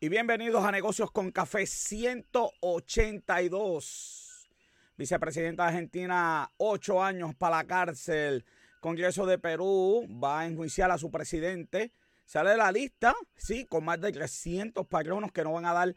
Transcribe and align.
y 0.00 0.08
bienvenidos 0.08 0.64
a 0.64 0.70
Negocios 0.70 1.10
con 1.10 1.32
Café 1.32 1.66
182. 1.66 4.48
Vicepresidenta 4.96 5.64
de 5.64 5.70
Argentina, 5.70 6.52
ocho 6.56 7.02
años 7.02 7.34
para 7.34 7.56
la 7.56 7.64
cárcel. 7.64 8.44
Congreso 8.80 9.26
de 9.26 9.38
Perú 9.38 10.06
va 10.22 10.38
a 10.40 10.46
enjuiciar 10.46 10.92
a 10.92 10.98
su 10.98 11.10
presidente. 11.10 11.90
Sale 12.26 12.56
la 12.56 12.70
lista, 12.70 13.12
sí, 13.34 13.66
con 13.66 13.84
más 13.84 14.00
de 14.00 14.12
300 14.12 14.86
patronos 14.86 15.32
que 15.32 15.42
no 15.42 15.54
van 15.54 15.66
a 15.66 15.72
dar 15.72 15.96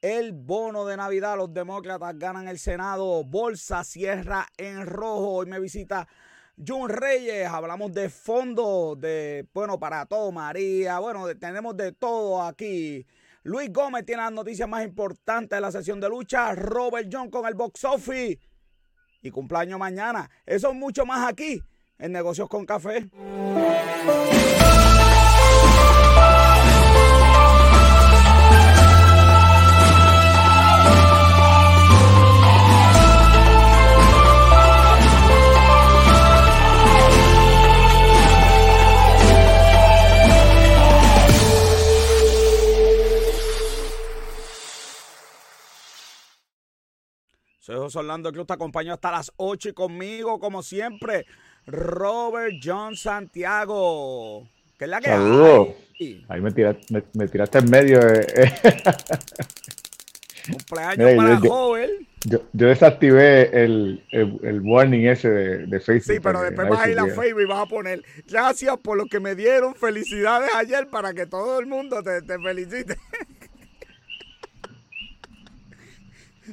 el 0.00 0.32
bono 0.32 0.86
de 0.86 0.96
Navidad. 0.96 1.36
Los 1.36 1.52
demócratas 1.52 2.18
ganan 2.18 2.48
el 2.48 2.58
Senado. 2.58 3.22
Bolsa 3.22 3.84
cierra 3.84 4.48
en 4.56 4.86
rojo. 4.86 5.28
Hoy 5.28 5.44
me 5.44 5.60
visita 5.60 6.08
Jun 6.56 6.88
Reyes. 6.88 7.48
Hablamos 7.48 7.92
de 7.92 8.08
fondo, 8.08 8.96
de, 8.96 9.46
bueno, 9.52 9.78
para 9.78 10.06
todo, 10.06 10.32
María. 10.32 11.00
Bueno, 11.00 11.26
tenemos 11.36 11.76
de 11.76 11.92
todo 11.92 12.42
aquí. 12.42 13.06
Luis 13.44 13.72
Gómez 13.72 14.06
tiene 14.06 14.22
las 14.22 14.32
noticias 14.32 14.68
más 14.68 14.84
importantes 14.84 15.56
de 15.56 15.60
la 15.60 15.72
sesión 15.72 16.00
de 16.00 16.08
lucha. 16.08 16.54
Robert 16.54 17.08
John 17.10 17.28
con 17.30 17.46
el 17.46 17.54
box 17.54 17.84
office. 17.84 18.38
Y 19.20 19.30
cumpleaños 19.30 19.78
mañana. 19.78 20.30
Eso 20.46 20.70
es 20.70 20.74
mucho 20.74 21.04
más 21.04 21.28
aquí 21.28 21.62
en 21.98 22.12
Negocios 22.12 22.48
con 22.48 22.64
Café. 22.64 23.08
Soy 47.62 47.76
José 47.76 48.00
Orlando 48.00 48.32
Cruz, 48.32 48.44
te 48.48 48.54
acompaño 48.54 48.92
hasta 48.92 49.12
las 49.12 49.32
8 49.36 49.68
y 49.68 49.72
conmigo, 49.72 50.40
como 50.40 50.64
siempre, 50.64 51.26
Robert 51.64 52.56
John 52.60 52.96
Santiago. 52.96 54.48
¿Qué 54.76 54.86
es 54.86 54.90
la 54.90 55.00
que 55.00 55.06
Saludos. 55.06 55.68
Ahí 56.28 56.40
me 56.40 56.50
tiraste, 56.50 57.04
me, 57.12 57.28
tiraste 57.28 57.58
en 57.58 57.70
medio. 57.70 58.00
Eh. 58.00 58.26
Cumpleaños 60.50 61.12
para 61.14 61.40
yo, 61.40 61.48
joven. 61.48 61.90
Yo, 62.24 62.40
yo, 62.52 62.66
desactivé 62.66 63.42
el, 63.62 64.02
el, 64.10 64.40
el, 64.42 64.60
warning 64.60 65.06
ese 65.06 65.30
de, 65.30 65.66
de, 65.66 65.78
Facebook. 65.78 66.16
Sí, 66.16 66.20
pero 66.20 66.42
después 66.42 66.68
vas 66.68 66.80
a 66.80 66.90
ir 66.90 66.98
a 66.98 67.06
Facebook 67.06 67.42
y 67.42 67.46
vas 67.46 67.60
a 67.60 67.66
poner 67.66 68.02
gracias 68.26 68.76
por 68.78 68.96
lo 68.96 69.06
que 69.06 69.20
me 69.20 69.36
dieron, 69.36 69.76
felicidades 69.76 70.52
ayer 70.56 70.88
para 70.90 71.14
que 71.14 71.26
todo 71.26 71.60
el 71.60 71.66
mundo 71.66 72.02
te, 72.02 72.22
te 72.22 72.40
felicite. 72.40 72.96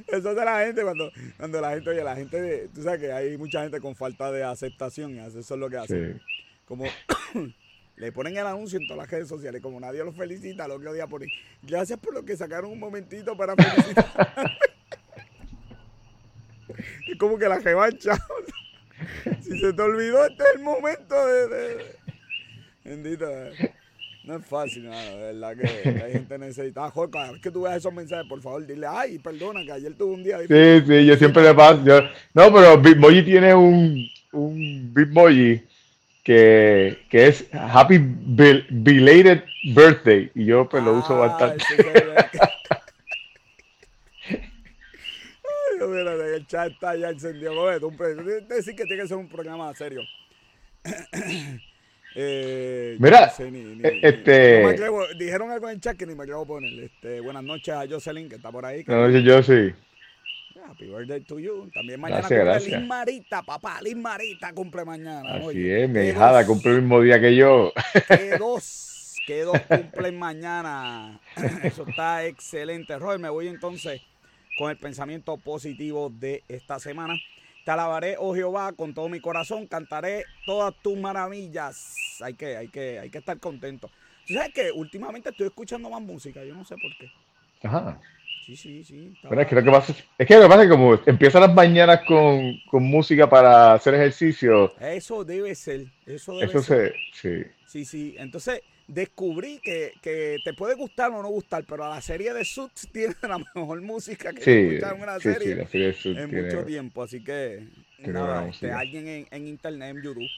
Eso 0.08 0.36
de 0.36 0.45
la 0.45 0.66
gente 0.66 0.83
cuando, 0.83 1.11
cuando 1.38 1.61
la 1.61 1.72
gente, 1.72 1.89
oye, 1.89 2.03
la 2.03 2.16
gente, 2.16 2.69
tú 2.73 2.83
sabes 2.83 3.00
que 3.00 3.11
hay 3.11 3.38
mucha 3.38 3.64
gente 3.64 3.80
con 3.80 3.95
falta 3.95 4.31
de 4.31 4.44
aceptación 4.44 5.16
y 5.16 5.19
eso 5.19 5.39
es 5.39 5.50
lo 5.52 5.69
que 5.69 5.78
hacen. 5.78 6.22
Como 6.66 6.86
le 7.95 8.11
ponen 8.11 8.38
el 8.38 8.45
anuncio 8.45 8.80
en 8.80 8.88
todas 8.88 9.03
las 9.03 9.11
redes 9.11 9.28
sociales, 9.28 9.61
como 9.61 9.80
nadie 9.80 10.03
los 10.03 10.16
felicita, 10.16 10.67
lo 10.67 10.80
que 10.80 10.94
día 10.94 11.08
ponen, 11.08 11.30
gracias 11.64 12.00
por 12.00 12.14
lo 12.14 12.23
que 12.23 12.38
sacaron 12.38 12.72
un 12.72 12.80
momentito 12.80 13.36
para 13.36 13.56
felicitar. 13.56 14.58
es 17.08 17.17
como 17.17 17.38
que 17.38 17.47
la 17.50 17.59
revancha. 17.59 18.17
si 19.41 19.59
se 19.59 19.73
te 19.73 19.81
olvidó, 19.81 20.25
este 20.25 20.44
es 20.44 20.56
el 20.56 20.61
momento 20.61 21.28
de... 21.28 21.47
de... 21.47 21.95
Bendito. 22.84 23.28
No 24.30 24.38
es 24.38 24.45
fácil, 24.45 24.83
no, 24.83 24.91
de 24.91 25.33
verdad 25.33 25.58
que, 25.58 26.03
hay 26.03 26.11
gente 26.11 26.38
necesitada. 26.38 26.91
Jorge, 26.91 27.11
cada 27.11 27.31
vez 27.31 27.41
que 27.41 27.49
tú 27.49 27.63
veas 27.63 27.77
esos 27.77 27.91
mensajes, 27.91 28.27
por 28.30 28.39
favor, 28.39 28.63
dile, 28.63 28.85
ay, 28.88 29.17
perdona, 29.17 29.66
que 29.66 29.72
ayer 29.72 29.91
tuve 29.95 30.13
un 30.13 30.23
día 30.23 30.38
difícil. 30.38 30.83
Sí, 30.85 30.88
sí, 30.88 31.05
yo 31.08 31.16
siempre 31.16 31.41
le 31.41 31.55
paso. 31.55 31.83
Yo, 31.83 31.99
no, 32.35 32.53
pero 32.53 32.77
Bitmoji 32.77 33.25
tiene 33.25 33.55
un, 33.55 34.07
un 34.34 34.94
Bitmoji 34.94 35.63
que, 36.23 37.00
que 37.09 37.28
es 37.28 37.47
Happy 37.51 37.97
Belated 37.97 39.45
Birthday. 39.73 40.29
Y 40.35 40.45
yo 40.45 40.69
pues 40.69 40.84
lo 40.84 41.00
uso 41.00 41.23
Ah, 41.23 41.28
bastante. 41.28 41.66
mira, 45.88 46.13
el 46.13 46.45
chat 46.45 46.72
está 46.72 46.95
ya 46.95 47.09
encendido. 47.09 47.56
Joder, 47.56 47.81
pre- 47.97 48.41
decir 48.41 48.75
que 48.75 48.85
tiene 48.85 49.01
que 49.01 49.07
ser 49.07 49.18
un 49.18 49.28
programa 49.28 49.73
serio. 49.73 50.01
Eh, 52.16 52.96
Mira, 53.00 53.28
no 53.28 53.31
sé 53.31 53.52
ni- 53.52 53.64
ni- 53.64 53.88
eh, 53.88 53.92
ni- 53.94 54.00
este- 54.08 54.66
atrevo- 54.66 55.08
dijeron 55.18 55.52
algo 55.52 55.68
en 55.70 55.75
el 55.75 55.81
chat 55.81 55.96
que 55.96 56.06
ni 56.06 56.16
me 56.16 56.24
atrevo 56.24 56.42
a 56.42 56.46
poner. 56.46 56.72
Este, 56.84 57.20
buenas 57.22 57.44
noches 57.44 57.74
a 57.74 57.86
Jocelyn, 57.88 58.28
que 58.30 58.36
está 58.36 58.52
por 58.52 58.66
ahí. 58.66 58.84
que- 58.84 58.92
No, 58.92 59.09
yo, 59.09 59.20
yo 59.20 59.44
sí. 59.44 59.74
Happy 60.68 60.86
birthday 60.88 61.22
to 61.22 61.40
you. 61.40 61.69
También 61.74 62.00
mañana 62.00 62.22
Gracias, 62.22 62.40
cumple 62.40 62.52
gracias. 62.53 62.80
Liz 62.81 62.88
Marita, 62.90 63.42
papá. 63.44 63.80
Liz 63.81 63.96
Marita 63.96 64.53
cumple 64.53 64.86
mañana. 64.86 65.36
Así 65.36 65.46
oye. 65.46 65.84
es, 65.84 65.90
mi 65.90 66.02
hijada 66.09 66.46
cumple 66.46 66.72
el 66.72 66.81
mismo 66.81 67.02
día 67.02 67.19
que 67.19 67.36
yo. 67.36 67.72
Que 68.08 68.38
dos, 68.40 69.16
que 69.25 69.42
dos 69.44 69.59
cumplen 69.62 70.19
mañana. 70.19 71.19
Eso 71.64 71.86
está 71.88 72.25
excelente. 72.25 72.98
Robert, 73.00 73.22
me 73.22 73.30
voy 73.30 73.48
entonces 73.48 74.02
con 74.58 74.69
el 74.69 74.78
pensamiento 74.78 75.38
positivo 75.38 76.12
de 76.14 76.44
esta 76.50 76.80
semana. 76.80 77.16
Te 77.69 77.74
alabaré, 77.74 78.16
oh 78.18 78.34
Jehová, 78.34 78.72
con 78.74 78.96
todo 78.96 79.09
mi 79.09 79.19
corazón. 79.19 79.68
Cantaré 79.68 80.25
todas 80.44 80.74
tus 80.81 80.97
maravillas. 80.97 82.18
Hay 82.19 82.34
que, 82.34 82.57
hay 82.57 82.68
que, 82.68 82.97
hay 82.97 83.12
que 83.12 83.19
estar 83.19 83.38
contento. 83.38 83.91
¿Tú 84.25 84.34
sabes 84.34 84.52
que 84.56 84.72
últimamente 84.72 85.30
estoy 85.30 85.46
escuchando 85.46 85.88
más 85.88 86.02
música? 86.02 86.44
Yo 86.44 86.56
no 86.56 86.66
sé 86.66 86.74
por 86.78 86.90
qué. 86.97 87.12
Ajá. 87.68 88.02
Sí, 88.44 88.56
sí, 88.56 88.84
sí. 88.84 89.16
Bueno, 89.22 89.44
es 89.44 89.47
que 89.47 89.53
lo 89.53 89.63
que 89.63 89.69
pasa 89.69 89.91
es, 89.91 90.03
es 90.18 90.28
que 90.28 90.35
lo 90.38 90.41
que 90.41 90.47
pasa 90.47 90.63
es 90.63 90.68
que 90.68 90.75
como 90.75 91.00
empiezan 91.06 91.41
las 91.41 91.53
mañanas 91.53 92.02
con, 92.07 92.59
con 92.72 92.81
música 92.85 93.30
para 93.30 93.74
hacer 93.74 93.94
ejercicio, 93.94 94.74
Eso 94.80 95.24
debe 95.24 95.53
ser. 95.53 95.86
Eso 96.07 96.34
debe 96.40 96.46
eso 96.46 96.63
ser. 96.63 96.96
se, 97.13 97.44
sí. 97.44 97.51
Sí, 97.68 97.86
sí. 97.86 98.16
Entonces 98.18 98.63
descubrí 98.89 99.59
que, 99.59 99.94
que 100.01 100.38
te 100.44 100.53
puede 100.53 100.75
gustar 100.75 101.11
o 101.11 101.22
no 101.22 101.29
gustar, 101.29 101.63
pero 101.66 101.88
la 101.89 102.01
serie 102.01 102.33
de 102.33 102.44
Suits 102.44 102.89
tiene 102.94 103.16
la 103.22 103.38
mejor 103.38 103.81
música 103.81 104.33
que 104.33 104.41
Sí, 104.41 104.50
he 104.50 104.67
escuchado 104.69 104.95
en 104.95 105.01
una 105.03 105.19
sí, 105.19 105.22
sí, 105.29 105.33
serie 105.33 105.55
la 105.55 105.67
serie 105.67 105.88
de 105.88 105.94
en 106.22 106.29
tiene- 106.29 106.41
mucho 106.44 106.66
tiempo. 106.66 107.03
Así 107.03 107.23
que 107.23 107.67
nada, 108.00 108.47
este, 108.47 108.72
alguien 108.72 109.07
en, 109.07 109.27
en 109.31 109.47
internet, 109.47 109.95
en 109.95 110.03
YouTube, 110.03 110.29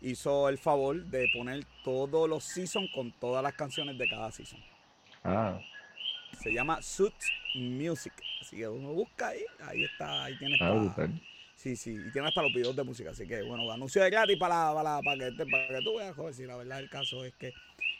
hizo 0.00 0.48
el 0.48 0.58
favor 0.58 0.96
de 1.04 1.28
poner 1.34 1.64
todos 1.84 2.28
los 2.28 2.42
seasons 2.44 2.90
con 2.94 3.12
todas 3.12 3.42
las 3.42 3.52
canciones 3.54 3.98
de 3.98 4.08
cada 4.08 4.32
season. 4.32 4.58
Ah, 5.22 5.60
Se 6.42 6.52
llama 6.52 6.80
Suits 6.80 7.30
Music. 7.54 8.14
Así 8.40 8.56
que 8.56 8.66
uno 8.68 8.92
busca 8.94 9.28
ahí, 9.28 9.42
ahí 9.66 9.84
está, 9.84 10.24
ahí 10.24 10.38
tienes 10.38 10.58
ah. 10.62 11.06
Sí, 11.60 11.76
sí, 11.76 11.90
y 11.90 12.10
tiene 12.10 12.26
hasta 12.26 12.40
los 12.40 12.54
videos 12.54 12.74
de 12.74 12.82
música, 12.84 13.10
así 13.10 13.26
que 13.26 13.42
bueno, 13.42 13.70
anuncio 13.70 14.02
de 14.02 14.08
gratis 14.08 14.38
para, 14.38 14.72
para, 14.72 14.98
para, 15.02 15.30
que, 15.30 15.44
para 15.44 15.68
que 15.68 15.84
tú 15.84 15.98
veas, 15.98 16.16
joder, 16.16 16.32
si 16.32 16.46
la 16.46 16.56
verdad 16.56 16.80
el 16.80 16.88
caso 16.88 17.22
es 17.22 17.34
que 17.34 17.52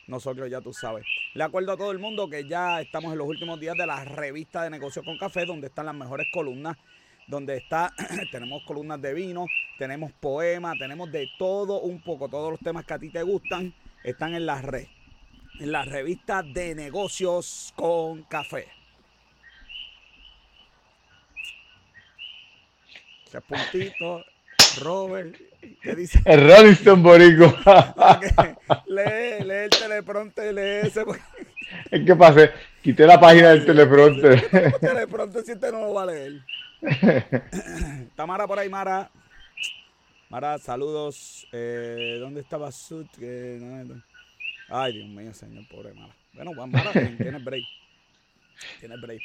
nosotros 0.06 0.50
ya 0.50 0.62
tú 0.62 0.72
sabes. 0.72 1.04
Le 1.34 1.44
acuerdo 1.44 1.72
a 1.72 1.76
todo 1.76 1.90
el 1.90 1.98
mundo 1.98 2.26
que 2.30 2.48
ya 2.48 2.80
estamos 2.80 3.12
en 3.12 3.18
los 3.18 3.28
últimos 3.28 3.60
días 3.60 3.76
de 3.76 3.86
la 3.86 4.02
revista 4.02 4.62
de 4.62 4.70
negocios 4.70 5.04
con 5.04 5.18
café, 5.18 5.44
donde 5.44 5.66
están 5.66 5.84
las 5.84 5.94
mejores 5.94 6.26
columnas, 6.32 6.78
donde 7.28 7.58
está, 7.58 7.92
tenemos 8.32 8.62
columnas 8.64 9.02
de 9.02 9.12
vino, 9.12 9.44
tenemos 9.78 10.10
poemas, 10.12 10.78
tenemos 10.78 11.12
de 11.12 11.28
todo 11.38 11.82
un 11.82 12.00
poco, 12.00 12.30
todos 12.30 12.52
los 12.52 12.60
temas 12.60 12.86
que 12.86 12.94
a 12.94 12.98
ti 12.98 13.10
te 13.10 13.22
gustan 13.22 13.74
están 14.02 14.34
en 14.34 14.46
la 14.46 14.62
red, 14.62 14.86
en 15.58 15.70
la 15.70 15.84
revista 15.84 16.42
de 16.42 16.74
negocios 16.74 17.74
con 17.76 18.22
café. 18.22 18.79
Tres 23.30 23.44
puntitos, 23.44 24.26
Robert, 24.80 25.36
¿qué 25.82 25.94
dice? 25.94 26.20
El. 26.24 26.50
Ah, 26.50 28.20
que 28.20 28.28
lee, 28.88 29.44
lee 29.44 29.54
el 29.54 29.70
teleprompter, 29.70 30.52
lee 30.52 30.88
ese. 30.88 31.04
es 31.92 32.04
que 32.04 32.16
pasé, 32.16 32.50
quité 32.82 33.06
la 33.06 33.20
página 33.20 33.50
del 33.50 33.64
teleprompter. 33.64 34.48
el 34.52 34.80
teleprompter 34.80 35.44
si 35.44 35.52
usted 35.52 35.70
no 35.70 35.80
lo 35.80 35.94
va 35.94 36.02
a 36.02 36.06
leer. 36.06 36.40
Está 36.80 38.26
Mara 38.26 38.48
por 38.48 38.58
ahí, 38.58 38.68
Mara. 38.68 39.08
Mara, 40.28 40.58
saludos. 40.58 41.46
Eh, 41.52 42.16
¿Dónde 42.18 42.40
estaba 42.40 42.72
Sud? 42.72 43.06
No- 43.16 44.02
Ay, 44.70 44.94
Dios 44.94 45.08
mío, 45.08 45.32
señor, 45.34 45.68
pobre 45.68 45.94
Mara. 45.94 46.14
Bueno, 46.32 46.50
pues, 46.56 46.66
Mara, 46.68 46.92
tienes 47.16 47.44
break. 47.44 47.64
Tienes 48.80 49.00
break. 49.00 49.20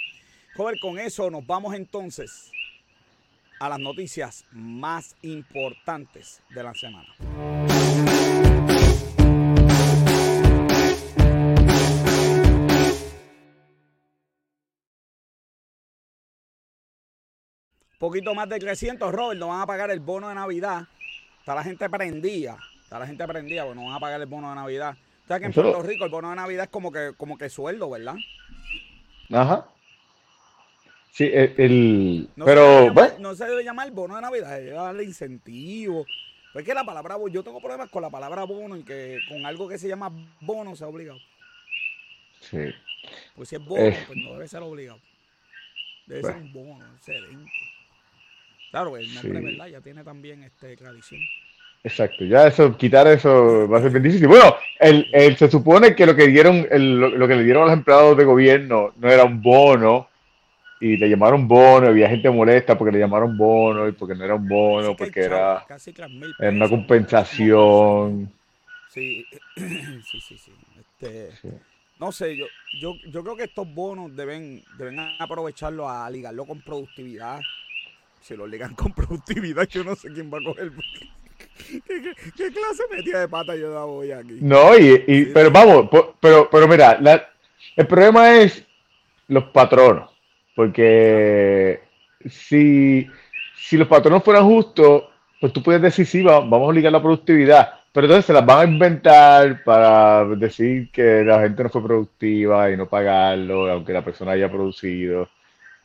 Joven, 0.55 0.77
con 0.79 0.99
eso 0.99 1.31
nos 1.31 1.45
vamos 1.45 1.73
entonces 1.73 2.51
a 3.59 3.69
las 3.69 3.79
noticias 3.79 4.45
más 4.51 5.15
importantes 5.21 6.41
de 6.49 6.63
la 6.63 6.73
semana. 6.73 7.13
Poquito 17.97 18.35
más 18.35 18.49
de 18.49 18.59
300, 18.59 19.11
Robert, 19.11 19.39
no 19.39 19.47
van 19.47 19.61
a 19.61 19.65
pagar 19.65 19.89
el 19.89 19.99
bono 19.99 20.29
de 20.29 20.35
Navidad. 20.35 20.87
Está 21.39 21.55
la 21.55 21.63
gente 21.63 21.89
prendida. 21.89 22.57
Está 22.83 22.99
la 22.99 23.07
gente 23.07 23.25
prendida, 23.25 23.63
bueno, 23.63 23.81
no 23.81 23.87
van 23.87 23.97
a 23.97 23.99
pagar 23.99 24.21
el 24.21 24.27
bono 24.27 24.49
de 24.49 24.55
Navidad. 24.55 24.95
O 25.23 25.27
sea 25.27 25.39
que 25.39 25.45
en 25.45 25.53
Puerto 25.53 25.81
Rico 25.81 26.05
el 26.05 26.11
bono 26.11 26.29
de 26.29 26.35
Navidad 26.35 26.65
es 26.65 26.69
como 26.69 26.91
que, 26.91 27.13
como 27.17 27.37
que 27.37 27.49
sueldo, 27.49 27.89
¿verdad? 27.89 28.15
Ajá. 29.31 29.65
Sí, 31.15 31.31
el, 31.31 32.27
no 32.35 32.43
pero 32.43 32.93
se 32.93 33.19
no 33.21 33.35
se 33.35 33.45
debe 33.45 33.63
llamar 33.63 33.89
bono 33.91 34.17
de 34.17 34.21
Navidad, 34.21 34.59
debe 34.59 34.71
darle 34.71 35.05
incentivo. 35.05 36.05
Porque 36.51 36.73
la 36.73 36.83
palabra 36.83 37.15
yo 37.31 37.41
tengo 37.41 37.61
problemas 37.61 37.89
con 37.89 38.01
la 38.01 38.09
palabra 38.09 38.43
bono 38.43 38.75
y 38.75 38.83
que 38.83 39.19
con 39.29 39.45
algo 39.45 39.69
que 39.69 39.77
se 39.77 39.87
llama 39.87 40.11
bono 40.41 40.75
se 40.75 40.83
ha 40.83 40.87
obligado. 40.87 41.17
Sí. 42.41 42.57
Pues 43.33 43.47
si 43.47 43.55
es 43.55 43.63
bono, 43.63 43.95
pues 44.07 44.19
no 44.25 44.33
debe 44.33 44.47
ser 44.49 44.61
obligado. 44.61 44.99
Debe 46.05 46.21
ser 46.21 46.35
un 46.35 46.51
bono, 46.51 46.85
excelente. 46.97 47.49
Claro, 48.71 48.97
el 48.97 49.13
nombre, 49.13 49.39
¿verdad? 49.39 49.67
Ya 49.67 49.79
tiene 49.79 50.03
también 50.03 50.43
este 50.43 50.75
tradición. 50.75 51.21
Exacto, 51.81 52.25
ya 52.25 52.47
eso, 52.47 52.75
quitar 52.75 53.07
eso 53.07 53.69
va 53.69 53.77
a 53.77 53.81
ser 53.81 53.91
bien 53.91 54.03
difícil. 54.03 54.27
Bueno, 54.27 54.53
el, 54.81 55.07
el, 55.13 55.37
se 55.37 55.49
supone 55.49 55.95
que 55.95 56.05
lo 56.05 56.13
que 56.13 56.27
dieron, 56.27 56.67
el, 56.69 56.99
lo, 56.99 57.25
que 57.25 57.35
le 57.35 57.43
dieron 57.45 57.63
a 57.63 57.65
los 57.67 57.73
empleados 57.73 58.17
de 58.17 58.25
gobierno 58.25 58.91
no 58.97 59.09
era 59.09 59.23
un 59.23 59.41
bono, 59.41 60.09
y 60.79 60.97
le 60.97 61.09
llamaron 61.09 61.47
bono, 61.47 61.87
había 61.87 62.09
gente 62.09 62.29
molesta 62.29 62.77
porque 62.77 62.91
le 62.91 62.99
llamaron 62.99 63.37
bono 63.37 63.87
y 63.87 63.93
porque 63.93 64.15
no 64.15 64.25
era 64.25 64.35
un 64.35 64.47
bono, 64.47 64.95
porque 64.95 65.21
era, 65.21 65.65
era, 66.39 66.51
una 66.51 66.69
compensación. 66.69 68.31
Sí, 68.89 69.25
sí, 69.55 70.21
sí, 70.21 70.37
sí. 70.37 70.51
Este, 70.79 71.29
no 71.99 72.11
sé, 72.11 72.35
yo, 72.35 72.45
yo, 72.79 72.95
yo 73.09 73.23
creo 73.23 73.35
que 73.35 73.43
estos 73.45 73.73
bonos 73.73 74.15
deben, 74.15 74.63
deben 74.77 74.99
aprovecharlo 75.19 75.89
a 75.89 76.09
ligarlo 76.09 76.45
con 76.45 76.61
productividad. 76.61 77.39
Si 78.21 78.35
lo 78.35 78.45
ligan 78.45 78.73
con 78.75 78.91
productividad, 78.95 79.67
yo 79.67 79.83
no 79.83 79.95
sé 79.95 80.11
quién 80.11 80.31
va 80.31 80.39
a 80.39 80.43
coger. 80.43 80.71
¿Qué, 81.87 82.51
clase 82.51 82.83
metida 82.91 83.21
de 83.21 83.27
pata 83.29 83.55
yo 83.55 83.71
da 83.71 83.85
hoy 83.85 84.11
aquí? 84.11 84.39
No, 84.41 84.77
y, 84.77 85.31
pero 85.33 85.51
vamos, 85.51 85.89
pero, 86.19 86.49
pero 86.49 86.67
mira, 86.67 86.99
el 87.75 87.87
problema 87.87 88.35
es 88.35 88.65
los 89.27 89.45
patronos. 89.45 90.14
Porque 90.55 91.81
si, 92.29 93.07
si 93.55 93.77
los 93.77 93.87
patronos 93.87 94.23
fueran 94.23 94.45
justos, 94.45 95.03
pues 95.39 95.51
tú 95.51 95.61
puedes 95.61 95.81
decir, 95.81 96.05
sí, 96.05 96.23
vamos 96.23 96.69
a 96.69 96.73
ligar 96.73 96.91
la 96.91 97.01
productividad. 97.01 97.73
Pero 97.91 98.07
entonces 98.07 98.25
se 98.25 98.33
las 98.33 98.45
van 98.45 98.59
a 98.59 98.71
inventar 98.71 99.63
para 99.63 100.25
decir 100.25 100.91
que 100.91 101.23
la 101.23 101.41
gente 101.41 101.63
no 101.63 101.69
fue 101.69 101.83
productiva 101.83 102.71
y 102.71 102.77
no 102.77 102.89
pagarlo, 102.89 103.69
aunque 103.71 103.93
la 103.93 104.03
persona 104.03 104.31
haya 104.31 104.51
producido. 104.51 105.29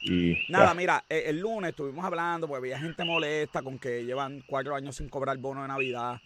Y, 0.01 0.39
Nada, 0.49 0.73
mira, 0.75 1.05
e, 1.09 1.25
el 1.27 1.39
lunes 1.41 1.71
estuvimos 1.71 2.05
hablando, 2.05 2.49
porque 2.49 2.59
había 2.59 2.81
gente 2.81 3.05
molesta 3.05 3.63
con 3.63 3.79
que 3.79 4.05
llevan 4.05 4.43
cuatro 4.47 4.75
años 4.75 4.97
sin 4.97 5.09
cobrar 5.09 5.37
bono 5.39 5.63
de 5.63 5.69
Navidad. 5.69 6.21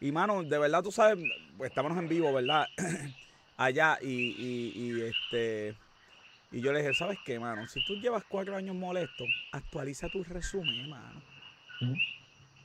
Y 0.00 0.12
mano, 0.12 0.42
de 0.42 0.58
verdad, 0.58 0.82
tú 0.82 0.92
sabes, 0.92 1.18
pues 1.58 1.70
estábamos 1.70 1.98
en 1.98 2.08
vivo, 2.08 2.32
¿verdad? 2.32 2.66
Allá 3.56 3.98
y, 4.00 4.06
y, 4.08 4.72
y 4.76 5.00
este 5.02 5.74
y 6.52 6.60
yo 6.60 6.72
le 6.72 6.80
dije, 6.80 6.94
¿sabes 6.94 7.18
qué, 7.24 7.38
mano? 7.38 7.66
Si 7.66 7.84
tú 7.84 7.94
llevas 7.94 8.22
cuatro 8.28 8.56
años 8.56 8.74
molesto, 8.74 9.24
actualiza 9.52 10.08
tu 10.08 10.22
resumen, 10.24 10.88
mano. 10.88 11.22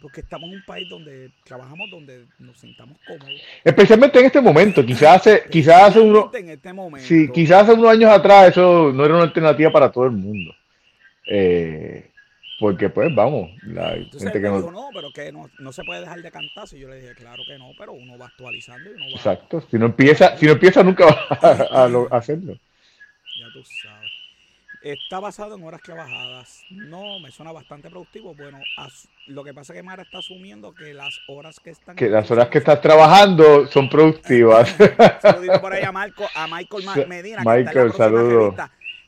Porque 0.01 0.21
estamos 0.21 0.49
en 0.49 0.55
un 0.55 0.65
país 0.65 0.87
donde 0.89 1.31
trabajamos, 1.43 1.89
donde 1.89 2.25
nos 2.39 2.59
sintamos 2.59 2.97
cómodos. 3.07 3.41
Especialmente 3.63 4.19
en 4.19 4.25
este 4.27 4.41
momento, 4.41 4.85
quizás 4.85 5.17
hace, 5.17 5.43
quizás 5.51 5.89
hace 5.89 5.99
unos, 5.99 6.33
en 6.33 6.49
este 6.49 6.73
momento. 6.73 7.07
Sí, 7.07 7.29
quizás 7.31 7.63
hace 7.63 7.73
unos 7.73 7.91
años 7.91 8.11
atrás 8.11 8.49
eso 8.49 8.91
no 8.93 9.05
era 9.05 9.15
una 9.15 9.23
alternativa 9.23 9.71
para 9.71 9.91
todo 9.91 10.05
el 10.05 10.11
mundo. 10.11 10.53
Eh, 11.27 12.11
porque 12.59 12.89
pues 12.89 13.13
vamos, 13.13 13.49
la 13.63 13.95
gente 13.95 14.33
que 14.33 14.47
no... 14.47 14.71
no, 14.71 14.89
pero 14.93 15.11
que 15.11 15.31
no, 15.31 15.49
no, 15.59 15.73
se 15.73 15.83
puede 15.83 16.01
dejar 16.01 16.21
de 16.21 16.31
cantar. 16.31 16.67
Y 16.71 16.79
yo 16.79 16.87
le 16.87 17.01
dije, 17.01 17.15
claro 17.15 17.43
que 17.47 17.57
no, 17.57 17.71
pero 17.77 17.93
uno 17.93 18.17
va 18.17 18.27
actualizando 18.27 18.91
y 18.91 18.93
uno 18.93 19.05
va... 19.05 19.11
Exacto, 19.11 19.61
si 19.69 19.77
no 19.77 19.87
empieza, 19.87 20.37
si 20.37 20.45
no 20.45 20.51
empieza 20.53 20.83
nunca 20.83 21.05
va 21.05 22.07
a 22.11 22.17
hacerlo 22.17 22.57
tú 23.53 23.63
sabes. 23.63 24.11
Está 24.81 25.19
basado 25.19 25.55
en 25.55 25.63
horas 25.63 25.81
trabajadas. 25.83 26.63
No, 26.71 27.19
me 27.19 27.29
suena 27.29 27.51
bastante 27.51 27.89
productivo. 27.89 28.33
Bueno, 28.33 28.59
lo 29.27 29.43
que 29.43 29.53
pasa 29.53 29.73
es 29.73 29.77
que 29.79 29.83
Mara 29.83 30.01
está 30.01 30.17
asumiendo 30.17 30.73
que 30.73 30.93
las 30.93 31.19
horas 31.27 31.59
que 31.59 31.69
están... 31.69 31.95
Que 31.95 32.09
las 32.09 32.31
horas 32.31 32.49
que 32.49 32.57
estás 32.57 32.81
trabajando 32.81 33.67
son 33.67 33.89
productivas. 33.89 34.75
Saludito 35.21 35.61
por 35.61 35.73
ahí 35.73 35.83
a, 35.83 35.91
Marco, 35.91 36.27
a 36.33 36.47
Michael 36.47 37.07
Medina. 37.07 37.43
Michael, 37.45 37.93
saludos. 37.93 38.55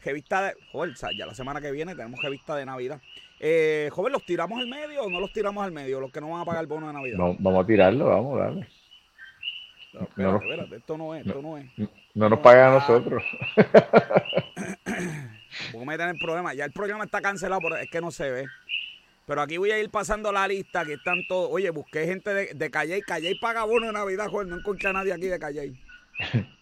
Revista, 0.04 0.44
de... 0.44 0.54
Joder, 0.72 0.94
ya 1.18 1.25
la 1.25 1.34
semana 1.34 1.60
que 1.60 1.72
viene 1.72 1.95
tenemos 1.95 2.22
revista 2.22 2.56
de 2.56 2.66
Navidad. 2.66 3.01
Eh, 3.40 3.90
joven, 3.92 4.13
¿los 4.13 4.25
tiramos 4.25 4.60
al 4.60 4.68
medio 4.68 5.04
o 5.04 5.10
no 5.10 5.19
los 5.19 5.34
tiramos 5.34 5.63
al 5.63 5.72
medio? 5.72 6.00
Los 6.00 6.12
que 6.12 6.22
no 6.22 6.30
van 6.30 6.42
a 6.42 6.45
pagar 6.45 6.62
el 6.62 6.68
bono 6.68 6.88
de 6.88 6.94
Navidad. 6.94 7.18
No, 7.18 7.36
vamos 7.40 7.63
a 7.63 7.68
tirarlo, 7.68 8.06
vamos, 8.06 8.40
dale. 8.40 8.68
No, 9.94 10.01
espérate, 10.01 10.45
espérate, 10.45 10.75
esto 10.75 10.98
no 10.98 11.16
es, 11.16 11.25
esto 11.25 11.42
no 11.42 11.57
es. 11.57 11.66
No 12.13 12.30
nos 12.30 12.39
pagan 12.39 12.71
a 12.71 12.74
nosotros. 12.75 13.24
A 15.74 15.86
meter 15.86 16.10
el 16.10 16.18
problema. 16.18 16.54
Ya 16.54 16.65
el 16.65 16.71
programa 16.71 17.04
está 17.04 17.21
cancelado, 17.21 17.62
pero 17.62 17.75
es 17.77 17.89
que 17.89 18.01
no 18.01 18.10
se 18.12 18.30
ve. 18.31 18.48
Pero 19.25 19.42
aquí 19.42 19.57
voy 19.57 19.71
a 19.71 19.80
ir 19.80 19.89
pasando 19.89 20.31
la 20.31 20.48
lista 20.48 20.86
que 20.86 20.94
están 20.94 21.25
todos. 21.27 21.50
Oye, 21.51 21.69
busqué 21.69 22.06
gente 22.06 22.33
de, 22.33 22.54
de 22.54 22.71
Calle. 22.71 23.01
Calle 23.01 23.36
paga 23.39 23.63
bono 23.63 23.88
de 23.88 23.94
Navidad, 23.94 24.30
joder. 24.30 24.48
No 24.48 24.57
encontré 24.57 24.89
a 24.89 24.94
nadie 24.94 25.13
aquí 25.13 25.27
de 25.27 25.39
Calle. 25.39 25.74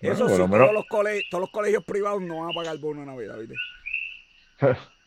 Eso 0.00 0.28
sí, 0.28 0.36
todos, 0.36 0.72
los 0.72 0.86
colegios, 0.86 1.24
todos 1.30 1.42
los 1.42 1.50
colegios 1.50 1.84
privados 1.84 2.22
no 2.22 2.40
van 2.40 2.50
a 2.50 2.54
pagar 2.54 2.78
bono 2.78 3.00
de 3.00 3.06
Navidad, 3.06 3.38
¿viste? 3.38 3.54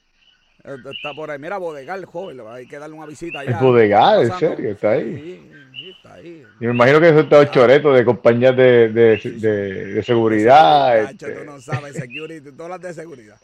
Está 0.63 1.13
por 1.13 1.29
ahí. 1.29 1.39
Mira, 1.39 1.57
Bodegal, 1.57 2.05
joven. 2.05 2.39
Hay 2.47 2.65
que 2.65 2.79
darle 2.79 2.95
una 2.95 3.05
visita 3.05 3.39
allá. 3.39 3.51
¿Es 3.51 3.59
Bodegal? 3.59 4.23
¿En 4.23 4.39
serio? 4.39 4.71
Está 4.71 4.91
ahí. 4.91 5.49
Sí, 5.73 5.89
está 5.89 6.13
ahí. 6.13 6.45
Y 6.61 6.65
me 6.65 6.71
imagino 6.71 7.01
que 7.01 7.09
eso 7.09 7.19
está 7.19 7.51
choreto 7.51 7.91
de 7.91 8.05
compañías 8.05 8.55
de, 8.55 8.87
de, 8.89 9.17
de, 9.17 10.03
seguridad. 10.03 10.99
Este. 10.99 11.31
Tú 11.31 11.43
no 11.43 11.59
sabes, 11.59 11.95
security, 11.95 12.51
todas 12.53 12.69
las 12.69 12.81
de 12.81 12.93
seguridad. 12.93 13.37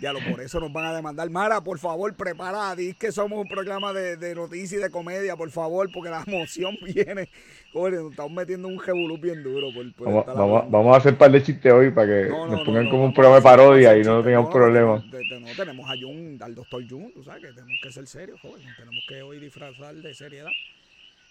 Ya 0.00 0.12
lo 0.12 0.20
por 0.20 0.40
eso 0.40 0.60
nos 0.60 0.72
van 0.72 0.86
a 0.86 0.94
demandar. 0.94 1.28
Mara, 1.28 1.60
por 1.60 1.78
favor, 1.78 2.14
prepara. 2.14 2.74
Diz 2.74 2.96
que 2.96 3.12
somos 3.12 3.38
un 3.38 3.48
programa 3.48 3.92
de, 3.92 4.16
de 4.16 4.34
noticias 4.34 4.80
y 4.80 4.82
de 4.82 4.90
comedia, 4.90 5.36
por 5.36 5.50
favor, 5.50 5.90
porque 5.92 6.10
la 6.10 6.24
emoción 6.26 6.76
viene. 6.94 7.28
Joder, 7.72 8.00
nos 8.00 8.10
estamos 8.10 8.32
metiendo 8.32 8.68
un 8.68 8.78
jebulú 8.78 9.18
bien 9.18 9.42
duro. 9.42 9.68
Por, 9.72 10.24
vamos, 10.26 10.70
vamos, 10.70 10.94
a 10.94 10.98
hacer 10.98 11.12
un 11.12 11.18
par 11.18 11.30
de 11.30 11.42
chistes 11.42 11.72
hoy 11.72 11.90
para 11.90 12.06
que 12.06 12.28
nos 12.30 12.62
pongan 12.62 12.88
como 12.88 13.04
un 13.04 13.14
programa 13.14 13.36
de 13.36 13.42
parodia 13.42 13.96
y 13.96 14.02
no 14.02 14.22
tengamos 14.22 14.50
problemas. 14.50 15.04
No, 15.04 15.48
tenemos 15.56 15.90
a 15.90 15.94
Jun, 15.96 16.38
al 16.40 16.54
doctor 16.54 16.82
Jun, 16.88 17.12
tú 17.12 17.22
sabes 17.22 17.42
que 17.42 17.52
tenemos 17.52 17.78
que 17.82 17.92
ser 17.92 18.06
serios, 18.06 18.40
joven. 18.40 18.62
Tenemos 18.76 19.04
que 19.06 19.22
hoy 19.22 19.38
disfrazar 19.38 19.94
de 19.94 20.14
seriedad. 20.14 20.50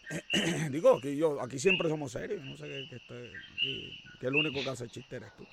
Digo, 0.71 0.97
aquí, 0.97 1.15
yo, 1.17 1.41
aquí 1.41 1.59
siempre 1.59 1.89
somos 1.89 2.11
serios. 2.11 2.43
No 2.43 2.55
sé 2.57 2.67
qué, 2.67 2.95
este, 2.95 3.31
que, 4.19 4.27
el 4.27 4.35
único 4.35 4.63
que 4.63 4.69
hace 4.69 4.87
chiste 4.87 5.17
eres 5.17 5.35
tú. 5.37 5.45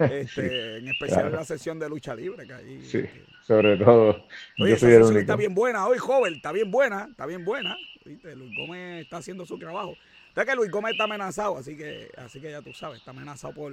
Este, 0.00 0.78
en 0.78 0.88
especial 0.92 1.26
en 1.26 1.32
la 1.32 1.44
sesión 1.44 1.78
de 1.78 1.88
lucha 1.88 2.14
libre. 2.14 2.46
Que 2.46 2.54
ahí, 2.54 2.82
sí, 2.82 3.04
sobre 3.46 3.76
todo. 3.76 4.24
Oye, 4.58 4.72
esa 4.72 4.86
sesión 4.86 5.16
está 5.16 5.36
bien 5.36 5.54
buena 5.54 5.86
hoy, 5.86 5.98
joven, 5.98 6.34
está 6.34 6.52
bien 6.52 6.70
buena, 6.70 7.08
está 7.10 7.26
bien 7.26 7.44
buena. 7.44 7.76
¿Viste? 8.04 8.34
Luis 8.34 8.56
Gómez 8.56 9.02
está 9.02 9.18
haciendo 9.18 9.44
su 9.44 9.58
trabajo. 9.58 9.96
Sabes 10.34 10.48
que 10.48 10.56
Luis 10.56 10.70
Gómez 10.70 10.92
está 10.92 11.04
amenazado, 11.04 11.58
así 11.58 11.76
que, 11.76 12.08
así 12.16 12.40
que 12.40 12.50
ya 12.50 12.62
tú 12.62 12.72
sabes, 12.72 12.98
está 12.98 13.10
amenazado 13.10 13.52
por, 13.52 13.72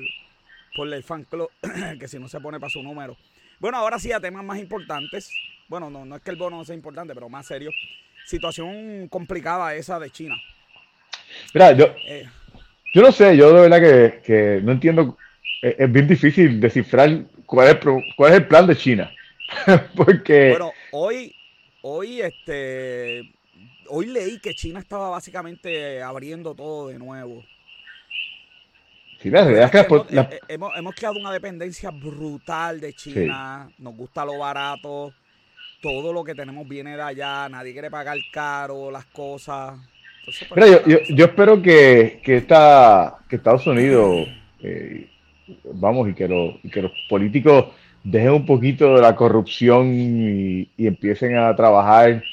por 0.75 0.91
el 0.91 1.03
fan 1.03 1.23
club, 1.23 1.49
que 1.99 2.07
si 2.07 2.19
no 2.19 2.27
se 2.27 2.39
pone 2.39 2.59
para 2.59 2.69
su 2.69 2.81
número. 2.81 3.15
Bueno, 3.59 3.77
ahora 3.77 3.99
sí 3.99 4.11
a 4.11 4.19
temas 4.19 4.43
más 4.43 4.59
importantes. 4.59 5.31
Bueno, 5.67 5.89
no, 5.89 6.05
no 6.05 6.15
es 6.15 6.21
que 6.21 6.31
el 6.31 6.37
bono 6.37 6.57
no 6.57 6.65
sea 6.65 6.75
importante, 6.75 7.13
pero 7.13 7.29
más 7.29 7.45
serio. 7.45 7.71
Situación 8.25 9.07
complicada 9.07 9.75
esa 9.75 9.99
de 9.99 10.09
China. 10.09 10.35
Mira, 11.53 11.71
yo, 11.73 11.85
eh. 12.07 12.27
yo 12.93 13.01
no 13.01 13.11
sé, 13.11 13.35
yo 13.37 13.53
de 13.53 13.69
verdad 13.69 13.81
que, 13.81 14.21
que 14.21 14.61
no 14.63 14.71
entiendo 14.71 15.17
es, 15.61 15.91
bien 15.91 16.07
difícil 16.07 16.59
descifrar 16.59 17.25
cuál 17.45 17.69
es, 17.69 17.77
cuál 18.15 18.31
es 18.31 18.37
el 18.37 18.47
plan 18.47 18.67
de 18.67 18.75
China. 18.75 19.11
Porque. 19.95 20.49
Bueno, 20.51 20.71
hoy, 20.91 21.35
hoy, 21.81 22.21
este. 22.21 23.33
Hoy 23.89 24.07
leí 24.07 24.39
que 24.39 24.53
China 24.53 24.79
estaba 24.79 25.09
básicamente 25.09 26.01
abriendo 26.01 26.53
todo 26.53 26.89
de 26.89 26.99
nuevo. 26.99 27.43
Sí, 29.21 29.29
la 29.29 29.43
realidad 29.45 29.65
es 29.73 29.85
que 29.87 30.15
eh, 30.15 30.39
hemos, 30.49 30.77
hemos, 30.77 30.93
creado 30.93 31.17
una 31.17 31.31
dependencia 31.31 31.89
brutal 31.89 32.79
de 32.79 32.93
China. 32.93 33.69
Nos 33.79 33.95
gusta 33.95 34.25
lo 34.25 34.37
barato. 34.37 35.13
Todo 35.81 36.11
lo 36.11 36.23
que 36.23 36.35
tenemos 36.35 36.67
viene 36.67 36.95
de 36.95 37.01
allá. 37.01 37.47
Nadie 37.49 37.71
quiere 37.71 37.89
pagar 37.89 38.17
caro 38.31 38.91
las 38.91 39.05
cosas. 39.05 39.79
Pues, 40.25 40.45
Mira, 40.53 40.67
yo, 40.67 40.85
yo, 40.85 40.97
yo, 41.15 41.25
espero 41.25 41.61
que, 41.61 42.19
que, 42.23 42.37
esta, 42.37 43.17
que 43.29 43.37
Estados 43.37 43.65
Unidos 43.65 44.27
eh, 44.59 45.09
vamos, 45.73 46.09
y 46.09 46.13
que, 46.13 46.27
que 46.71 46.81
los 46.81 46.91
políticos 47.09 47.65
dejen 48.03 48.31
un 48.31 48.45
poquito 48.45 48.95
de 48.95 49.01
la 49.01 49.15
corrupción 49.15 49.93
y, 49.93 50.69
empiecen 50.77 51.37
a 51.37 51.55
trabajar 51.55 52.23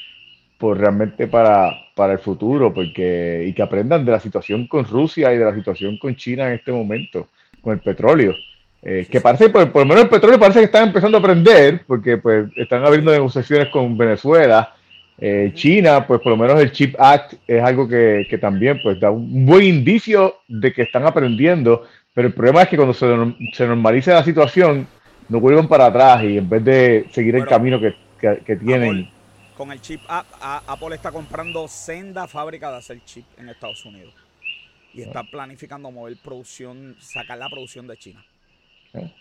por 0.57 0.77
realmente 0.77 1.27
para, 1.27 1.71
para 1.95 2.13
el 2.13 2.19
futuro, 2.19 2.73
porque 2.73 3.45
y 3.47 3.53
que 3.53 3.61
aprendan 3.61 4.05
de 4.05 4.11
la 4.11 4.19
situación 4.19 4.67
con 4.67 4.85
Rusia 4.85 5.33
y 5.33 5.37
de 5.37 5.45
la 5.45 5.53
situación 5.53 5.97
con 5.97 6.15
China 6.15 6.47
en 6.47 6.53
este 6.53 6.71
momento, 6.71 7.27
con 7.61 7.73
el 7.73 7.79
petróleo. 7.79 8.33
Eh, 8.81 9.07
que 9.09 9.19
parece, 9.19 9.49
por, 9.49 9.71
por, 9.71 9.81
lo 9.81 9.87
menos 9.87 10.03
el 10.03 10.09
petróleo 10.09 10.39
parece 10.39 10.59
que 10.59 10.65
están 10.65 10.87
empezando 10.87 11.17
a 11.17 11.19
aprender, 11.19 11.81
porque 11.87 12.17
pues 12.17 12.45
están 12.55 12.85
abriendo 12.85 13.11
negociaciones 13.11 13.69
con 13.69 13.97
Venezuela. 13.97 14.73
Eh, 15.17 15.51
China, 15.55 16.05
pues 16.05 16.21
por 16.21 16.31
lo 16.31 16.37
menos 16.37 16.59
el 16.61 16.71
Chip 16.71 16.95
Act 16.99 17.35
es 17.47 17.63
algo 17.63 17.87
que, 17.87 18.27
que 18.29 18.37
también 18.37 18.79
pues 18.83 18.99
da 18.99 19.11
un 19.11 19.45
buen 19.45 19.63
indicio 19.63 20.35
de 20.47 20.71
que 20.71 20.83
están 20.83 21.05
aprendiendo 21.05 21.83
Pero 22.15 22.29
el 22.29 22.33
problema 22.33 22.61
es 22.61 22.69
que 22.69 22.77
cuando 22.77 22.93
se, 22.93 23.05
se 23.51 23.67
normalice 23.67 24.11
la 24.11 24.23
situación, 24.23 24.87
no 25.27 25.39
vuelven 25.41 25.67
para 25.67 25.87
atrás 25.87 26.23
y 26.23 26.37
en 26.37 26.49
vez 26.49 26.63
de 26.63 27.09
seguir 27.11 27.35
el 27.35 27.45
camino 27.45 27.77
que, 27.77 27.93
que, 28.19 28.55
tienen. 28.55 29.09
con 29.57 29.69
el 29.73 29.81
chip 29.81 30.01
Apple 30.07 30.95
está 30.95 31.11
comprando 31.11 31.67
senda 31.67 32.25
fábrica 32.25 32.71
de 32.71 32.77
hacer 32.77 33.03
chip 33.03 33.25
en 33.37 33.49
Estados 33.49 33.83
Unidos. 33.85 34.13
Y 34.93 35.01
está 35.01 35.23
planificando 35.23 35.91
mover 35.91 36.15
producción, 36.23 36.95
sacar 37.01 37.37
la 37.37 37.49
producción 37.49 37.85
de 37.85 37.97
China. 37.97 38.25
¿Eh? 38.93 39.11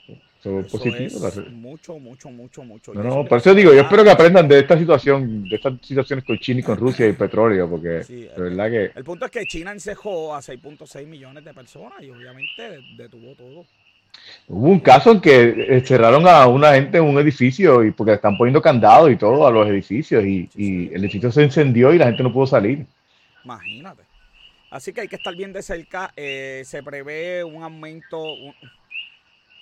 Eso, 0.45 1.29
es 1.29 1.53
mucho, 1.53 1.99
mucho, 1.99 2.29
mucho, 2.29 2.63
mucho. 2.65 2.93
No, 2.93 3.03
no, 3.03 3.25
por 3.25 3.39
eso 3.39 3.55
digo, 3.55 3.73
yo 3.73 3.81
espero 3.81 4.05
que 4.05 4.11
aprendan 4.11 4.47
de 4.47 4.59
esta 4.59 4.79
situación, 4.79 5.49
de 5.49 5.57
estas 5.57 5.75
situaciones 5.81 6.23
con 6.23 6.39
China 6.39 6.61
y 6.61 6.63
con 6.63 6.77
Rusia 6.77 7.07
y 7.07 7.11
el 7.11 7.17
petróleo, 7.17 7.69
porque 7.71 7.89
de 8.09 8.31
verdad 8.37 8.71
que... 8.71 8.91
El 8.95 9.05
punto 9.05 9.25
es 9.25 9.31
que 9.31 9.47
China 9.47 9.73
encejó 9.73 10.35
a 10.35 10.41
6.6 10.41 11.07
millones 11.07 11.47
de 11.47 11.55
personas 11.55 12.03
y 12.03 12.11
obviamente 12.11 12.79
detuvo 12.99 13.35
todo. 13.35 13.65
Hubo 14.47 14.69
un 14.69 14.81
caso 14.81 15.13
en 15.13 15.21
que 15.23 15.83
cerraron 15.87 16.29
a 16.29 16.47
una 16.47 16.75
gente 16.75 16.99
en 16.99 17.05
un 17.05 17.19
edificio 17.19 17.83
y 17.83 17.91
porque 17.91 18.13
están 18.13 18.37
poniendo 18.37 18.61
candados 18.61 19.11
y 19.11 19.17
todo 19.17 19.47
a 19.47 19.51
los 19.51 19.67
edificios 19.67 20.23
y, 20.25 20.49
el 20.93 21.03
edificio 21.03 21.33
se 21.33 21.43
encendió 21.43 21.93
y 21.95 21.99
la 21.99 22.07
gente 22.07 22.23
no 22.23 22.33
pudo 22.33 22.47
salir. 22.47 22.87
Imagínate. 23.45 24.03
Así 24.71 24.93
que 24.93 25.03
hay 25.03 25.09
que 25.09 25.17
estar 25.17 25.35
bien 25.35 25.53
de 25.55 25.63
cerca. 25.63 26.13
Eh, 26.17 26.63
se 26.67 26.83
prevé 26.83 27.45
un 27.45 27.63
aumento, 27.63 28.23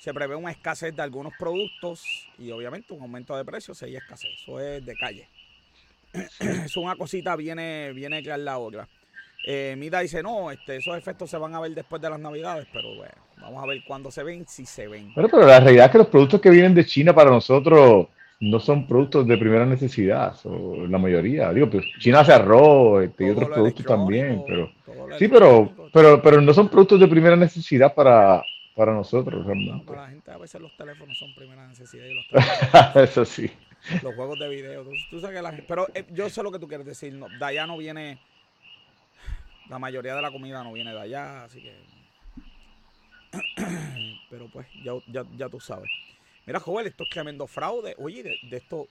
se 0.02 0.12
prevé 0.12 0.35
una 0.35 0.50
escasez 0.50 0.97
de 0.97 1.00
algunos 1.00 1.32
productos 1.38 2.02
y 2.37 2.50
obviamente 2.50 2.92
un 2.92 3.02
aumento 3.02 3.37
de 3.37 3.44
precios 3.44 3.78
si 3.78 3.85
hay 3.85 3.94
escasez. 3.94 4.30
Eso 4.35 4.59
es 4.59 4.85
de 4.85 4.97
calle. 4.97 5.28
es 6.40 6.76
una 6.76 6.97
cosita 6.97 7.37
viene, 7.37 7.92
viene 7.92 8.21
tras 8.21 8.40
la 8.40 8.59
otra. 8.59 8.88
Eh, 9.47 9.76
Mida 9.78 10.00
dice, 10.00 10.21
no, 10.21 10.50
este, 10.50 10.78
esos 10.78 10.99
efectos 10.99 11.30
se 11.30 11.37
van 11.37 11.54
a 11.54 11.61
ver 11.61 11.73
después 11.73 12.02
de 12.02 12.11
las 12.11 12.18
navidades, 12.18 12.66
pero 12.73 12.97
bueno, 12.97 13.14
vamos 13.40 13.62
a 13.62 13.66
ver 13.68 13.80
cuándo 13.87 14.11
se 14.11 14.25
ven, 14.25 14.44
si 14.49 14.66
se 14.66 14.88
ven. 14.88 15.12
Pero, 15.14 15.28
pero 15.28 15.47
la 15.47 15.61
realidad 15.61 15.87
es 15.87 15.92
que 15.92 15.99
los 15.99 16.09
productos 16.09 16.40
que 16.40 16.50
vienen 16.50 16.75
de 16.75 16.85
China 16.85 17.14
para 17.14 17.30
nosotros 17.30 18.09
no 18.40 18.59
son 18.59 18.88
productos 18.88 19.25
de 19.28 19.38
primera 19.38 19.64
necesidad, 19.64 20.35
o 20.44 20.85
la 20.85 20.99
mayoría. 20.99 21.52
Digo, 21.52 21.71
pues 21.71 21.85
China 22.00 22.21
hace 22.21 22.32
arroz 22.32 23.04
este, 23.04 23.26
y 23.26 23.30
otros 23.30 23.50
productos 23.50 23.87
también, 23.87 24.42
pero 24.49 24.68
sí, 25.16 25.28
pero, 25.28 25.71
pero, 25.92 26.21
pero 26.21 26.40
no 26.40 26.52
son 26.52 26.68
productos 26.68 26.99
de 26.99 27.06
primera 27.06 27.37
necesidad 27.37 27.94
para, 27.94 28.42
para 28.75 28.95
nosotros 28.95 29.45
realmente. 29.45 29.87
para 29.87 30.02
la 30.02 30.09
gente 30.09 30.31
a 30.31 30.38
veces 30.38 30.61
los 30.61 30.76
teléfonos 30.76 31.19
son 31.19 31.35
primera 31.35 31.67
necesidad 31.67 32.07
y 32.07 32.14
los 32.14 32.26
Eso 32.97 33.25
sí. 33.25 33.50
Los 34.02 34.14
juegos 34.14 34.38
de 34.38 34.49
video. 34.49 34.85
Tú, 35.11 35.21
sabes 35.21 35.37
que 35.37 35.43
la 35.43 35.50
gente, 35.50 35.64
pero 35.67 35.88
eh, 35.95 36.05
yo 36.11 36.31
sé 36.31 36.43
lo 36.43 36.52
que 36.52 36.59
tú 36.59 36.69
quieres 36.69 36.87
decir. 36.87 37.12
No, 37.12 37.29
de 37.29 37.45
allá 37.45 37.67
no 37.67 37.76
viene 37.76 38.19
la 39.73 39.79
mayoría 39.79 40.14
de 40.14 40.21
la 40.21 40.31
comida 40.31 40.62
no 40.62 40.75
viene 40.75 40.93
de 40.93 41.00
allá, 41.00 41.45
así 41.45 41.62
que. 41.62 41.75
Pero 44.31 44.49
pues, 44.52 44.67
ya, 44.85 45.25
ya, 45.37 45.49
tú 45.49 45.61
sabes. 45.61 45.91
Mira, 46.45 46.61
joven, 46.61 46.87
esto 46.87 47.05
es 47.05 47.11
tremendo 47.11 47.47
fraude. 47.47 47.95
Oye, 47.99 48.23
de, 48.23 48.57
esto. 48.57 48.87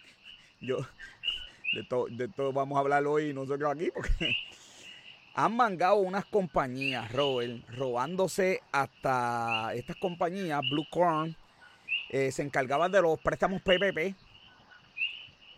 Yo. 0.60 0.78
De 1.74 1.82
esto, 1.82 2.06
de 2.10 2.24
esto 2.24 2.52
vamos 2.52 2.76
a 2.76 2.80
hablar 2.80 3.06
hoy 3.06 3.32
nosotros 3.32 3.70
aquí, 3.70 3.90
porque. 3.94 4.34
Han 5.38 5.54
mangado 5.54 5.96
unas 5.96 6.24
compañías, 6.24 7.12
Robert, 7.12 7.62
robándose 7.68 8.62
hasta 8.72 9.72
estas 9.74 9.96
compañías, 9.96 10.62
Blue 10.70 10.86
Corn, 10.90 11.36
eh, 12.08 12.32
se 12.32 12.42
encargaban 12.42 12.90
de 12.90 13.02
los 13.02 13.20
préstamos 13.20 13.60
PPP. 13.60 14.14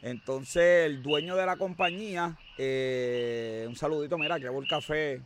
Entonces, 0.03 0.87
el 0.87 1.01
dueño 1.01 1.37
de 1.37 1.47
la 1.47 1.57
compañía 1.57 2.37
eh, 2.59 3.67
un 3.69 3.77
saludito, 3.77 4.19
mira, 4.19 4.41
que 4.41 4.47
el 4.47 4.69
café. 4.69 5.23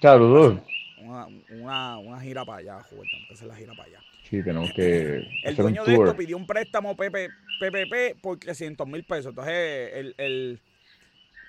Claro, 0.00 0.62
una, 0.98 1.26
una, 1.50 1.98
una, 1.98 2.20
gira 2.20 2.44
para 2.44 2.58
allá, 2.58 2.82
Joder, 2.84 3.06
hacer 3.32 3.48
la 3.48 3.56
gira 3.56 3.72
para 3.72 3.88
allá. 3.88 4.00
Sí, 4.22 4.40
tenemos 4.44 4.72
que. 4.72 5.26
el 5.42 5.56
dueño 5.56 5.84
de 5.84 5.94
esto 5.94 6.16
pidió 6.16 6.36
un 6.36 6.46
préstamo 6.46 6.94
PPP 6.94 8.20
por 8.22 8.38
300 8.38 8.86
mil 8.86 9.02
pesos. 9.02 9.30
Entonces, 9.30 9.90
el, 9.94 10.14
el, 10.16 10.60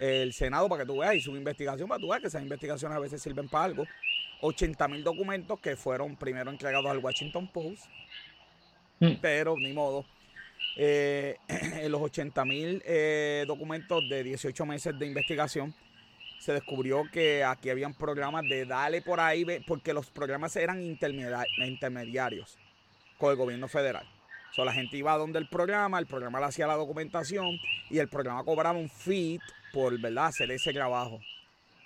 el, 0.02 0.34
Senado, 0.34 0.68
para 0.68 0.84
que 0.84 0.88
tú 0.88 0.98
veas, 0.98 1.16
hizo 1.16 1.30
una 1.30 1.40
investigación 1.40 1.88
para 1.88 2.00
que 2.00 2.02
tú 2.02 2.10
veas 2.10 2.22
que 2.22 2.28
esas 2.28 2.42
investigaciones 2.42 2.98
a 2.98 3.00
veces 3.00 3.22
sirven 3.22 3.48
para 3.48 3.66
algo. 3.66 3.86
80 4.42 4.88
mil 4.88 5.04
documentos 5.04 5.60
que 5.60 5.76
fueron 5.76 6.16
primero 6.16 6.50
entregados 6.50 6.90
al 6.90 6.98
Washington 6.98 7.48
Post. 7.48 7.86
Hmm. 9.00 9.14
Pero, 9.22 9.56
ni 9.58 9.74
modo 9.74 10.04
eh, 10.76 11.38
en 11.48 11.92
los 11.92 12.02
80 12.02 12.46
mil 12.46 12.82
eh, 12.84 13.46
documentos 13.48 14.04
de 14.10 14.24
18 14.24 14.66
meses 14.66 14.98
de 14.98 15.06
investigación, 15.06 15.76
se 16.40 16.54
descubrió 16.54 17.04
que 17.12 17.44
aquí 17.44 17.70
habían 17.70 17.94
programas 17.94 18.44
de 18.50 18.66
dale 18.66 19.04
por 19.04 19.20
ahí, 19.20 19.46
porque 19.68 19.94
los 19.94 20.10
programas 20.10 20.56
eran 20.56 20.82
intermediarios 20.82 22.58
con 23.20 23.30
el 23.30 23.38
gobierno 23.38 23.68
federal. 23.68 24.08
O 24.58 24.66
la 24.66 24.74
gente 24.74 24.98
iba 24.98 25.14
a 25.14 25.18
donde 25.18 25.38
el 25.38 25.48
programa, 25.48 26.00
el 26.00 26.08
programa 26.08 26.40
le 26.40 26.48
hacía 26.48 26.66
la 26.66 26.76
documentación 26.76 27.60
y 27.92 28.00
el 28.00 28.08
programa 28.08 28.44
cobraba 28.44 28.78
un 28.78 28.90
feed 28.90 29.40
por 29.72 30.00
¿verdad? 30.00 30.28
hacer 30.28 30.52
ese 30.52 30.74
trabajo. 30.74 31.20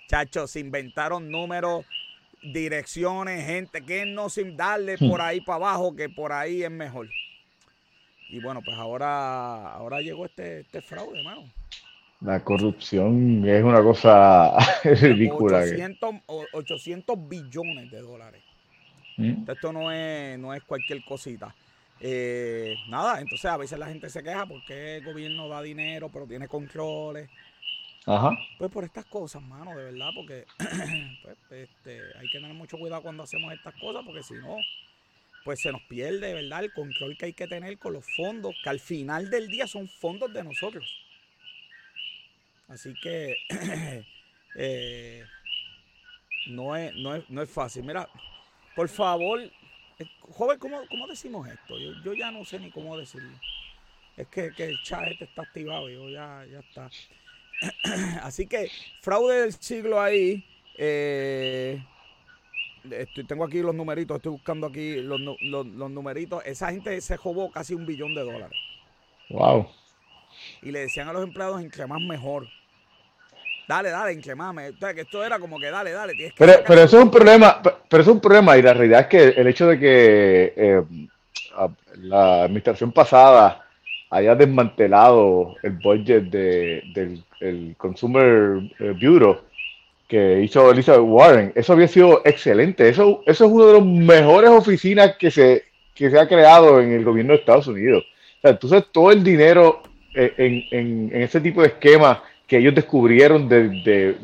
Chachos, 0.08 0.50
se 0.52 0.60
inventaron 0.60 1.30
números, 1.30 1.84
direcciones, 2.42 3.44
gente 3.44 3.82
que 3.82 4.06
no 4.06 4.28
sin 4.28 4.56
darle 4.56 4.96
hmm. 4.98 5.08
por 5.08 5.20
ahí 5.20 5.40
para 5.40 5.56
abajo, 5.56 5.96
que 5.96 6.08
por 6.08 6.32
ahí 6.32 6.62
es 6.62 6.70
mejor. 6.70 7.08
Y 8.28 8.40
bueno, 8.40 8.60
pues 8.64 8.76
ahora, 8.76 9.72
ahora 9.72 10.00
llegó 10.00 10.26
este, 10.26 10.60
este 10.60 10.82
fraude, 10.82 11.18
hermano. 11.18 11.44
La 12.20 12.42
corrupción 12.42 13.46
es 13.46 13.62
una 13.62 13.82
cosa 13.82 14.56
ridícula. 14.84 15.64
800, 16.52 17.28
billones 17.28 17.90
de 17.90 18.00
dólares. 18.00 18.42
¿Mm? 19.16 19.48
Esto 19.48 19.72
no 19.72 19.92
es, 19.92 20.38
no 20.38 20.54
es 20.54 20.62
cualquier 20.64 21.04
cosita. 21.04 21.54
Eh, 22.00 22.74
nada, 22.88 23.20
entonces 23.20 23.46
a 23.46 23.56
veces 23.56 23.78
la 23.78 23.86
gente 23.86 24.10
se 24.10 24.22
queja 24.22 24.46
porque 24.46 24.96
el 24.96 25.04
gobierno 25.04 25.48
da 25.48 25.62
dinero, 25.62 26.10
pero 26.12 26.26
tiene 26.26 26.48
controles. 26.48 27.28
Pues 28.58 28.70
por 28.70 28.84
estas 28.84 29.04
cosas, 29.06 29.42
mano, 29.42 29.76
de 29.76 29.84
verdad, 29.84 30.10
porque 30.14 30.46
pues, 31.22 31.36
este, 31.50 32.00
hay 32.16 32.28
que 32.28 32.38
tener 32.38 32.54
mucho 32.54 32.78
cuidado 32.78 33.02
cuando 33.02 33.24
hacemos 33.24 33.52
estas 33.52 33.74
cosas, 33.80 34.04
porque 34.04 34.22
si 34.22 34.34
no, 34.34 34.56
pues 35.44 35.60
se 35.60 35.72
nos 35.72 35.82
pierde, 35.82 36.32
¿verdad? 36.32 36.62
El 36.62 36.72
control 36.72 37.16
que 37.16 37.26
hay 37.26 37.32
que 37.32 37.48
tener 37.48 37.78
con 37.78 37.94
los 37.94 38.04
fondos, 38.14 38.54
que 38.62 38.68
al 38.68 38.78
final 38.78 39.28
del 39.28 39.48
día 39.48 39.66
son 39.66 39.88
fondos 39.88 40.32
de 40.32 40.44
nosotros. 40.44 41.04
Así 42.68 42.94
que 42.94 43.36
eh, 44.54 45.24
no, 46.46 46.76
es, 46.76 46.94
no, 46.94 47.42
es, 47.42 47.50
fácil. 47.50 47.82
Mira, 47.82 48.08
por 48.76 48.88
favor, 48.88 49.40
eh, 49.40 50.06
joven, 50.20 50.60
¿cómo, 50.60 51.06
decimos 51.08 51.48
esto? 51.48 51.76
Yo, 52.04 52.14
ya 52.14 52.30
no 52.30 52.44
sé 52.44 52.60
ni 52.60 52.70
cómo 52.70 52.96
decirlo. 52.96 53.36
Es 54.16 54.28
que, 54.28 54.52
el 54.56 54.80
chat 54.84 55.08
este 55.08 55.24
está 55.24 55.42
activado 55.42 55.88
yo 55.88 56.08
ya, 56.08 56.46
ya 56.48 56.60
está. 56.60 56.88
Así 58.22 58.46
que, 58.46 58.70
fraude 59.00 59.42
del 59.42 59.52
siglo 59.52 60.00
ahí. 60.00 60.44
Eh, 60.78 61.82
estoy, 62.90 63.24
tengo 63.24 63.44
aquí 63.44 63.60
los 63.60 63.74
numeritos, 63.74 64.16
estoy 64.16 64.32
buscando 64.32 64.66
aquí 64.66 64.96
los, 64.96 65.20
los, 65.20 65.90
numeritos. 65.90 66.44
Esa 66.44 66.70
gente 66.70 67.00
se 67.00 67.16
robó 67.16 67.50
casi 67.50 67.74
un 67.74 67.86
billón 67.86 68.14
de 68.14 68.22
dólares. 68.22 68.58
Wow. 69.30 69.68
Y 70.62 70.70
le 70.70 70.80
decían 70.80 71.08
a 71.08 71.12
los 71.12 71.24
empleados, 71.24 71.60
entre 71.60 71.86
más 71.86 72.00
mejor. 72.00 72.46
Dale, 73.68 73.90
dale, 73.90 74.12
entre 74.12 74.34
más. 74.34 74.54
que 74.94 75.00
esto 75.00 75.24
era 75.24 75.40
como 75.40 75.58
que 75.58 75.70
dale, 75.70 75.90
dale. 75.90 76.32
pero, 76.38 76.52
pero 76.64 76.82
eso 76.82 76.98
es 76.98 77.04
un 77.04 77.10
problema, 77.10 77.60
pero 77.62 78.02
eso 78.02 78.10
es 78.12 78.14
un 78.14 78.20
problema 78.20 78.56
y 78.56 78.62
la 78.62 78.74
realidad 78.74 79.00
es 79.00 79.06
que 79.08 79.40
el 79.40 79.46
hecho 79.48 79.66
de 79.66 79.78
que 79.78 80.54
eh, 80.56 80.82
la 81.96 82.44
administración 82.44 82.92
pasada 82.92 83.65
haya 84.16 84.34
desmantelado 84.34 85.54
el 85.62 85.72
budget 85.72 86.24
de, 86.24 86.82
del 87.40 87.74
Consumer 87.76 88.62
eh, 88.78 88.94
Bureau 89.00 89.38
que 90.08 90.42
hizo 90.42 90.70
Elizabeth 90.70 91.02
Warren. 91.04 91.52
Eso 91.54 91.72
había 91.72 91.88
sido 91.88 92.22
excelente. 92.24 92.88
Eso, 92.88 93.22
eso 93.26 93.44
es 93.44 93.50
una 93.50 93.66
de 93.66 93.72
las 93.74 93.84
mejores 93.84 94.50
oficinas 94.50 95.16
que 95.16 95.30
se, 95.30 95.64
que 95.94 96.10
se 96.10 96.18
ha 96.18 96.28
creado 96.28 96.80
en 96.80 96.92
el 96.92 97.04
gobierno 97.04 97.32
de 97.32 97.40
Estados 97.40 97.66
Unidos. 97.66 98.04
entonces, 98.42 98.84
todo 98.92 99.10
el 99.10 99.24
dinero 99.24 99.82
eh, 100.14 100.32
en, 100.38 101.10
en, 101.10 101.22
ese 101.22 101.40
tipo 101.40 101.62
de 101.62 101.68
esquemas 101.68 102.18
que 102.46 102.58
ellos 102.58 102.74
descubrieron 102.74 103.48
de, 103.48 103.68
de, 103.82 104.16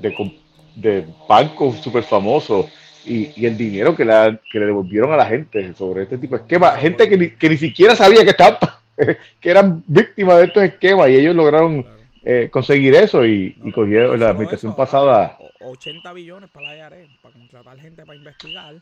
de, 0.76 1.06
bancos 1.28 1.80
súper 1.80 2.04
famosos 2.04 2.66
y, 3.04 3.44
el 3.44 3.56
dinero 3.56 3.96
que, 3.96 4.04
la, 4.04 4.38
que 4.50 4.60
le 4.60 4.66
devolvieron 4.66 5.12
a 5.12 5.16
la 5.16 5.26
gente 5.26 5.74
sobre 5.74 6.04
este 6.04 6.18
tipo 6.18 6.36
de 6.36 6.42
esquemas, 6.42 6.78
gente 6.78 7.08
que 7.08 7.18
ni, 7.18 7.30
que 7.30 7.48
ni 7.48 7.56
siquiera 7.56 7.96
sabía 7.96 8.22
que 8.22 8.30
estaban, 8.30 8.58
que 9.40 9.50
eran 9.50 9.82
víctimas 9.86 10.38
de 10.38 10.44
estos 10.44 10.62
esquemas 10.62 11.08
y 11.10 11.16
ellos 11.16 11.34
lograron 11.34 11.86
eh, 12.24 12.48
conseguir 12.50 12.94
eso 12.94 13.24
y, 13.24 13.56
y 13.64 13.72
cogieron 13.72 14.18
la 14.20 14.30
administración 14.30 14.76
pasada 14.76 15.38
80 15.62 16.12
billones 16.12 16.50
para 16.50 16.68
la 16.68 16.76
IARE, 16.76 17.08
para 17.22 17.34
contratar 17.34 17.78
gente 17.78 18.04
para 18.04 18.16
investigar. 18.16 18.74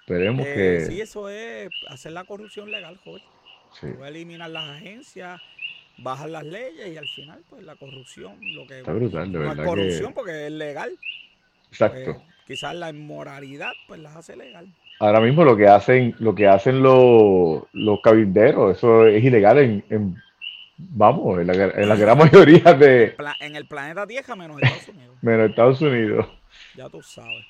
Esperemos 0.00 0.46
eh, 0.46 0.54
que. 0.54 0.86
Sí, 0.86 1.00
eso 1.00 1.28
es 1.28 1.70
hacer 1.88 2.12
la 2.12 2.24
corrupción 2.24 2.70
legal, 2.70 2.98
joder. 3.04 3.22
Sí. 3.80 3.86
eliminar 4.04 4.50
las 4.50 4.68
agencias, 4.68 5.40
bajar 5.98 6.30
las 6.30 6.44
leyes 6.44 6.88
y 6.88 6.96
al 6.96 7.06
final, 7.06 7.40
pues 7.48 7.62
la 7.62 7.76
corrupción, 7.76 8.36
lo 8.54 8.66
que. 8.66 8.80
Está 8.80 8.92
brutal, 8.92 9.30
de 9.30 9.38
no 9.38 9.48
verdad. 9.48 9.64
Es 9.64 9.70
corrupción 9.70 10.14
porque 10.14 10.46
es 10.46 10.52
legal. 10.52 10.98
Exacto. 11.70 12.14
Pues, 12.14 12.16
quizás 12.46 12.74
la 12.74 12.90
inmoralidad, 12.90 13.72
pues 13.86 14.00
las 14.00 14.16
hace 14.16 14.36
legal. 14.36 14.72
Ahora 15.00 15.20
mismo 15.20 15.44
lo 15.44 15.56
que 15.56 15.66
hacen, 15.66 16.14
lo 16.18 16.34
que 16.34 16.46
hacen 16.46 16.82
los, 16.82 17.64
los 17.72 18.00
cabilderos, 18.02 18.76
eso 18.76 19.06
es 19.06 19.24
ilegal 19.24 19.58
en, 19.58 20.22
vamos, 20.76 21.40
en 21.40 21.46
la, 21.46 21.54
en 21.54 21.88
la, 21.88 21.96
gran 21.96 22.18
mayoría 22.18 22.74
de... 22.74 23.16
En 23.40 23.56
el 23.56 23.66
planeta 23.66 24.06
Tierra 24.06 24.36
menos 24.36 24.62
Estados 24.62 24.88
Unidos. 24.88 25.16
menos 25.22 25.50
Estados 25.50 25.80
Unidos. 25.80 26.26
Ya 26.76 26.88
tú 26.88 27.02
sabes. 27.02 27.44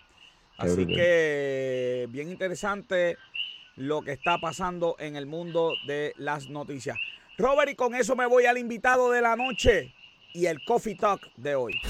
Así 0.57 0.87
que 0.87 2.07
bien 2.11 2.31
interesante 2.31 3.17
lo 3.77 4.03
que 4.03 4.13
está 4.13 4.39
pasando 4.39 4.95
en 4.99 5.17
el 5.17 5.27
mundo 5.27 5.73
de 5.87 6.13
las 6.19 6.51
noticias. 6.51 6.99
Robert, 7.39 7.71
y 7.71 7.75
con 7.75 7.95
eso 7.95 8.15
me 8.15 8.27
voy 8.27 8.45
al 8.45 8.59
invitado 8.59 9.11
de 9.11 9.23
la 9.23 9.37
noche 9.37 9.95
y 10.35 10.47
el 10.47 10.63
Coffee 10.65 10.97
Talk 10.97 11.23
de 11.37 11.55
hoy. 11.55 11.81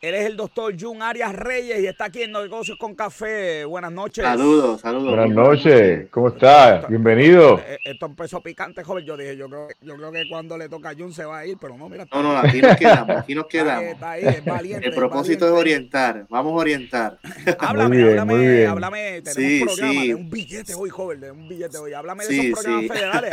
Él 0.00 0.14
es 0.14 0.26
el 0.26 0.36
doctor 0.36 0.72
Jun 0.78 1.02
Arias 1.02 1.34
Reyes 1.34 1.80
y 1.80 1.86
está 1.88 2.04
aquí 2.04 2.22
en 2.22 2.30
Negocios 2.30 2.78
con 2.78 2.94
Café. 2.94 3.64
Buenas 3.64 3.90
noches. 3.90 4.24
Saludos, 4.24 4.80
saludos. 4.80 5.16
Buenas 5.16 5.30
noches, 5.30 6.06
¿cómo 6.12 6.28
estás? 6.28 6.88
Bienvenido. 6.88 7.58
Eh, 7.66 7.80
esto 7.84 8.06
empezó 8.06 8.40
picante, 8.40 8.84
joven. 8.84 9.04
Yo 9.04 9.16
dije, 9.16 9.36
yo 9.36 9.48
creo, 9.48 9.66
yo 9.80 9.96
creo 9.96 10.12
que 10.12 10.28
cuando 10.28 10.56
le 10.56 10.68
toca 10.68 10.90
a 10.90 10.94
Jun 10.94 11.12
se 11.12 11.24
va 11.24 11.38
a 11.38 11.46
ir, 11.46 11.58
pero 11.60 11.76
no, 11.76 11.88
mira. 11.88 12.06
No, 12.12 12.22
no, 12.22 12.38
aquí 12.38 12.60
nos 12.62 12.76
quedamos, 12.76 13.16
aquí 13.16 13.34
nos 13.34 13.46
quedamos. 13.48 13.90
Está 13.90 14.12
ahí, 14.12 14.22
es 14.24 14.44
valiente. 14.44 14.86
El 14.86 14.94
propósito 14.94 15.46
es, 15.46 15.52
orientar, 15.52 16.26
vamos 16.30 16.52
a 16.52 16.56
orientar. 16.56 17.18
háblame, 17.58 17.88
muy 17.88 17.96
bien, 17.96 18.18
háblame, 18.20 18.36
muy 18.36 18.46
bien. 18.46 18.68
háblame. 18.68 19.22
Tenemos 19.22 19.34
sí, 19.34 19.60
un 19.62 19.66
programa 19.66 20.02
de 20.04 20.14
un 20.14 20.30
billete 20.30 20.74
hoy, 20.76 20.90
joven, 20.90 21.20
de 21.20 21.30
un 21.32 21.48
billete 21.48 21.76
hoy. 21.76 21.92
Háblame 21.94 22.24
de 22.24 22.38
esos 22.38 22.62
programas 22.64 22.86
federales. 22.86 23.30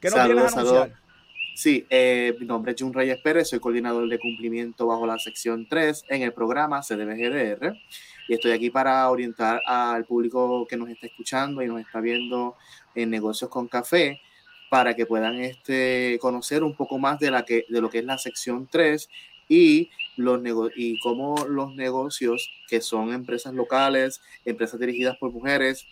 ¿Qué 0.00 0.08
nos 0.08 0.14
saludos, 0.14 0.56
a 0.56 0.60
anunciar? 0.60 1.00
Sí, 1.60 1.84
eh, 1.90 2.34
mi 2.40 2.46
nombre 2.46 2.72
es 2.72 2.80
Jun 2.80 2.94
Reyes 2.94 3.18
Pérez, 3.18 3.50
soy 3.50 3.60
coordinador 3.60 4.08
de 4.08 4.18
cumplimiento 4.18 4.86
bajo 4.86 5.06
la 5.06 5.18
sección 5.18 5.66
3 5.68 6.06
en 6.08 6.22
el 6.22 6.32
programa 6.32 6.80
CDBGDR 6.80 7.76
y 8.28 8.32
estoy 8.32 8.52
aquí 8.52 8.70
para 8.70 9.10
orientar 9.10 9.60
al 9.66 10.06
público 10.06 10.66
que 10.66 10.78
nos 10.78 10.88
está 10.88 11.08
escuchando 11.08 11.62
y 11.62 11.66
nos 11.66 11.82
está 11.82 12.00
viendo 12.00 12.56
en 12.94 13.10
Negocios 13.10 13.50
con 13.50 13.68
Café 13.68 14.22
para 14.70 14.96
que 14.96 15.04
puedan 15.04 15.34
este, 15.34 16.16
conocer 16.22 16.64
un 16.64 16.74
poco 16.74 16.98
más 16.98 17.18
de, 17.18 17.30
la 17.30 17.44
que, 17.44 17.66
de 17.68 17.82
lo 17.82 17.90
que 17.90 17.98
es 17.98 18.06
la 18.06 18.16
sección 18.16 18.66
3 18.66 19.10
y, 19.46 19.90
los 20.16 20.40
y 20.76 20.98
cómo 21.00 21.44
los 21.46 21.74
negocios 21.74 22.50
que 22.68 22.80
son 22.80 23.12
empresas 23.12 23.52
locales, 23.52 24.22
empresas 24.46 24.80
dirigidas 24.80 25.18
por 25.18 25.30
mujeres 25.30 25.84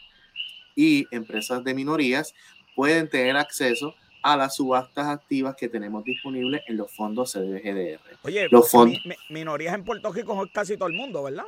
y 0.74 1.04
empresas 1.10 1.62
de 1.62 1.74
minorías 1.74 2.32
pueden 2.74 3.10
tener 3.10 3.36
acceso 3.36 3.88
a 3.88 4.07
las 4.22 4.56
subastas 4.56 5.06
activas 5.06 5.56
que 5.56 5.68
tenemos 5.68 6.04
disponibles 6.04 6.62
en 6.66 6.76
los 6.76 6.94
fondos 6.94 7.32
CDBGDR. 7.32 8.00
Oye, 8.22 8.48
los 8.50 8.70
fondos, 8.70 8.98
minorías 9.30 9.74
en 9.74 9.84
Puerto 9.84 10.12
Rico 10.12 10.44
es 10.44 10.52
casi 10.52 10.76
todo 10.76 10.88
el 10.88 10.94
mundo, 10.94 11.22
¿verdad? 11.22 11.44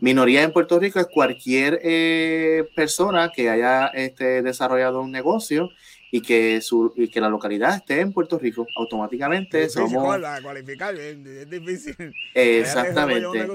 Minorías 0.00 0.44
en 0.44 0.52
Puerto 0.52 0.78
Rico 0.78 1.00
es 1.00 1.06
cualquier 1.06 1.80
eh, 1.82 2.68
persona 2.74 3.30
que 3.34 3.50
haya 3.50 3.88
este, 3.88 4.42
desarrollado 4.42 5.00
un 5.00 5.10
negocio 5.10 5.70
y 6.10 6.20
que, 6.20 6.60
su, 6.60 6.92
y 6.96 7.08
que 7.08 7.20
la 7.20 7.28
localidad 7.28 7.74
esté 7.74 8.00
en 8.00 8.12
Puerto 8.12 8.38
Rico. 8.38 8.66
Automáticamente 8.76 9.64
es 9.64 9.74
difícil, 9.74 9.98
somos... 9.98 10.20
cualificar, 10.42 10.94
es 10.94 11.50
difícil. 11.50 11.96
Exactamente. 12.34 13.48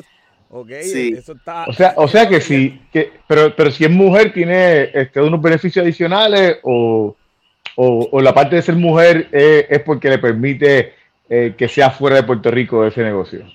Okay, 0.51 0.84
sí. 0.84 1.13
eso 1.15 1.34
está... 1.34 1.65
O 1.68 1.74
sea, 1.74 1.94
o 1.96 2.08
sea 2.08 2.27
que 2.27 2.41
sí, 2.41 2.82
que, 2.91 3.12
pero, 3.27 3.56
pero 3.56 3.70
si 3.70 3.86
es 3.86 3.91
mujer, 3.91 4.34
¿tiene 4.34 4.89
este, 4.94 5.22
unos 5.22 5.39
beneficios 5.39 5.84
adicionales 5.84 6.58
o, 6.63 7.15
o, 7.76 8.22
la 8.22 8.34
parte 8.34 8.58
de 8.58 8.62
ser 8.62 8.76
mujer 8.76 9.30
es 9.32 9.82
porque 9.84 10.10
le 10.10 10.18
permite 10.18 10.94
eh, 11.30 11.54
que 11.58 11.68
sea 11.68 11.92
fuera 11.92 12.16
de 12.16 12.24
Puerto 12.24 12.50
Rico 12.50 12.86
ese 12.86 13.04
negocio? 13.04 13.46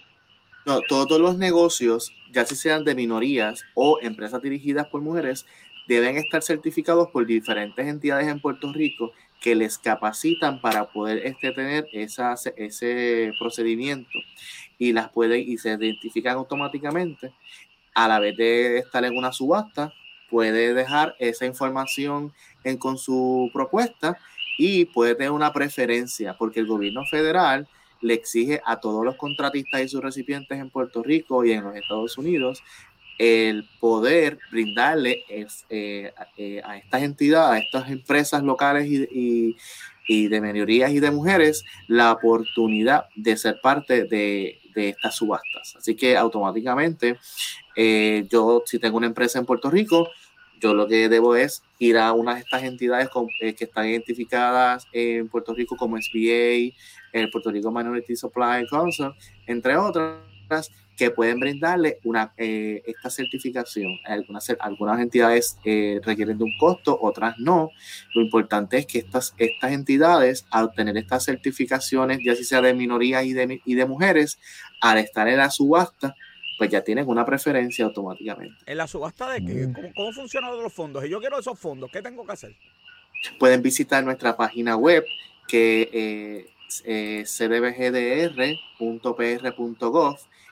No, 0.64 0.80
todos 0.88 1.20
los 1.20 1.36
negocios, 1.36 2.14
ya 2.32 2.44
si 2.44 2.56
sean 2.56 2.84
de 2.84 2.94
minorías 2.94 3.64
o 3.74 3.98
empresas 4.00 4.40
dirigidas 4.40 4.86
por 4.86 5.02
mujeres, 5.02 5.44
deben 5.88 6.16
estar 6.16 6.42
certificados 6.42 7.08
por 7.10 7.26
diferentes 7.26 7.86
entidades 7.86 8.28
en 8.28 8.40
Puerto 8.40 8.72
Rico 8.72 9.12
que 9.42 9.54
les 9.54 9.76
capacitan 9.76 10.60
para 10.60 10.90
poder 10.90 11.26
este, 11.26 11.52
tener 11.52 11.86
esa, 11.92 12.34
ese 12.56 13.32
procedimiento 13.38 14.18
y 14.78 14.92
las 14.92 15.10
pueden 15.10 15.40
y 15.46 15.58
se 15.58 15.70
identifican 15.70 16.36
automáticamente 16.36 17.32
a 17.94 18.08
la 18.08 18.20
vez 18.20 18.36
de 18.36 18.78
estar 18.78 19.04
en 19.04 19.16
una 19.16 19.32
subasta 19.32 19.92
puede 20.30 20.74
dejar 20.74 21.14
esa 21.18 21.46
información 21.46 22.32
en, 22.64 22.78
con 22.78 22.98
su 22.98 23.50
propuesta 23.52 24.18
y 24.58 24.86
puede 24.86 25.14
tener 25.14 25.30
una 25.30 25.52
preferencia 25.52 26.36
porque 26.36 26.60
el 26.60 26.66
gobierno 26.66 27.04
federal 27.10 27.68
le 28.00 28.14
exige 28.14 28.60
a 28.64 28.80
todos 28.80 29.04
los 29.04 29.16
contratistas 29.16 29.82
y 29.82 29.88
sus 29.88 30.02
recipientes 30.02 30.58
en 30.58 30.70
Puerto 30.70 31.02
Rico 31.02 31.44
y 31.44 31.52
en 31.52 31.64
los 31.64 31.76
Estados 31.76 32.18
Unidos 32.18 32.62
el 33.18 33.68
poder 33.80 34.38
brindarle 34.50 35.24
eh, 35.28 35.46
eh, 36.36 36.62
a 36.64 36.76
estas 36.76 37.02
entidades, 37.02 37.62
a 37.62 37.64
estas 37.64 37.90
empresas 37.90 38.42
locales 38.42 38.86
y, 38.88 39.56
y, 40.08 40.28
de 40.28 40.40
minorías 40.40 40.90
y 40.90 41.00
de 41.00 41.10
mujeres 41.10 41.64
la 41.86 42.12
oportunidad 42.12 43.06
de 43.14 43.36
ser 43.36 43.60
parte 43.62 44.04
de, 44.04 44.58
de 44.74 44.88
estas 44.90 45.14
subastas. 45.14 45.76
Así 45.76 45.94
que 45.94 46.16
automáticamente 46.16 47.18
eh, 47.76 48.26
yo 48.30 48.62
si 48.66 48.78
tengo 48.78 48.96
una 48.96 49.06
empresa 49.06 49.38
en 49.38 49.46
Puerto 49.46 49.70
Rico, 49.70 50.08
yo 50.64 50.72
lo 50.72 50.88
que 50.88 51.10
debo 51.10 51.36
es 51.36 51.62
ir 51.78 51.98
a 51.98 52.12
una 52.14 52.34
de 52.34 52.40
estas 52.40 52.62
entidades 52.62 53.10
eh, 53.40 53.54
que 53.54 53.64
están 53.64 53.86
identificadas 53.86 54.86
en 54.92 55.28
Puerto 55.28 55.52
Rico 55.52 55.76
como 55.76 55.98
SBA, 56.00 56.72
el 57.12 57.30
Puerto 57.30 57.50
Rico 57.50 57.70
Minority 57.70 58.16
Supply 58.16 58.66
Council, 58.70 59.10
entre 59.46 59.76
otras, 59.76 60.70
que 60.96 61.10
pueden 61.10 61.38
brindarle 61.38 61.98
una, 62.04 62.32
eh, 62.38 62.82
esta 62.86 63.10
certificación. 63.10 63.98
Algunas, 64.06 64.48
algunas 64.58 65.00
entidades 65.00 65.58
eh, 65.66 66.00
requieren 66.02 66.38
de 66.38 66.44
un 66.44 66.56
costo, 66.58 66.96
otras 66.98 67.38
no. 67.38 67.68
Lo 68.14 68.22
importante 68.22 68.78
es 68.78 68.86
que 68.86 69.00
estas, 69.00 69.34
estas 69.36 69.72
entidades, 69.72 70.46
al 70.50 70.64
obtener 70.64 70.96
estas 70.96 71.24
certificaciones, 71.24 72.20
ya 72.24 72.34
sea 72.36 72.62
de 72.62 72.72
minorías 72.72 73.24
y 73.26 73.34
de, 73.34 73.60
y 73.66 73.74
de 73.74 73.84
mujeres, 73.84 74.38
al 74.80 74.96
estar 74.96 75.28
en 75.28 75.38
la 75.38 75.50
subasta, 75.50 76.14
pues 76.58 76.70
ya 76.70 76.82
tienen 76.82 77.08
una 77.08 77.24
preferencia 77.24 77.84
automáticamente. 77.84 78.56
¿En 78.66 78.76
la 78.76 78.86
subasta 78.86 79.30
de 79.32 79.44
qué? 79.44 79.66
Mm. 79.66 79.92
¿Cómo, 79.94 80.12
funcionan 80.12 80.56
los 80.56 80.72
fondos? 80.72 81.04
Y 81.04 81.08
yo 81.08 81.20
quiero 81.20 81.38
esos 81.38 81.58
fondos, 81.58 81.90
¿qué 81.90 82.00
tengo 82.02 82.24
que 82.24 82.32
hacer? 82.32 82.54
Pueden 83.38 83.62
visitar 83.62 84.04
nuestra 84.04 84.36
página 84.36 84.76
web 84.76 85.04
que 85.48 85.88
eh, 85.92 86.46
eh 86.84 87.24
cdbgdr.pr.gov 87.26 88.58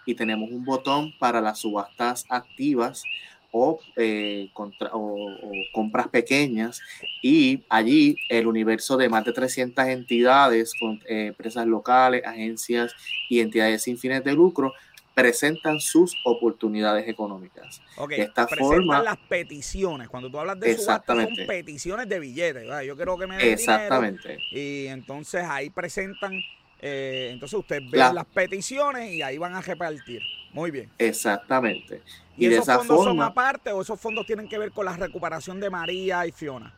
y 0.05 0.15
tenemos 0.15 0.51
un 0.51 0.65
botón 0.65 1.13
para 1.19 1.41
las 1.41 1.61
subastas 1.61 2.25
activas 2.29 3.05
o, 3.53 3.79
eh, 3.97 4.51
o, 4.93 5.31
compras 5.73 6.09
pequeñas 6.09 6.81
y 7.23 7.63
allí 7.69 8.17
el 8.29 8.47
universo 8.47 8.97
de 8.97 9.09
más 9.09 9.25
de 9.25 9.33
300 9.33 9.87
entidades, 9.87 10.73
con, 10.81 11.01
eh, 11.07 11.27
empresas 11.29 11.67
locales, 11.67 12.25
agencias 12.25 12.95
y 13.29 13.41
entidades 13.41 13.83
sin 13.83 13.99
fines 13.99 14.25
de 14.25 14.33
lucro 14.33 14.73
presentan 15.15 15.81
sus 15.81 16.17
oportunidades 16.25 17.09
económicas. 17.09 17.81
de 18.09 18.23
esta 18.23 18.47
presentan 18.47 19.05
las 19.05 19.19
peticiones. 19.19 20.09
Cuando 20.09 20.31
tú 20.31 20.39
hablas 20.39 20.59
de 20.61 20.77
subasta, 20.77 21.15
son 21.15 21.29
peticiones 21.47 22.09
de 22.09 22.19
billetes. 22.19 22.67
Yo 22.87 22.97
quiero 22.97 23.19
que 23.19 23.27
me 23.27 23.37
den 23.37 23.49
Exactamente. 23.53 24.39
y 24.51 24.87
entonces 24.87 25.45
ahí 25.45 25.71
presentan, 25.71 26.41
eh, 26.81 27.31
entonces 27.33 27.59
usted 27.59 27.83
ve 27.91 27.99
las 27.99 28.27
peticiones 28.27 29.13
y 29.13 29.23
ahí 29.23 29.39
van 29.39 29.55
a 29.55 29.61
repartir. 29.61 30.23
Muy 30.53 30.71
bien. 30.71 30.91
Exactamente. 30.99 32.03
¿Y, 32.37 32.47
esos 32.47 32.67
fondos 32.67 33.05
son 33.05 33.23
aparte 33.23 33.73
o 33.73 33.81
esos 33.81 33.99
fondos 33.99 34.27
tienen 34.27 34.49
que 34.49 34.59
ver 34.59 34.73
con 34.73 34.85
la 34.85 34.97
recuperación 34.97 35.61
de 35.61 35.71
María 35.71 36.27
y 36.27 36.33
Fiona? 36.33 36.75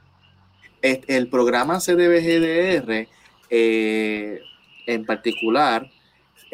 El 0.82 1.28
programa 1.28 1.80
CDBGDR 1.80 3.08
eh, 3.48 4.42
en 4.86 5.06
particular 5.06 5.88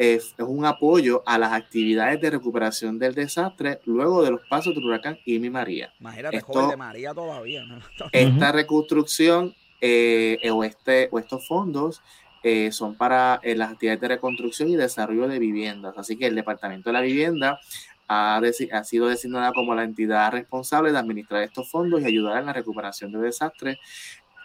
es, 0.01 0.33
un 0.39 0.65
apoyo 0.65 1.21
a 1.27 1.37
las 1.37 1.53
actividades 1.53 2.19
de 2.19 2.31
recuperación 2.31 2.97
del 2.97 3.13
desastre 3.13 3.81
luego 3.85 4.23
de 4.23 4.31
los 4.31 4.41
pasos 4.49 4.73
del 4.73 4.83
huracán 4.83 5.19
Irma 5.25 5.59
María. 5.59 5.93
Imagínate, 5.99 6.41
joven 6.41 6.69
de 6.71 6.77
María 6.77 7.13
todavía. 7.13 7.63
Esta 8.11 8.51
reconstrucción 8.51 9.53
eh, 9.79 10.39
o, 10.51 10.63
este, 10.63 11.07
o 11.11 11.19
estos 11.19 11.47
fondos 11.47 12.01
eh, 12.41 12.71
son 12.71 12.95
para 12.95 13.39
eh, 13.43 13.53
las 13.55 13.73
actividades 13.73 14.01
de 14.01 14.07
reconstrucción 14.07 14.69
y 14.69 14.75
desarrollo 14.75 15.27
de 15.27 15.37
viviendas. 15.37 15.95
Así 15.95 16.17
que 16.17 16.25
el 16.25 16.33
Departamento 16.33 16.89
de 16.89 16.93
la 16.93 17.01
Vivienda 17.01 17.59
ha, 18.07 18.37
ha, 18.37 18.83
sido 18.83 19.07
designada 19.07 19.53
como 19.53 19.75
la 19.75 19.83
entidad 19.83 20.31
responsable 20.31 20.91
de 20.91 20.97
administrar 20.97 21.43
estos 21.43 21.69
fondos 21.69 22.01
y 22.01 22.05
ayudar 22.05 22.39
en 22.39 22.47
la 22.47 22.53
recuperación 22.53 23.11
de 23.11 23.19
desastres, 23.19 23.77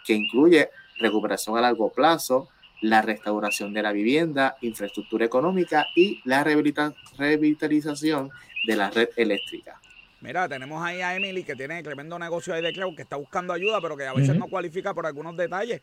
que 0.05 0.13
incluye 0.13 0.69
recuperación 0.99 1.57
a 1.57 1.61
largo 1.61 1.91
plazo, 1.91 2.47
la 2.81 3.01
restauración 3.01 3.73
de 3.73 3.81
la 3.81 3.91
vivienda, 3.91 4.57
infraestructura 4.61 5.25
económica 5.25 5.87
y 5.95 6.21
la 6.25 6.43
revitalización 6.43 8.29
de 8.65 8.75
la 8.75 8.89
red 8.89 9.09
eléctrica. 9.15 9.79
Mira, 10.19 10.49
tenemos 10.49 10.83
ahí 10.83 11.01
a 11.01 11.15
Emily 11.15 11.43
que 11.43 11.55
tiene 11.55 11.81
tremendo 11.83 12.17
negocio 12.17 12.53
ahí 12.53 12.61
de 12.61 12.73
cloud 12.73 12.95
que 12.95 13.03
está 13.03 13.17
buscando 13.17 13.53
ayuda, 13.53 13.79
pero 13.81 13.95
que 13.95 14.05
a 14.05 14.13
veces 14.13 14.35
no 14.35 14.47
cualifica 14.47 14.93
por 14.93 15.05
algunos 15.05 15.37
detalles. 15.37 15.81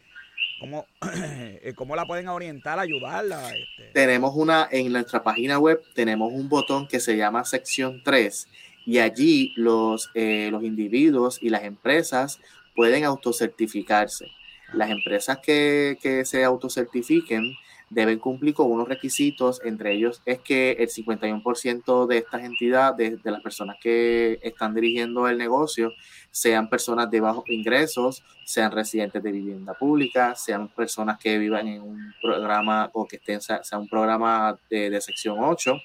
¿Cómo, 0.58 0.86
¿Cómo 1.76 1.94
la 1.94 2.04
pueden 2.04 2.28
orientar, 2.28 2.78
ayudarla? 2.78 3.50
Este? 3.54 3.90
Tenemos 3.92 4.34
una, 4.34 4.68
en 4.70 4.92
nuestra 4.92 5.22
página 5.22 5.58
web, 5.58 5.80
tenemos 5.94 6.32
un 6.32 6.48
botón 6.48 6.88
que 6.88 7.00
se 7.00 7.16
llama 7.16 7.44
sección 7.44 8.02
3 8.04 8.48
y 8.86 8.98
allí 8.98 9.52
los, 9.56 10.10
eh, 10.14 10.48
los 10.50 10.62
individuos 10.64 11.38
y 11.40 11.50
las 11.50 11.64
empresas 11.64 12.40
pueden 12.74 13.04
autocertificarse. 13.04 14.26
Las 14.74 14.90
empresas 14.90 15.38
que, 15.38 16.22
se 16.24 16.44
autocertifiquen 16.44 17.54
deben 17.90 18.18
cumplir 18.18 18.54
con 18.54 18.70
unos 18.70 18.88
requisitos, 18.88 19.60
entre 19.64 19.92
ellos 19.92 20.20
es 20.26 20.40
que 20.40 20.72
el 20.72 20.88
51% 20.88 22.06
de 22.06 22.18
estas 22.18 22.42
entidades, 22.42 23.22
de, 23.22 23.30
las 23.30 23.40
personas 23.42 23.76
que 23.80 24.40
están 24.42 24.74
dirigiendo 24.74 25.28
el 25.28 25.38
negocio, 25.38 25.92
sean 26.30 26.68
personas 26.68 27.10
de 27.10 27.20
bajos 27.20 27.44
ingresos, 27.48 28.24
sean 28.44 28.72
residentes 28.72 29.22
de 29.22 29.30
vivienda 29.30 29.74
pública, 29.74 30.34
sean 30.34 30.68
personas 30.68 31.18
que 31.18 31.38
vivan 31.38 31.68
en 31.68 31.82
un 31.82 32.14
programa 32.20 32.90
o 32.92 33.06
que 33.06 33.16
estén, 33.16 33.40
sea 33.40 33.60
un 33.78 33.88
programa 33.88 34.58
de, 34.68 34.90
de 34.90 35.00
sección 35.00 35.38
8, 35.38 35.76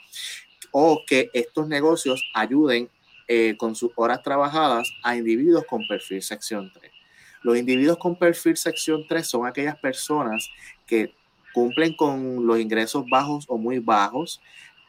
o 0.72 1.02
que 1.06 1.30
estos 1.34 1.68
negocios 1.68 2.24
ayuden 2.34 2.90
eh, 3.28 3.56
con 3.58 3.76
sus 3.76 3.92
horas 3.96 4.24
trabajadas 4.24 4.92
a 5.04 5.16
individuos 5.16 5.64
con 5.66 5.88
perfil 5.88 6.24
sección 6.24 6.72
3. 6.74 6.99
Los 7.42 7.58
individuos 7.58 7.98
con 7.98 8.16
perfil 8.16 8.58
sección 8.58 9.06
3 9.08 9.28
son 9.28 9.48
aquellas 9.48 9.78
personas 9.80 10.50
que 10.86 11.14
cumplen 11.54 11.96
con 11.96 12.46
los 12.46 12.60
ingresos 12.60 13.06
bajos 13.10 13.46
o 13.48 13.58
muy 13.58 13.80
bajos, 13.80 14.42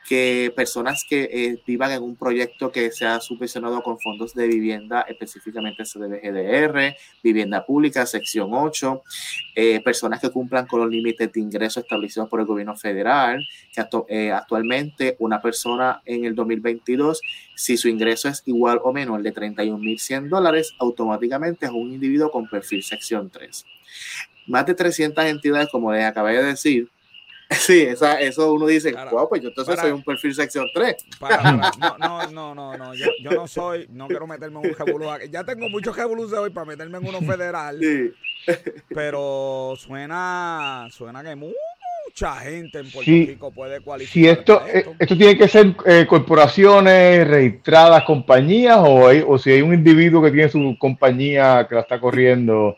que 0.09 0.53
personas 0.57 1.05
que 1.09 1.29
eh, 1.33 1.63
vivan 1.67 1.93
en 1.93 2.03
un 2.03 2.17
proyecto 2.17 2.73
que 2.73 2.91
sea 2.91 3.21
subvencionado 3.21 3.83
con 3.83 3.99
fondos 4.01 4.35
de 4.35 4.47
vivienda, 4.47 5.03
específicamente 5.03 5.85
CDBGDR, 5.85 6.97
vivienda 7.23 7.65
pública, 7.65 8.07
sección 8.07 8.51
8, 8.53 9.03
eh, 9.55 9.81
personas 9.83 10.21
que 10.21 10.31
cumplan 10.31 10.67
con 10.67 10.81
los 10.81 10.91
límites 10.91 11.33
de 11.33 11.41
ingreso 11.41 11.81
establecidos 11.81 12.29
por 12.29 12.41
el 12.41 12.47
gobierno 12.47 12.77
federal, 12.77 13.47
que 13.73 13.85
eh, 14.09 14.33
actualmente 14.33 15.17
una 15.19 15.41
persona 15.41 16.03
en 16.05 16.25
el 16.25 16.35
2022, 16.35 17.21
si 17.55 17.77
su 17.77 17.89
ingreso 17.89 18.29
es 18.29 18.43
igual 18.47 18.81
o 18.83 18.93
menor 18.93 19.23
de 19.23 19.35
31.100 19.35 20.29
dólares, 20.29 20.75
automáticamente 20.79 21.67
es 21.67 21.73
un 21.73 21.93
individuo 21.93 22.31
con 22.31 22.49
perfil 22.49 22.83
sección 22.83 23.31
3. 23.31 23.65
Más 24.47 24.67
de 24.67 24.75
300 24.75 25.25
entidades, 25.27 25.69
como 25.71 25.93
les 25.93 26.05
acabé 26.05 26.37
de 26.37 26.43
decir, 26.43 26.89
Sí, 27.59 27.83
esa, 27.83 28.21
eso 28.21 28.53
uno 28.53 28.67
dice, 28.67 28.95
wow, 29.11 29.29
pues 29.29 29.43
yo 29.43 29.49
entonces 29.49 29.79
soy 29.79 29.91
un 29.91 30.05
perfil 30.05 30.35
sección 30.35 30.69
3. 30.73 30.97
no, 31.21 31.99
no, 31.99 32.31
no, 32.31 32.55
no, 32.55 32.77
no, 32.77 32.95
yo, 32.95 33.07
yo, 33.23 33.31
no 33.33 33.49
soy, 33.49 33.87
no 33.91 34.07
quiero 34.07 34.27
meterme 34.27 34.61
en 34.61 34.71
un 34.71 34.77
revolú. 34.77 35.07
Ya 35.31 35.43
tengo 35.45 35.69
muchos 35.69 35.97
revolús 35.97 36.31
de 36.31 36.39
hoy 36.39 36.51
para 36.51 36.67
meterme 36.67 36.99
en 36.99 37.09
uno 37.09 37.21
federal. 37.21 37.79
Sí. 37.81 38.13
Pero 38.89 39.75
suena, 39.77 40.87
suena 40.93 41.25
que 41.25 41.35
mucha 41.35 42.37
gente 42.37 42.79
en 42.79 42.91
Puerto 42.91 43.11
Rico 43.11 43.51
puede 43.51 43.81
cualificar. 43.81 44.13
Si 44.13 44.29
esto, 44.29 44.63
eh, 44.67 44.87
esto. 44.99 45.17
tiene 45.17 45.37
que 45.37 45.49
ser 45.49 45.75
eh, 45.87 46.07
corporaciones 46.09 47.27
registradas, 47.27 48.05
compañías, 48.05 48.79
o, 48.79 49.09
hay, 49.09 49.25
o 49.27 49.39
si 49.39 49.51
hay 49.51 49.63
un 49.63 49.75
individuo 49.75 50.23
que 50.23 50.31
tiene 50.31 50.49
su 50.49 50.77
compañía 50.79 51.67
que 51.69 51.75
la 51.75 51.81
está 51.81 52.01
corriendo 52.01 52.77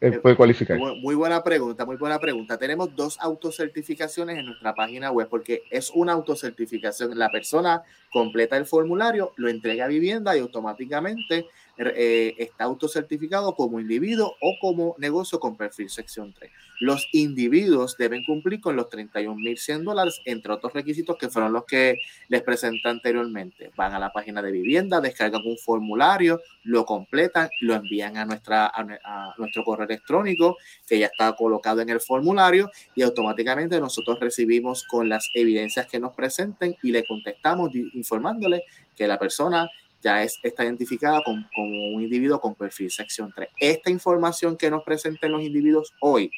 eh, 0.00 0.12
puede 0.20 0.36
cualificar? 0.36 0.78
Muy, 0.78 1.14
buena 1.14 1.42
pregunta, 1.42 1.84
muy 1.84 1.96
buena 1.96 2.18
pregunta. 2.18 2.56
Tenemos 2.56 2.94
dos 2.94 3.18
autocertificaciones 3.20 4.38
en 4.38 4.46
nuestra 4.46 4.74
página 4.74 5.10
web 5.10 5.28
porque 5.28 5.62
es 5.70 5.90
una 5.90 6.12
autocertificación. 6.12 7.18
La 7.18 7.30
persona 7.30 7.82
completa 8.12 8.56
el 8.56 8.66
formulario, 8.66 9.32
lo 9.36 9.48
entrega 9.48 9.86
a 9.86 9.88
vivienda 9.88 10.36
y 10.36 10.40
automáticamente 10.40 11.46
eh, 11.78 12.34
está 12.38 12.64
autocertificado 12.64 13.54
como 13.54 13.78
individuo 13.78 14.34
o 14.40 14.54
como 14.60 14.96
negocio 14.98 15.38
con 15.38 15.56
perfil 15.56 15.88
sección 15.88 16.32
3. 16.32 16.50
Los 16.80 17.08
individuos 17.12 17.96
deben 17.96 18.24
cumplir 18.24 18.60
con 18.60 18.76
los 18.76 18.86
31.100 18.86 19.84
dólares, 19.84 20.20
entre 20.24 20.52
otros 20.52 20.72
requisitos 20.72 21.16
que 21.16 21.28
fueron 21.28 21.52
los 21.52 21.64
que 21.64 21.96
les 22.28 22.42
presenté 22.42 22.88
anteriormente. 22.88 23.70
Van 23.76 23.94
a 23.94 23.98
la 23.98 24.12
página 24.12 24.42
de 24.42 24.52
vivienda, 24.52 25.00
descargan 25.00 25.42
un 25.44 25.58
formulario, 25.58 26.40
lo 26.64 26.84
completan, 26.84 27.48
lo 27.60 27.74
envían 27.74 28.16
a, 28.16 28.24
nuestra, 28.24 28.66
a 28.66 29.34
nuestro 29.38 29.64
correo 29.64 29.86
electrónico 29.86 30.56
que 30.86 30.98
ya 30.98 31.06
está 31.06 31.34
colocado 31.34 31.80
en 31.80 31.90
el 31.90 32.00
formulario 32.00 32.70
y 32.94 33.02
automáticamente 33.02 33.80
nosotros 33.80 34.18
recibimos 34.20 34.84
con 34.84 35.08
las 35.08 35.30
evidencias 35.34 35.86
que 35.86 36.00
nos 36.00 36.14
presenten 36.14 36.76
y 36.82 36.92
le 36.92 37.04
contestamos 37.06 37.70
informándole 37.74 38.64
que 38.96 39.06
la 39.06 39.18
persona 39.18 39.68
ya 40.02 40.22
es, 40.22 40.38
está 40.42 40.64
identificada 40.64 41.20
como, 41.24 41.44
un 41.56 42.02
individuo 42.02 42.40
con 42.40 42.54
perfil 42.54 42.90
sección 42.90 43.32
3. 43.34 43.48
Esta 43.58 43.90
información 43.90 44.56
que 44.56 44.70
nos 44.70 44.82
presentan 44.84 45.32
los 45.32 45.42
individuos 45.42 45.92
hoy 46.00 46.30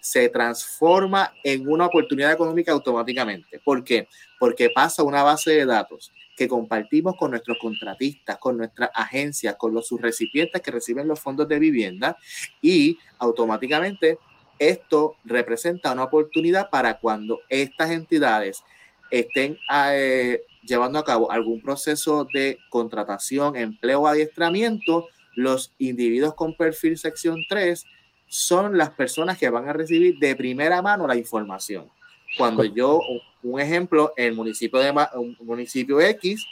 se 0.00 0.28
transforma 0.28 1.32
en 1.42 1.68
una 1.68 1.86
oportunidad 1.86 2.32
económica 2.32 2.72
automáticamente. 2.72 3.58
¿Por 3.64 3.82
qué? 3.82 4.08
Porque 4.38 4.70
pasa 4.70 5.02
una 5.02 5.22
base 5.22 5.50
de 5.50 5.66
datos 5.66 6.12
que 6.36 6.46
compartimos 6.46 7.16
con 7.16 7.32
nuestros 7.32 7.58
contratistas, 7.60 8.38
con 8.38 8.58
nuestras 8.58 8.90
agencias, 8.94 9.56
con 9.56 9.74
los 9.74 9.88
subrecipientes 9.88 10.62
que 10.62 10.70
reciben 10.70 11.08
los 11.08 11.18
fondos 11.18 11.48
de 11.48 11.58
vivienda 11.58 12.16
y 12.62 12.96
automáticamente 13.18 14.18
esto 14.58 15.16
representa 15.24 15.92
una 15.92 16.04
oportunidad 16.04 16.70
para 16.70 16.98
cuando 16.98 17.40
estas 17.48 17.90
entidades 17.90 18.62
estén 19.10 19.58
eh, 19.92 20.42
llevando 20.68 20.98
a 20.98 21.04
cabo 21.04 21.30
algún 21.30 21.60
proceso 21.60 22.28
de 22.32 22.58
contratación, 22.70 23.56
empleo 23.56 24.02
o 24.02 24.06
adiestramiento, 24.06 25.08
los 25.34 25.72
individuos 25.78 26.34
con 26.34 26.56
perfil 26.56 26.98
sección 26.98 27.44
3 27.48 27.84
son 28.26 28.76
las 28.76 28.90
personas 28.90 29.38
que 29.38 29.48
van 29.48 29.68
a 29.68 29.72
recibir 29.72 30.18
de 30.18 30.36
primera 30.36 30.82
mano 30.82 31.06
la 31.06 31.16
información. 31.16 31.90
Cuando 32.36 32.64
yo, 32.64 33.00
un 33.42 33.60
ejemplo, 33.60 34.12
el 34.16 34.34
municipio 34.34 34.78
de 34.80 34.92
un 35.14 35.36
municipio 35.40 36.00
X 36.00 36.44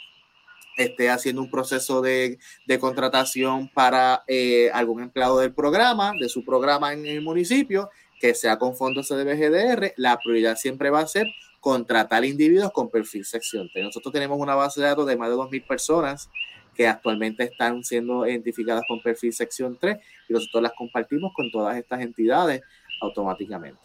esté 0.77 1.09
haciendo 1.09 1.41
un 1.41 1.51
proceso 1.51 2.01
de, 2.01 2.39
de 2.65 2.79
contratación 2.79 3.69
para 3.69 4.23
eh, 4.27 4.69
algún 4.73 5.01
empleado 5.01 5.39
del 5.39 5.53
programa, 5.53 6.13
de 6.19 6.29
su 6.29 6.43
programa 6.45 6.93
en 6.93 7.05
el 7.05 7.21
municipio, 7.21 7.89
que 8.19 8.33
sea 8.33 8.57
con 8.57 8.75
fondos 8.75 9.07
CDBGDR, 9.07 9.93
la 9.97 10.17
prioridad 10.17 10.55
siempre 10.55 10.89
va 10.89 11.01
a 11.01 11.07
ser 11.07 11.27
contratar 11.59 12.23
individuos 12.25 12.71
con 12.71 12.89
perfil 12.89 13.25
sección 13.25 13.69
3. 13.71 13.85
Nosotros 13.85 14.13
tenemos 14.13 14.39
una 14.39 14.55
base 14.55 14.81
de 14.81 14.87
datos 14.87 15.07
de 15.07 15.17
más 15.17 15.29
de 15.29 15.35
2.000 15.35 15.67
personas 15.67 16.29
que 16.75 16.87
actualmente 16.87 17.43
están 17.43 17.83
siendo 17.83 18.27
identificadas 18.27 18.83
con 18.87 19.01
perfil 19.01 19.33
sección 19.33 19.77
3 19.79 19.97
y 20.29 20.33
nosotros 20.33 20.63
las 20.63 20.73
compartimos 20.73 21.33
con 21.33 21.51
todas 21.51 21.75
estas 21.75 22.01
entidades 22.01 22.61
automáticamente. 23.01 23.81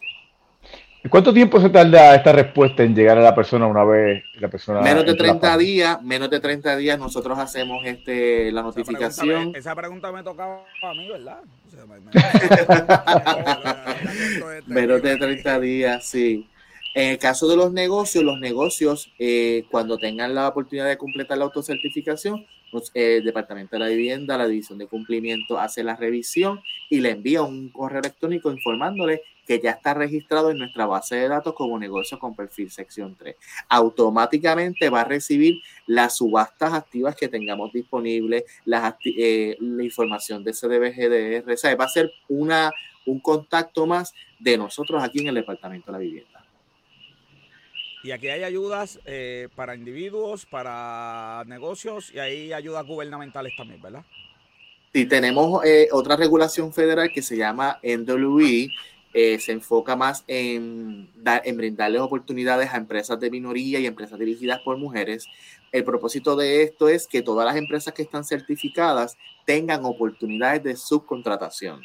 ¿Cuánto 1.09 1.33
tiempo 1.33 1.59
se 1.59 1.69
tarda 1.69 2.15
esta 2.15 2.31
respuesta 2.31 2.81
en 2.81 2.95
llegar 2.95 3.17
a 3.17 3.21
la 3.21 3.35
persona 3.35 3.67
una 3.67 3.83
vez 3.83 4.23
la 4.39 4.47
persona... 4.47 4.79
Menos 4.79 5.05
de 5.05 5.15
30 5.15 5.57
días, 5.57 6.01
menos 6.01 6.29
de 6.29 6.39
30 6.39 6.77
días 6.77 6.97
nosotros 6.97 7.37
hacemos 7.39 7.85
este, 7.85 8.53
la 8.53 8.61
notificación. 8.61 9.53
Esa 9.53 9.75
pregunta, 9.75 10.13
me, 10.13 10.23
tocaba 10.23 10.63
a 10.81 10.93
mí, 10.93 11.09
¿verdad? 11.09 11.41
menos 14.67 15.01
de 15.01 15.17
30 15.17 15.59
días, 15.59 16.05
sí. 16.05 16.47
En 16.95 17.09
el 17.09 17.17
caso 17.17 17.47
de 17.47 17.55
los 17.55 17.73
negocios, 17.73 18.23
los 18.23 18.39
negocios, 18.39 19.11
eh, 19.17 19.65
cuando 19.71 19.97
tengan 19.97 20.35
la 20.35 20.47
oportunidad 20.47 20.87
de 20.87 20.97
completar 20.97 21.39
la 21.39 21.45
autocertificación, 21.45 22.45
pues, 22.71 22.91
el 22.93 23.23
Departamento 23.23 23.75
de 23.75 23.79
la 23.79 23.87
Vivienda, 23.87 24.37
la 24.37 24.47
División 24.47 24.77
de 24.77 24.87
Cumplimiento, 24.87 25.59
hace 25.59 25.83
la 25.83 25.95
revisión 25.95 26.61
y 26.89 27.01
le 27.01 27.11
envía 27.11 27.41
un 27.43 27.69
correo 27.69 27.99
electrónico 27.99 28.51
informándole 28.51 29.21
que 29.45 29.59
ya 29.59 29.71
está 29.71 29.93
registrado 29.93 30.51
en 30.51 30.57
nuestra 30.57 30.85
base 30.85 31.15
de 31.15 31.27
datos 31.27 31.53
como 31.53 31.77
negocio 31.77 32.17
con 32.17 32.35
perfil 32.35 32.71
sección 32.71 33.15
3. 33.17 33.35
Automáticamente 33.69 34.89
va 34.89 35.01
a 35.01 35.05
recibir 35.05 35.61
las 35.85 36.17
subastas 36.17 36.73
activas 36.73 37.15
que 37.15 37.27
tengamos 37.27 37.73
disponibles, 37.73 38.43
eh, 39.05 39.57
la 39.59 39.83
información 39.83 40.43
de 40.43 40.53
CDBGDR, 40.53 41.51
o 41.51 41.57
sea, 41.57 41.75
va 41.75 41.85
a 41.85 41.89
ser 41.89 42.11
una, 42.29 42.71
un 43.05 43.19
contacto 43.19 43.85
más 43.85 44.13
de 44.39 44.57
nosotros 44.57 45.03
aquí 45.03 45.19
en 45.21 45.27
el 45.27 45.35
Departamento 45.35 45.87
de 45.87 45.91
la 45.91 45.97
Vivienda. 45.99 46.32
Y 48.03 48.11
aquí 48.11 48.27
hay 48.27 48.43
ayudas 48.43 48.99
eh, 49.05 49.47
para 49.55 49.75
individuos, 49.75 50.45
para 50.45 51.43
negocios 51.47 52.11
y 52.13 52.19
hay 52.19 52.51
ayudas 52.51 52.85
gubernamentales 52.85 53.53
también, 53.55 53.81
¿verdad? 53.81 54.03
Sí, 54.93 55.05
tenemos 55.05 55.63
eh, 55.65 55.87
otra 55.91 56.17
regulación 56.17 56.73
federal 56.73 57.11
que 57.13 57.21
se 57.21 57.37
llama 57.37 57.79
NWE, 57.81 58.67
eh, 59.13 59.39
se 59.39 59.53
enfoca 59.53 59.95
más 59.95 60.25
en, 60.27 61.09
en 61.25 61.57
brindarles 61.57 62.01
oportunidades 62.01 62.71
a 62.73 62.77
empresas 62.77 63.17
de 63.21 63.31
minoría 63.31 63.79
y 63.79 63.85
empresas 63.85 64.19
dirigidas 64.19 64.59
por 64.65 64.77
mujeres. 64.77 65.25
El 65.71 65.85
propósito 65.85 66.35
de 66.35 66.63
esto 66.63 66.89
es 66.89 67.07
que 67.07 67.21
todas 67.21 67.45
las 67.45 67.55
empresas 67.55 67.93
que 67.93 68.01
están 68.01 68.25
certificadas 68.25 69.15
tengan 69.45 69.85
oportunidades 69.85 70.61
de 70.63 70.75
subcontratación. 70.75 71.81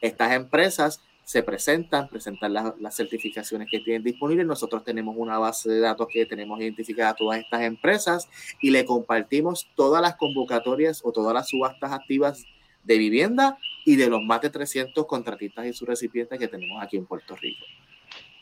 Estas 0.00 0.32
empresas 0.32 1.00
se 1.28 1.42
presentan, 1.42 2.08
presentan 2.08 2.54
las, 2.54 2.96
certificaciones 2.96 3.68
que 3.70 3.80
tienen 3.80 4.02
disponibles. 4.02 4.46
Nosotros 4.46 4.82
tenemos 4.82 5.14
una 5.18 5.36
base 5.36 5.68
de 5.68 5.78
datos 5.78 6.08
que 6.10 6.24
tenemos 6.24 6.58
identificada 6.58 7.10
a 7.10 7.14
todas 7.14 7.38
estas 7.38 7.64
empresas 7.64 8.30
y 8.62 8.70
le 8.70 8.86
compartimos 8.86 9.68
todas 9.74 10.00
las 10.00 10.16
convocatorias 10.16 11.02
o 11.04 11.12
todas 11.12 11.34
las 11.34 11.50
subastas 11.50 11.92
activas 11.92 12.46
de 12.82 12.96
vivienda 12.96 13.58
y 13.84 13.96
de 13.96 14.08
los 14.08 14.22
más 14.22 14.40
de 14.40 14.48
300 14.48 15.04
contratistas 15.04 15.66
y 15.66 15.74
sus 15.74 15.86
recipientes 15.86 16.38
que 16.38 16.48
tenemos 16.48 16.82
aquí 16.82 16.96
en 16.96 17.04
Puerto 17.04 17.36
Rico. 17.36 17.62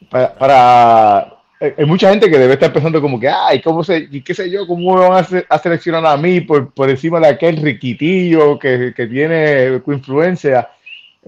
Para, 0.08 1.42
eh, 1.58 1.74
hay 1.76 1.84
mucha 1.86 2.10
gente 2.10 2.30
que 2.30 2.38
debe 2.38 2.52
estar 2.52 2.72
pensando 2.72 3.02
como 3.02 3.18
que, 3.18 3.28
ay, 3.28 3.60
¿cómo 3.62 3.82
se, 3.82 4.08
qué 4.08 4.32
sé 4.32 4.48
yo, 4.48 4.64
cómo 4.64 4.94
me 4.94 5.08
van 5.08 5.24
a, 5.48 5.58
seleccionar 5.58 6.06
a 6.06 6.16
mí 6.16 6.40
por, 6.40 6.72
por, 6.72 6.88
encima 6.88 7.18
de 7.18 7.26
aquel 7.26 7.56
riquitillo 7.56 8.60
que, 8.60 8.94
que 8.94 9.08
tiene 9.08 9.82
influencia? 9.88 10.70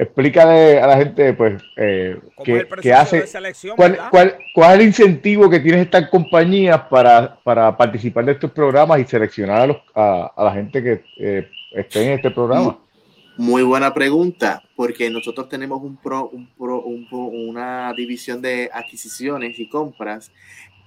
Explícale 0.01 0.81
a 0.81 0.87
la 0.87 0.97
gente, 0.97 1.33
pues, 1.33 1.61
eh, 1.77 2.17
qué, 2.45 2.93
hace, 2.93 3.25
cuál, 3.75 3.99
cuál, 4.11 4.39
cuál, 4.55 4.71
es 4.71 4.81
el 4.81 4.87
incentivo 4.87 5.51
que 5.51 5.59
tiene 5.59 5.81
esta 5.81 6.09
compañía 6.09 6.89
para, 6.89 7.37
para 7.43 7.77
participar 7.77 8.25
de 8.25 8.33
estos 8.33 8.53
programas 8.53 9.01
y 9.01 9.05
seleccionar 9.05 9.63
a, 9.63 9.67
los, 9.67 9.77
a, 9.97 10.33
a 10.37 10.45
la 10.45 10.53
gente 10.53 10.81
que 10.85 11.03
eh, 11.19 11.49
esté 11.73 12.07
en 12.07 12.13
este 12.13 12.31
programa. 12.31 12.79
Muy 13.37 13.65
buena 13.65 13.93
pregunta, 13.93 14.63
porque 14.77 15.11
nosotros 15.11 15.49
tenemos 15.49 15.83
un 15.83 15.97
pro, 15.97 16.29
un 16.29 16.49
pro, 16.57 16.81
una 16.81 17.93
división 17.93 18.41
de 18.41 18.71
adquisiciones 18.73 19.59
y 19.59 19.69
compras 19.69 20.31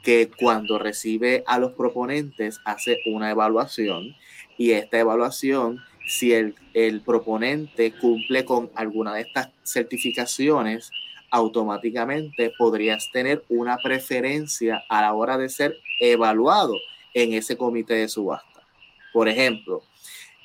que 0.04 0.32
cuando 0.40 0.80
recibe 0.80 1.44
a 1.48 1.60
los 1.60 1.74
proponentes 1.74 2.62
hace 2.64 2.98
una 3.08 3.30
evaluación 3.30 4.16
y 4.58 4.72
esta 4.72 5.00
evaluación, 5.00 5.80
si 6.12 6.34
el, 6.34 6.56
el 6.74 7.02
proponente 7.02 7.94
cumple 7.94 8.44
con 8.44 8.70
alguna 8.76 9.14
de 9.14 9.22
estas 9.22 9.50
certificaciones, 9.64 10.92
automáticamente 11.32 12.52
podrías 12.58 13.10
tener 13.14 13.46
una 13.48 13.78
preferencia 13.78 14.84
a 14.90 15.02
la 15.02 15.14
hora 15.14 15.38
de 15.38 15.48
ser 15.48 15.78
evaluado 16.02 16.76
en 17.14 17.34
ese 17.34 17.56
comité 17.56 17.94
de 17.94 18.10
subasta. 18.10 18.68
Por 19.14 19.30
ejemplo, 19.30 19.84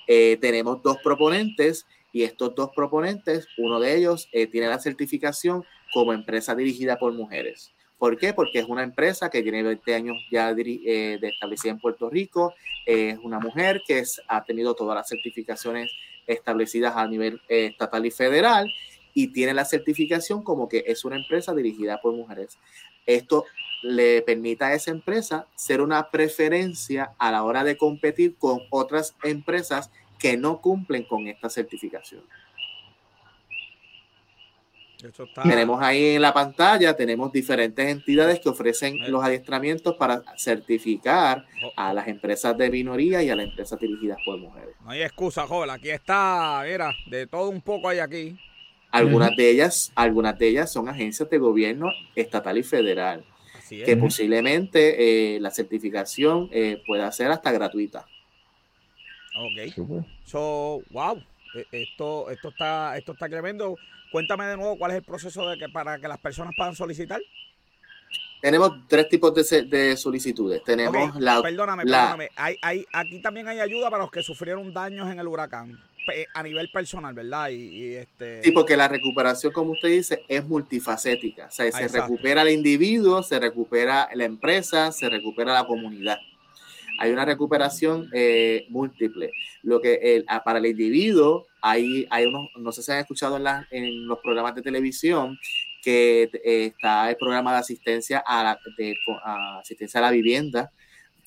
eh, 0.06 0.38
tenemos 0.40 0.80
dos 0.84 0.98
proponentes 1.02 1.84
y 2.12 2.22
estos 2.22 2.54
dos 2.54 2.70
proponentes, 2.74 3.48
uno 3.58 3.80
de 3.80 3.96
ellos 3.96 4.28
eh, 4.32 4.46
tiene 4.46 4.68
la 4.68 4.78
certificación 4.78 5.64
como 5.92 6.12
empresa 6.12 6.54
dirigida 6.54 6.96
por 6.96 7.12
mujeres. 7.12 7.72
¿Por 7.98 8.18
qué? 8.18 8.34
Porque 8.34 8.58
es 8.58 8.66
una 8.66 8.82
empresa 8.82 9.30
que 9.30 9.42
tiene 9.42 9.62
20 9.62 9.94
años 9.94 10.16
ya 10.30 10.50
eh, 10.50 11.18
de 11.20 11.28
establecida 11.28 11.72
en 11.72 11.78
Puerto 11.78 12.10
Rico, 12.10 12.54
es 12.84 13.18
una 13.22 13.40
mujer 13.40 13.82
que 13.86 14.02
ha 14.28 14.44
tenido 14.44 14.74
todas 14.74 14.96
las 14.96 15.08
certificaciones 15.08 15.90
establecidas 16.26 16.94
a 16.96 17.06
nivel 17.06 17.40
eh, 17.48 17.66
estatal 17.66 18.04
y 18.04 18.10
federal 18.10 18.72
y 19.14 19.28
tiene 19.28 19.54
la 19.54 19.64
certificación 19.64 20.42
como 20.42 20.68
que 20.68 20.84
es 20.86 21.04
una 21.04 21.16
empresa 21.16 21.54
dirigida 21.54 22.00
por 22.02 22.14
mujeres. 22.14 22.58
Esto 23.06 23.44
le 23.82 24.20
permite 24.22 24.64
a 24.64 24.74
esa 24.74 24.90
empresa 24.90 25.46
ser 25.54 25.80
una 25.80 26.10
preferencia 26.10 27.12
a 27.18 27.30
la 27.30 27.44
hora 27.44 27.64
de 27.64 27.76
competir 27.76 28.36
con 28.36 28.60
otras 28.70 29.16
empresas 29.22 29.90
que 30.18 30.36
no 30.36 30.60
cumplen 30.60 31.04
con 31.04 31.28
esta 31.28 31.48
certificación. 31.48 32.22
Tenemos 35.42 35.82
ahí 35.82 36.14
en 36.14 36.22
la 36.22 36.32
pantalla, 36.32 36.96
tenemos 36.96 37.30
diferentes 37.30 37.86
entidades 37.86 38.40
que 38.40 38.48
ofrecen 38.48 38.98
los 39.10 39.22
adiestramientos 39.22 39.94
para 39.96 40.22
certificar 40.36 41.44
oh. 41.64 41.72
a 41.76 41.92
las 41.92 42.08
empresas 42.08 42.56
de 42.56 42.70
minoría 42.70 43.22
y 43.22 43.28
a 43.28 43.36
las 43.36 43.46
empresas 43.46 43.78
dirigidas 43.78 44.18
por 44.24 44.38
mujeres. 44.38 44.74
No 44.82 44.90
hay 44.90 45.02
excusa, 45.02 45.46
joven. 45.46 45.70
Aquí 45.70 45.90
está, 45.90 46.62
mira, 46.66 46.92
de 47.10 47.26
todo 47.26 47.50
un 47.50 47.60
poco 47.60 47.88
hay 47.88 47.98
aquí. 47.98 48.36
Algunas 48.90 49.36
de 49.36 49.50
ellas, 49.50 49.92
algunas 49.94 50.38
de 50.38 50.48
ellas 50.48 50.72
son 50.72 50.88
agencias 50.88 51.28
de 51.28 51.38
gobierno 51.38 51.90
estatal 52.14 52.56
y 52.56 52.62
federal, 52.62 53.24
que 53.68 53.96
posiblemente 53.96 55.34
eh, 55.36 55.40
la 55.40 55.50
certificación 55.50 56.48
eh, 56.52 56.82
pueda 56.86 57.10
ser 57.12 57.30
hasta 57.30 57.52
gratuita. 57.52 58.06
Ok. 59.36 60.08
So, 60.24 60.82
wow. 60.90 61.22
E, 61.58 61.66
esto, 61.72 62.30
esto 62.30 62.48
está, 62.48 62.96
esto 62.96 63.12
está 63.12 63.28
tremendo. 63.28 63.76
Cuéntame 64.12 64.46
de 64.46 64.56
nuevo 64.56 64.76
cuál 64.78 64.92
es 64.92 64.98
el 64.98 65.02
proceso 65.02 65.48
de 65.48 65.58
que 65.58 65.68
para 65.68 65.98
que 65.98 66.08
las 66.08 66.18
personas 66.18 66.54
puedan 66.56 66.74
solicitar. 66.74 67.20
Tenemos 68.40 68.86
tres 68.86 69.08
tipos 69.08 69.34
de, 69.34 69.96
solicitudes. 69.96 70.62
Tenemos 70.62 71.18
la. 71.18 71.42
Perdóname, 71.42 71.84
perdóname. 71.84 72.30
Hay, 72.36 72.56
hay, 72.62 72.86
aquí 72.92 73.20
también 73.20 73.48
hay 73.48 73.60
ayuda 73.60 73.90
para 73.90 74.02
los 74.02 74.10
que 74.10 74.22
sufrieron 74.22 74.72
daños 74.72 75.10
en 75.10 75.18
el 75.18 75.26
huracán 75.26 75.78
a 76.34 76.42
nivel 76.42 76.70
personal, 76.70 77.14
¿verdad? 77.14 77.48
Y, 77.50 77.94
este... 77.94 78.42
Sí, 78.42 78.52
porque 78.52 78.76
la 78.76 78.88
recuperación, 78.88 79.52
como 79.52 79.72
usted 79.72 79.88
dice, 79.88 80.22
es 80.28 80.44
multifacética. 80.46 81.46
O 81.46 81.50
sea, 81.50 81.70
se 81.72 81.88
recupera 81.88 82.42
el 82.42 82.50
individuo, 82.50 83.22
se 83.22 83.38
recupera 83.40 84.08
la 84.14 84.24
empresa, 84.24 84.92
se 84.92 85.08
recupera 85.08 85.52
la 85.52 85.66
comunidad 85.66 86.18
hay 86.98 87.10
una 87.10 87.24
recuperación 87.24 88.08
eh, 88.12 88.66
múltiple. 88.68 89.30
Lo 89.62 89.80
que 89.80 89.94
el, 90.02 90.24
para 90.44 90.58
el 90.58 90.66
individuo, 90.66 91.46
hay, 91.60 92.06
hay 92.10 92.26
unos, 92.26 92.48
no 92.56 92.72
sé 92.72 92.82
si 92.82 92.92
han 92.92 92.98
escuchado 92.98 93.38
en, 93.70 94.06
los 94.06 94.18
programas 94.20 94.54
de 94.54 94.62
televisión, 94.62 95.38
que 95.82 96.30
eh, 96.44 96.66
está 96.66 97.10
el 97.10 97.16
programa 97.16 97.52
de 97.52 97.58
asistencia 97.58 98.18
a 98.26 98.42
la, 98.42 98.58
asistencia 99.60 100.00
a 100.00 100.02
la 100.02 100.10
vivienda, 100.10 100.72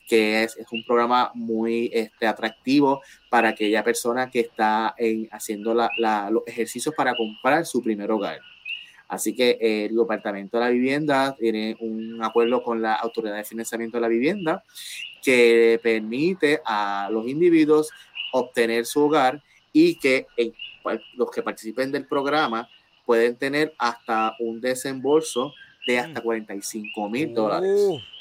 que 0.07 0.43
es, 0.43 0.57
es, 0.57 0.65
un 0.71 0.83
programa 0.85 1.31
muy 1.35 1.89
este, 1.93 2.25
atractivo 2.25 3.01
para 3.29 3.49
aquella 3.49 3.83
persona 3.83 4.29
que 4.29 4.39
está 4.39 4.95
en, 4.97 5.29
haciendo 5.31 5.73
la, 5.73 6.29
los 6.31 6.43
ejercicios 6.47 6.95
para 6.95 7.13
comprar 7.15 7.65
su 7.65 7.81
primer 7.81 8.11
hogar. 8.11 8.39
Así 9.09 9.35
que 9.35 9.57
eh, 9.59 9.85
el 9.85 9.95
Departamento 9.95 10.57
de 10.57 10.63
la 10.63 10.69
Vivienda 10.69 11.35
tiene 11.35 11.75
un 11.79 12.23
acuerdo 12.23 12.61
con 12.61 12.79
la 12.79 12.93
Autoridad 12.93 13.37
de 13.37 13.43
Financiamiento 13.43 13.97
de 13.97 14.01
la 14.01 14.07
Vivienda 14.07 14.63
que 15.23 15.79
permite 15.81 16.61
a 16.65 17.09
los 17.11 17.27
individuos 17.27 17.89
obtener 18.31 18.85
su 18.85 19.05
hogar 19.05 19.41
y 19.73 19.95
que 19.95 20.27
los 21.15 21.31
que 21.31 21.43
participen 21.43 21.91
del 21.91 22.07
programa 22.07 22.67
pueden 23.05 23.35
tener 23.35 23.73
hasta 23.77 24.35
un 24.39 24.61
desembolso 24.61 25.53
de 25.87 25.99
hasta 25.99 26.21
45 26.21 27.09
mil 27.09 27.33
dólares. 27.33 27.71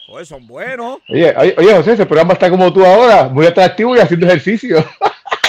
Uh, 0.08 0.24
son 0.24 0.46
buenos. 0.46 0.98
Oye, 1.08 1.34
oye, 1.36 1.74
José, 1.74 1.92
ese 1.92 2.06
programa 2.06 2.32
está 2.32 2.48
como 2.48 2.72
tú 2.72 2.84
ahora, 2.84 3.28
muy 3.28 3.46
atractivo 3.46 3.94
y 3.94 3.98
haciendo 3.98 4.26
ejercicio. 4.26 4.84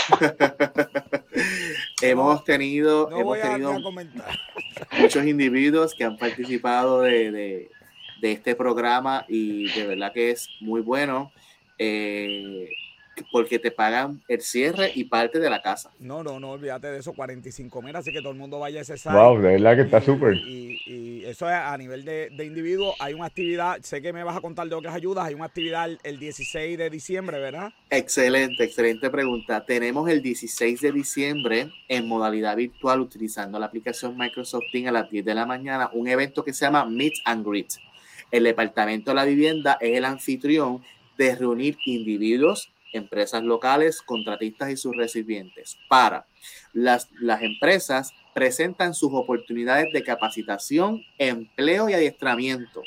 hemos 2.01 2.43
tenido, 2.43 3.09
hemos 3.11 3.39
tenido 3.39 3.75
muchos 4.99 5.25
individuos 5.25 5.93
que 5.93 6.03
han 6.03 6.17
participado 6.17 7.01
de, 7.01 7.31
de 7.31 7.71
este 8.21 8.55
programa 8.55 9.25
y 9.27 9.71
de 9.71 9.87
verdad 9.87 10.13
que 10.13 10.31
es 10.31 10.47
muy 10.59 10.81
bueno. 10.81 11.31
Eh, 11.77 12.69
porque 13.31 13.59
te 13.59 13.71
pagan 13.71 14.21
el 14.27 14.41
cierre 14.41 14.91
y 14.93 15.05
parte 15.05 15.39
de 15.39 15.49
la 15.49 15.61
casa. 15.61 15.91
No, 15.99 16.23
no, 16.23 16.39
no, 16.39 16.51
olvídate 16.51 16.87
de 16.87 16.99
eso, 16.99 17.13
45 17.13 17.81
mil, 17.81 17.95
así 17.95 18.11
que 18.11 18.19
todo 18.19 18.31
el 18.31 18.37
mundo 18.37 18.59
vaya 18.59 18.79
a 18.79 18.81
ese 18.81 18.97
site. 18.97 19.15
Wow, 19.15 19.37
de 19.37 19.51
verdad 19.53 19.75
que 19.75 19.81
está 19.83 20.01
súper. 20.01 20.35
Y, 20.35 20.79
y, 20.85 21.25
eso 21.25 21.47
es 21.47 21.55
a 21.55 21.77
nivel 21.77 22.05
de, 22.05 22.29
de, 22.29 22.45
individuo. 22.45 22.95
Hay 22.99 23.13
una 23.13 23.25
actividad, 23.25 23.79
sé 23.81 24.01
que 24.01 24.13
me 24.13 24.23
vas 24.23 24.37
a 24.37 24.41
contar 24.41 24.67
de 24.67 24.75
otras 24.75 24.95
ayudas, 24.95 25.25
hay 25.25 25.33
una 25.33 25.45
actividad 25.45 25.89
el 26.03 26.19
16 26.19 26.77
de 26.77 26.89
diciembre, 26.89 27.39
¿verdad? 27.39 27.71
Excelente, 27.89 28.63
excelente 28.63 29.09
pregunta. 29.09 29.63
Tenemos 29.65 30.09
el 30.09 30.21
16 30.21 30.81
de 30.81 30.91
diciembre 30.91 31.69
en 31.87 32.07
modalidad 32.07 32.55
virtual 32.55 33.01
utilizando 33.01 33.59
la 33.59 33.67
aplicación 33.67 34.17
Microsoft 34.17 34.63
Teams 34.71 34.87
a 34.87 34.91
las 34.91 35.09
10 35.09 35.25
de 35.25 35.35
la 35.35 35.45
mañana, 35.45 35.89
un 35.93 36.07
evento 36.07 36.43
que 36.43 36.53
se 36.53 36.65
llama 36.65 36.85
Meet 36.85 37.13
and 37.25 37.45
Greet. 37.45 37.88
El 38.31 38.43
Departamento 38.43 39.11
de 39.11 39.15
la 39.15 39.25
Vivienda 39.25 39.77
es 39.81 39.97
el 39.97 40.05
anfitrión 40.05 40.83
de 41.17 41.35
reunir 41.35 41.77
individuos, 41.85 42.71
empresas 42.93 43.43
locales, 43.43 44.01
contratistas 44.01 44.71
y 44.71 44.77
sus 44.77 44.95
recipientes 44.95 45.77
para 45.87 46.25
las, 46.73 47.09
las 47.19 47.41
empresas 47.41 48.13
presentan 48.33 48.93
sus 48.93 49.11
oportunidades 49.13 49.91
de 49.91 50.03
capacitación, 50.03 51.03
empleo 51.17 51.89
y 51.89 51.93
adiestramiento. 51.93 52.83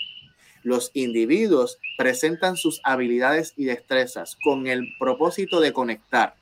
Los 0.63 0.91
individuos 0.95 1.79
presentan 1.99 2.57
sus 2.57 2.81
habilidades 2.85 3.53
y 3.57 3.65
destrezas 3.65 4.37
con 4.43 4.67
el 4.67 4.95
propósito 4.99 5.61
de 5.61 5.73
conectar. 5.73 6.37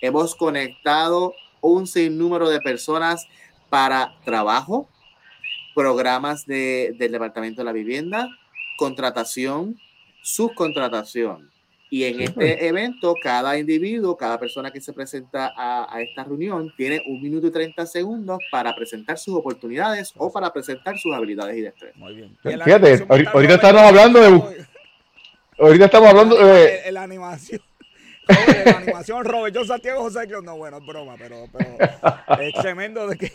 Hemos 0.00 0.34
conectado 0.34 1.34
un 1.60 1.86
sinnúmero 1.86 2.48
de 2.48 2.60
personas 2.60 3.26
para 3.68 4.14
trabajo, 4.24 4.88
programas 5.74 6.46
de, 6.46 6.94
del 6.98 7.12
Departamento 7.12 7.60
de 7.60 7.64
la 7.64 7.72
Vivienda, 7.72 8.28
contratación, 8.78 9.78
subcontratación. 10.22 11.50
Y 11.90 12.04
en 12.04 12.22
este 12.22 12.66
evento, 12.66 13.14
cada 13.22 13.56
individuo, 13.56 14.16
cada 14.16 14.40
persona 14.40 14.72
que 14.72 14.80
se 14.80 14.92
presenta 14.92 15.52
a, 15.56 16.00
esta 16.00 16.24
reunión, 16.24 16.72
tiene 16.76 17.00
un 17.06 17.22
minuto 17.22 17.46
y 17.46 17.52
30 17.52 17.86
segundos 17.86 18.38
para 18.50 18.74
presentar 18.74 19.16
sus 19.16 19.34
oportunidades 19.34 20.12
o 20.16 20.32
para 20.32 20.52
presentar 20.52 20.98
sus 20.98 21.14
habilidades 21.14 21.56
y 21.56 21.60
destrezas. 21.60 21.96
Muy 21.96 22.14
bien. 22.14 22.36
Fíjate, 22.42 23.06
ahorita 23.08 23.54
estamos 23.54 23.82
hablando 23.82 24.20
de... 24.20 24.66
Ahorita 25.56 25.84
estamos 25.84 26.08
hablando 26.08 26.36
de... 26.36 26.90
La 26.90 27.04
animación 27.04 27.60
la 28.28 28.78
animación 28.78 29.24
Robert 29.24 29.54
John 29.54 29.66
Santiago 29.66 30.02
José 30.02 30.26
que 30.26 30.40
no 30.42 30.56
bueno 30.56 30.78
es 30.78 30.86
broma 30.86 31.14
pero, 31.18 31.46
pero 31.52 32.42
es 32.42 32.54
tremendo 32.54 33.06
de 33.06 33.16
que, 33.18 33.32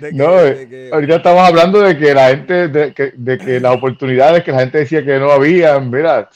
de 0.00 0.10
que, 0.10 0.16
no, 0.16 0.94
ahorita 0.94 1.16
estamos 1.16 1.48
hablando 1.48 1.80
de 1.80 1.98
que 1.98 2.14
la 2.14 2.28
gente 2.28 2.68
de 2.68 2.94
que, 2.94 3.12
de 3.16 3.38
que 3.38 3.60
las 3.60 3.74
oportunidades 3.74 4.44
que 4.44 4.52
la 4.52 4.60
gente 4.60 4.78
decía 4.78 5.04
que 5.04 5.18
no 5.18 5.30
había 5.30 5.78
mira 5.80 6.28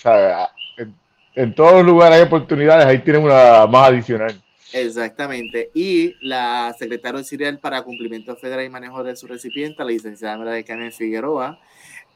en, 0.77 0.95
en, 1.35 1.55
todos 1.55 1.75
los 1.75 1.85
lugares 1.85 2.19
hay 2.19 2.25
oportunidades 2.25 2.87
ahí 2.87 2.99
tienen 2.99 3.23
una 3.23 3.67
más 3.67 3.91
adicional 3.91 4.41
Exactamente. 4.75 5.71
Y 5.73 6.17
la 6.21 6.75
secretaria 6.77 7.19
auxiliar 7.19 7.61
para 7.61 7.83
cumplimiento 7.83 8.35
federal 8.35 8.65
y 8.65 8.69
manejo 8.69 9.05
de 9.05 9.15
su 9.15 9.29
recipiente, 9.29 9.85
la 9.85 9.91
licenciada 9.91 10.37
María 10.37 10.65
Carmen 10.65 10.91
Figueroa, 10.91 11.61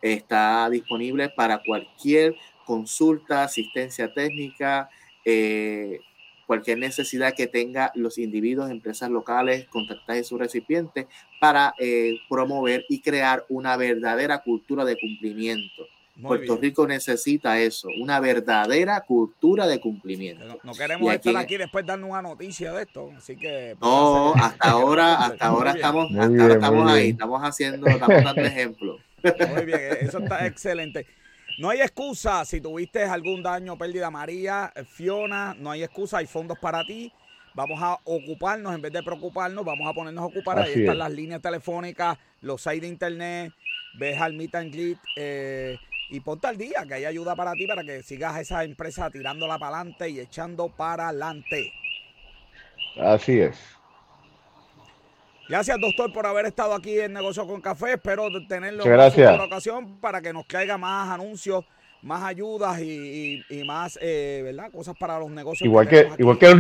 está 0.03 0.69
disponible 0.69 1.29
para 1.29 1.63
cualquier 1.65 2.35
consulta, 2.65 3.45
asistencia 3.45 4.13
técnica, 4.13 4.91
eh, 5.31 6.01
cualquier 6.47 6.79
necesidad 6.79 7.35
que 7.35 7.47
tenga 7.47 7.93
los 7.95 8.17
individuos, 8.17 8.71
empresas 8.71 9.11
locales, 9.11 9.67
contactar 9.69 10.25
su 10.25 10.39
recipiente 10.39 11.07
para 11.39 11.75
eh, 11.79 12.15
promover 12.31 12.87
y 12.89 13.03
crear 13.03 13.45
una 13.51 13.77
verdadera 13.77 14.39
cultura 14.39 14.87
de 14.87 14.97
cumplimiento. 14.99 15.87
Puerto 16.23 16.57
Rico 16.57 16.87
necesita 16.87 17.61
eso, 17.61 17.89
una 18.01 18.21
verdadera 18.21 19.03
cultura 19.03 19.67
de 19.67 19.79
cumplimiento. 19.81 20.59
No, 20.65 20.73
queremos 20.73 21.13
estar 21.13 21.37
aquí 21.37 21.59
después 21.59 21.85
dando 21.85 22.07
una 22.07 22.23
noticia 22.23 22.73
de 22.73 22.83
esto, 22.83 23.13
así 23.17 23.37
que... 23.37 23.77
No, 23.81 24.33
hasta 24.35 24.71
ahora, 24.71 25.27
hasta 25.27 25.47
ahora 25.47 25.73
estamos, 25.73 26.11
hasta 26.11 26.43
ahora 26.43 26.55
estamos 26.55 26.91
ahí, 26.91 27.11
estamos 27.11 27.41
haciendo, 27.43 27.87
estamos 27.87 28.25
dando 28.25 28.43
ejemplos. 28.43 29.01
Muy 29.55 29.65
bien, 29.67 29.81
eso 30.01 30.19
está 30.19 30.47
excelente. 30.47 31.07
No 31.59 31.71
hay 31.71 31.81
excusa 31.81 32.45
si 32.45 32.61
tuviste 32.61 33.03
algún 33.03 33.43
daño, 33.43 33.77
pérdida 33.77 34.11
María, 34.11 34.73
Fiona, 34.87 35.57
no 35.59 35.73
hay 35.73 35.83
excusa, 35.83 36.19
hay 36.19 36.27
fondos 36.27 36.57
para 36.61 36.85
ti. 36.85 37.13
Vamos 37.55 37.83
a 37.83 37.99
ocuparnos, 38.05 38.73
en 38.73 38.81
vez 38.81 38.93
de 38.93 39.03
preocuparnos, 39.03 39.65
vamos 39.65 39.89
a 39.89 39.93
ponernos 39.93 40.23
a 40.23 40.27
ocupar. 40.27 40.61
Ahí 40.61 40.73
están 40.75 40.99
las 40.99 41.11
líneas 41.11 41.43
telefónicas, 41.43 42.17
los 42.43 42.63
sites 42.63 42.83
de 42.83 42.89
internet, 42.89 43.53
ves 43.99 44.21
al 44.21 44.35
meet 44.35 44.55
and 44.55 44.73
greet, 44.73 44.99
eh, 45.17 45.77
y 46.11 46.21
ponte 46.21 46.47
al 46.47 46.57
día, 46.57 46.85
que 46.87 46.95
hay 46.95 47.05
ayuda 47.07 47.35
para 47.35 47.53
ti 47.55 47.67
para 47.67 47.83
que 47.83 48.05
sigas 48.05 48.39
esa 48.39 48.63
empresa 48.63 49.11
tirándola 49.11 49.59
para 49.59 49.79
adelante 49.79 50.09
y 50.11 50.21
echando 50.21 50.69
para 50.69 51.09
adelante. 51.09 51.73
Así 53.01 53.41
es. 53.41 53.78
Gracias, 55.49 55.81
doctor, 55.81 56.13
por 56.13 56.27
haber 56.27 56.45
estado 56.45 56.75
aquí 56.75 57.01
en 57.01 57.15
Negocio 57.15 57.47
con 57.47 57.63
Café. 57.63 57.95
Espero 57.95 58.29
tenerlo 58.47 58.85
en 58.85 59.01
otra 59.01 59.45
ocasión 59.45 59.99
para 59.99 60.21
que 60.21 60.31
nos 60.31 60.45
caiga 60.45 60.77
más 60.77 61.09
anuncios, 61.09 61.65
más 62.03 62.23
ayudas 62.23 62.79
y, 62.83 63.43
más, 63.65 63.99
eh, 64.03 64.43
¿verdad? 64.45 64.71
Cosas 64.71 64.95
para 64.99 65.19
los 65.19 65.31
negocios. 65.31 65.65
Igual 65.65 65.89
que, 65.89 66.07
igual 66.19 66.39
que, 66.39 66.55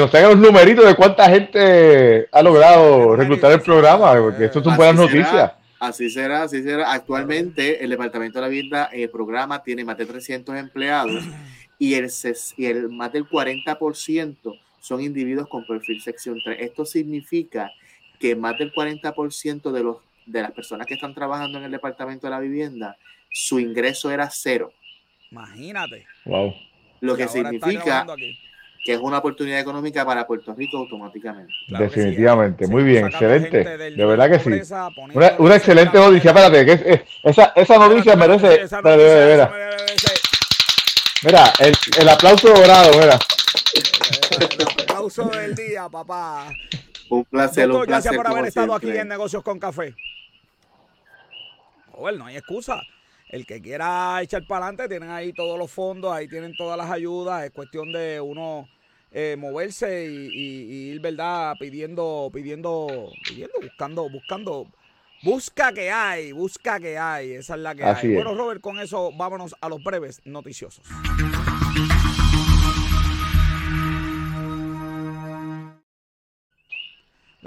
nos 0.00 0.10
traigan 0.10 0.32
los 0.32 0.38
numeritos 0.38 0.86
de 0.86 0.94
cuánta 0.94 1.30
gente 1.30 2.28
ha 2.30 2.42
logrado 2.42 3.16
reclutar 3.16 3.52
el 3.52 3.62
programa, 3.62 4.12
porque 4.20 4.44
esto 4.44 4.62
son 4.62 4.76
buenas 4.76 4.96
noticias. 4.96 5.52
Así 5.80 6.10
será, 6.10 6.42
así 6.42 6.62
será. 6.62 6.92
Actualmente 6.92 7.82
el 7.82 7.88
Departamento 7.88 8.38
de 8.38 8.42
la 8.42 8.48
Vivienda, 8.48 8.90
el 8.92 9.08
programa 9.08 9.62
tiene 9.62 9.82
más 9.82 9.96
de 9.96 10.04
300 10.04 10.56
empleados 10.56 11.24
y 11.78 11.94
el, 11.94 12.10
y 12.58 12.66
el 12.66 12.90
más 12.90 13.12
del 13.12 13.26
40% 13.26 14.60
son 14.78 15.00
individuos 15.00 15.48
con 15.48 15.66
perfil 15.66 16.02
sección 16.02 16.38
3. 16.44 16.58
Esto 16.60 16.84
significa 16.84 17.72
que 18.18 18.36
más 18.36 18.58
del 18.58 18.72
40% 18.72 19.70
de, 19.70 19.82
los, 19.82 19.96
de 20.26 20.42
las 20.42 20.52
personas 20.52 20.86
que 20.86 20.94
están 20.94 21.14
trabajando 21.14 21.58
en 21.58 21.64
el 21.64 21.70
Departamento 21.70 22.26
de 22.26 22.30
la 22.30 22.40
Vivienda, 22.40 22.96
su 23.30 23.58
ingreso 23.60 24.10
era 24.10 24.28
cero. 24.30 24.72
Imagínate. 25.30 26.06
Wow. 26.24 26.54
Lo 27.00 27.16
que 27.16 27.28
significa 27.28 28.06
que 28.86 28.92
es 28.92 29.00
una 29.00 29.18
oportunidad 29.18 29.58
económica 29.58 30.06
para 30.06 30.24
Puerto 30.24 30.54
Rico 30.54 30.78
automáticamente. 30.78 31.52
Definitivamente, 31.66 32.68
muy 32.68 32.84
bien, 32.84 33.06
excelente. 33.06 33.64
De 33.64 34.06
verdad 34.06 34.30
que 34.30 34.38
sí. 34.38 34.72
Una, 35.38 35.56
excelente 35.56 35.98
noticia, 35.98 36.30
espérate, 36.30 36.64
que 36.64 37.04
esa, 37.24 37.52
esa 37.56 37.78
noticia 37.78 38.14
merece... 38.14 38.68
Mira, 41.24 41.52
el, 41.58 41.74
el, 41.98 42.08
aplauso 42.08 42.48
dorado, 42.48 42.92
mira. 43.00 43.18
El 44.38 44.82
aplauso 44.82 45.24
del 45.30 45.54
día, 45.56 45.88
papá. 45.88 46.48
Un 47.08 47.24
placer, 47.24 47.70
un 47.70 47.84
placer. 47.84 47.88
Gracias 47.88 48.16
por 48.16 48.26
haber 48.26 48.46
estado 48.46 48.74
aquí 48.74 48.90
en 48.90 49.08
Negocios 49.08 49.42
con 49.42 49.58
Café. 49.58 49.94
Bueno, 51.98 52.18
no 52.18 52.26
hay 52.26 52.36
excusa. 52.36 52.82
El 53.28 53.46
que 53.46 53.60
quiera 53.60 54.20
echar 54.22 54.46
para 54.46 54.66
adelante, 54.66 54.88
tienen 54.88 55.10
ahí 55.10 55.32
todos 55.32 55.58
los 55.58 55.70
fondos, 55.70 56.12
ahí 56.12 56.28
tienen 56.28 56.56
todas 56.56 56.78
las 56.78 56.90
ayudas. 56.90 57.44
Es 57.44 57.50
cuestión 57.50 57.92
de 57.92 58.20
uno 58.20 58.68
eh, 59.10 59.36
moverse 59.38 60.06
y, 60.06 60.90
ir, 60.90 61.00
¿verdad? 61.00 61.56
Pidiendo, 61.58 62.30
pidiendo, 62.32 63.10
pidiendo, 63.26 63.54
buscando, 63.60 64.08
buscando. 64.08 64.66
Busca 65.22 65.72
que 65.72 65.90
hay, 65.90 66.32
busca 66.32 66.78
que 66.78 66.98
hay. 66.98 67.32
Esa 67.32 67.54
es 67.54 67.60
la 67.60 67.74
que 67.74 67.82
hay. 67.82 68.14
Bueno, 68.14 68.34
Robert, 68.34 68.60
con 68.60 68.78
eso 68.78 69.10
vámonos 69.16 69.56
a 69.60 69.68
los 69.68 69.82
breves 69.82 70.20
noticiosos. 70.24 70.84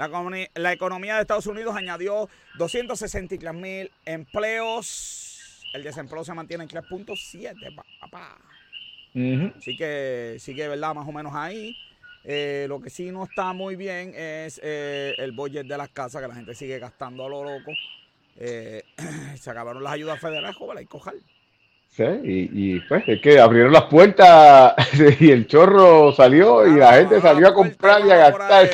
La, 0.00 0.48
la, 0.54 0.72
economía 0.72 1.16
de 1.16 1.20
Estados 1.20 1.46
Unidos 1.46 1.76
añadió 1.76 2.30
263 2.56 3.52
mil 3.52 3.90
empleos. 4.06 5.60
El 5.74 5.82
desempleo 5.82 6.24
se 6.24 6.32
mantiene 6.32 6.64
en 6.64 6.70
3.7, 6.70 7.74
papá. 8.00 8.38
Así 9.58 9.76
que 9.76 10.36
sigue, 10.38 10.68
¿verdad? 10.68 10.94
Más 10.94 11.06
o 11.06 11.12
menos 11.12 11.34
ahí. 11.34 11.76
Eh, 12.24 12.64
lo 12.66 12.80
que 12.80 12.88
sí 12.88 13.10
no 13.10 13.24
está 13.24 13.52
muy 13.52 13.76
bien 13.76 14.14
es 14.16 14.58
eh, 14.64 15.14
el 15.18 15.32
budget 15.32 15.66
de 15.66 15.76
las 15.76 15.90
casas, 15.90 16.22
que 16.22 16.28
la 16.28 16.34
gente 16.34 16.54
sigue 16.54 16.78
gastando 16.78 17.26
a 17.26 17.28
lo 17.28 17.44
loco. 17.44 17.72
Eh, 18.38 18.82
se 19.38 19.50
acabaron 19.50 19.84
las 19.84 19.92
ayudas 19.92 20.18
federales, 20.18 20.56
joder, 20.56 20.82
y 20.82 20.86
cojar. 20.86 21.14
Sí, 21.88 22.04
y, 22.24 22.74
y, 22.76 22.80
pues 22.80 23.04
es 23.06 23.20
que 23.20 23.38
abrieron 23.38 23.72
las 23.72 23.84
puertas 23.84 24.74
y 25.20 25.30
el 25.30 25.46
chorro 25.46 26.12
salió 26.12 26.66
y 26.66 26.78
la 26.78 26.94
gente 26.94 27.20
salió 27.20 27.48
a 27.48 27.52
comprar 27.52 28.06
y 28.06 28.10
a 28.10 28.16
gastar 28.16 28.70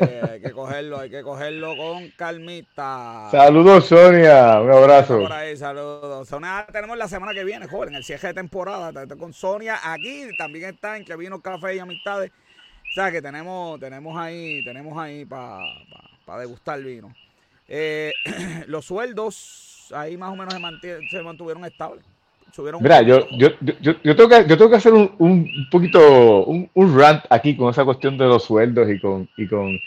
hay 0.00 0.40
que 0.40 0.52
cogerlo, 0.52 0.98
hay 0.98 1.10
que 1.10 1.22
cogerlo 1.22 1.76
con 1.76 2.08
calmita. 2.10 3.28
Saludos, 3.30 3.86
Sonia. 3.86 4.60
Un 4.60 4.70
abrazo. 4.70 5.20
Por 5.20 5.32
ahí, 5.32 5.56
saludos. 5.56 6.28
Sonia, 6.28 6.66
tenemos 6.72 6.96
la 6.96 7.08
semana 7.08 7.32
que 7.32 7.44
viene, 7.44 7.66
joven, 7.66 7.94
el 7.94 8.04
cierre 8.04 8.28
de 8.28 8.34
temporada. 8.34 9.06
Con 9.16 9.32
Sonia 9.32 9.78
aquí 9.82 10.28
también 10.38 10.70
está 10.70 10.96
en 10.96 11.04
que 11.04 11.16
vino 11.16 11.40
café 11.40 11.76
y 11.76 11.78
amistades. 11.78 12.30
O 12.90 12.92
sea 12.94 13.12
que 13.12 13.22
tenemos, 13.22 13.78
tenemos 13.78 14.18
ahí, 14.18 14.64
tenemos 14.64 14.98
ahí 14.98 15.24
para 15.24 15.60
pa, 16.24 16.40
degustar 16.40 16.80
vino. 16.80 17.14
Eh, 17.68 18.12
los 18.66 18.84
sueldos 18.84 19.92
ahí 19.94 20.16
más 20.16 20.30
o 20.30 20.36
menos 20.36 20.54
se, 21.10 21.22
mantuvieron 21.22 21.64
estables. 21.64 22.04
Mira, 22.80 23.02
yo, 23.02 23.26
yo, 23.30 23.48
yo, 23.80 23.94
yo, 24.02 24.16
tengo 24.16 24.28
que, 24.28 24.46
yo 24.46 24.56
tengo 24.56 24.70
que 24.70 24.76
hacer 24.76 24.92
un, 24.92 25.10
un 25.18 25.46
poquito, 25.70 26.44
un, 26.44 26.68
un, 26.74 26.98
rant 26.98 27.24
aquí 27.30 27.56
con 27.56 27.70
esa 27.70 27.84
cuestión 27.84 28.18
de 28.18 28.26
los 28.26 28.44
sueldos 28.44 28.88
y 28.90 28.98
con, 28.98 29.28
y 29.36 29.46
con, 29.46 29.78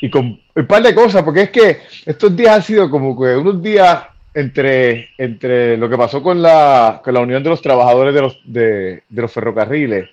y 0.00 0.10
con 0.10 0.40
un 0.54 0.66
par 0.66 0.82
de 0.82 0.94
cosas, 0.94 1.22
porque 1.22 1.42
es 1.42 1.50
que 1.50 1.80
estos 2.06 2.34
días 2.36 2.56
han 2.56 2.62
sido 2.62 2.90
como 2.90 3.18
que 3.18 3.36
unos 3.36 3.62
días 3.62 4.04
entre, 4.34 5.10
entre 5.18 5.76
lo 5.76 5.88
que 5.88 5.96
pasó 5.96 6.22
con 6.22 6.40
la, 6.42 7.00
con 7.02 7.14
la 7.14 7.20
unión 7.20 7.42
de 7.42 7.50
los 7.50 7.62
trabajadores 7.62 8.14
de 8.14 8.20
los, 8.20 8.40
de, 8.44 9.02
de 9.08 9.22
los 9.22 9.32
ferrocarriles, 9.32 10.08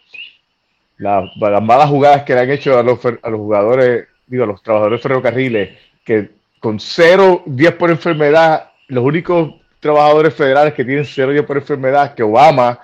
las 0.97 1.29
malas 1.61 1.89
jugadas 1.89 2.23
que 2.23 2.33
le 2.33 2.39
han 2.41 2.51
hecho 2.51 2.77
a 2.79 2.83
los, 2.83 2.99
a 3.05 3.29
los 3.29 3.39
jugadores, 3.39 4.07
digo, 4.27 4.43
a 4.45 4.47
los 4.47 4.63
trabajadores 4.63 5.01
ferrocarriles, 5.01 5.77
que 6.03 6.31
con 6.59 6.79
cero 6.79 7.43
días 7.45 7.73
por 7.73 7.91
enfermedad, 7.91 8.71
los 8.88 9.03
únicos 9.03 9.55
trabajadores 9.85 10.33
federales 10.33 10.73
que 10.73 10.83
tienen 10.83 11.05
cero 11.05 11.31
días 11.31 11.45
por 11.45 11.57
enfermedad, 11.57 12.15
que 12.15 12.23
Obama 12.23 12.79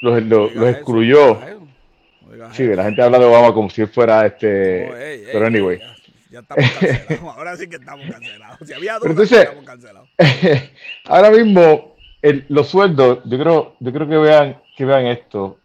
los, 0.00 0.50
excluyó. 0.66 1.38
Sí, 2.50 2.66
la 2.66 2.82
gente 2.82 3.02
habla 3.02 3.20
de 3.20 3.24
Obama 3.24 3.54
como 3.54 3.70
si 3.70 3.86
fuera 3.86 4.26
este. 4.26 5.28
pero 5.32 5.46
anyway. 5.46 5.78
Ya, 6.28 6.40
estamos 6.40 6.64
cancelados. 6.80 7.36
Ahora 7.36 7.56
sí 7.56 7.68
que 7.68 7.76
estamos 7.76 8.10
cancelados. 8.10 8.58
Si 8.66 8.72
había 8.72 8.98
dudas, 8.98 9.10
entonces, 9.10 9.38
estamos 9.38 9.64
cancelados. 9.64 10.08
ahora 11.04 11.30
mismo, 11.30 11.94
los 12.48 12.68
sueldos, 12.68 13.20
yo 13.24 13.38
creo, 13.38 13.76
yo 13.78 13.92
creo 13.92 14.08
que 14.08 14.16
vean, 14.16 14.60
que 14.76 14.84
vean 14.84 15.06
esto. 15.06 15.60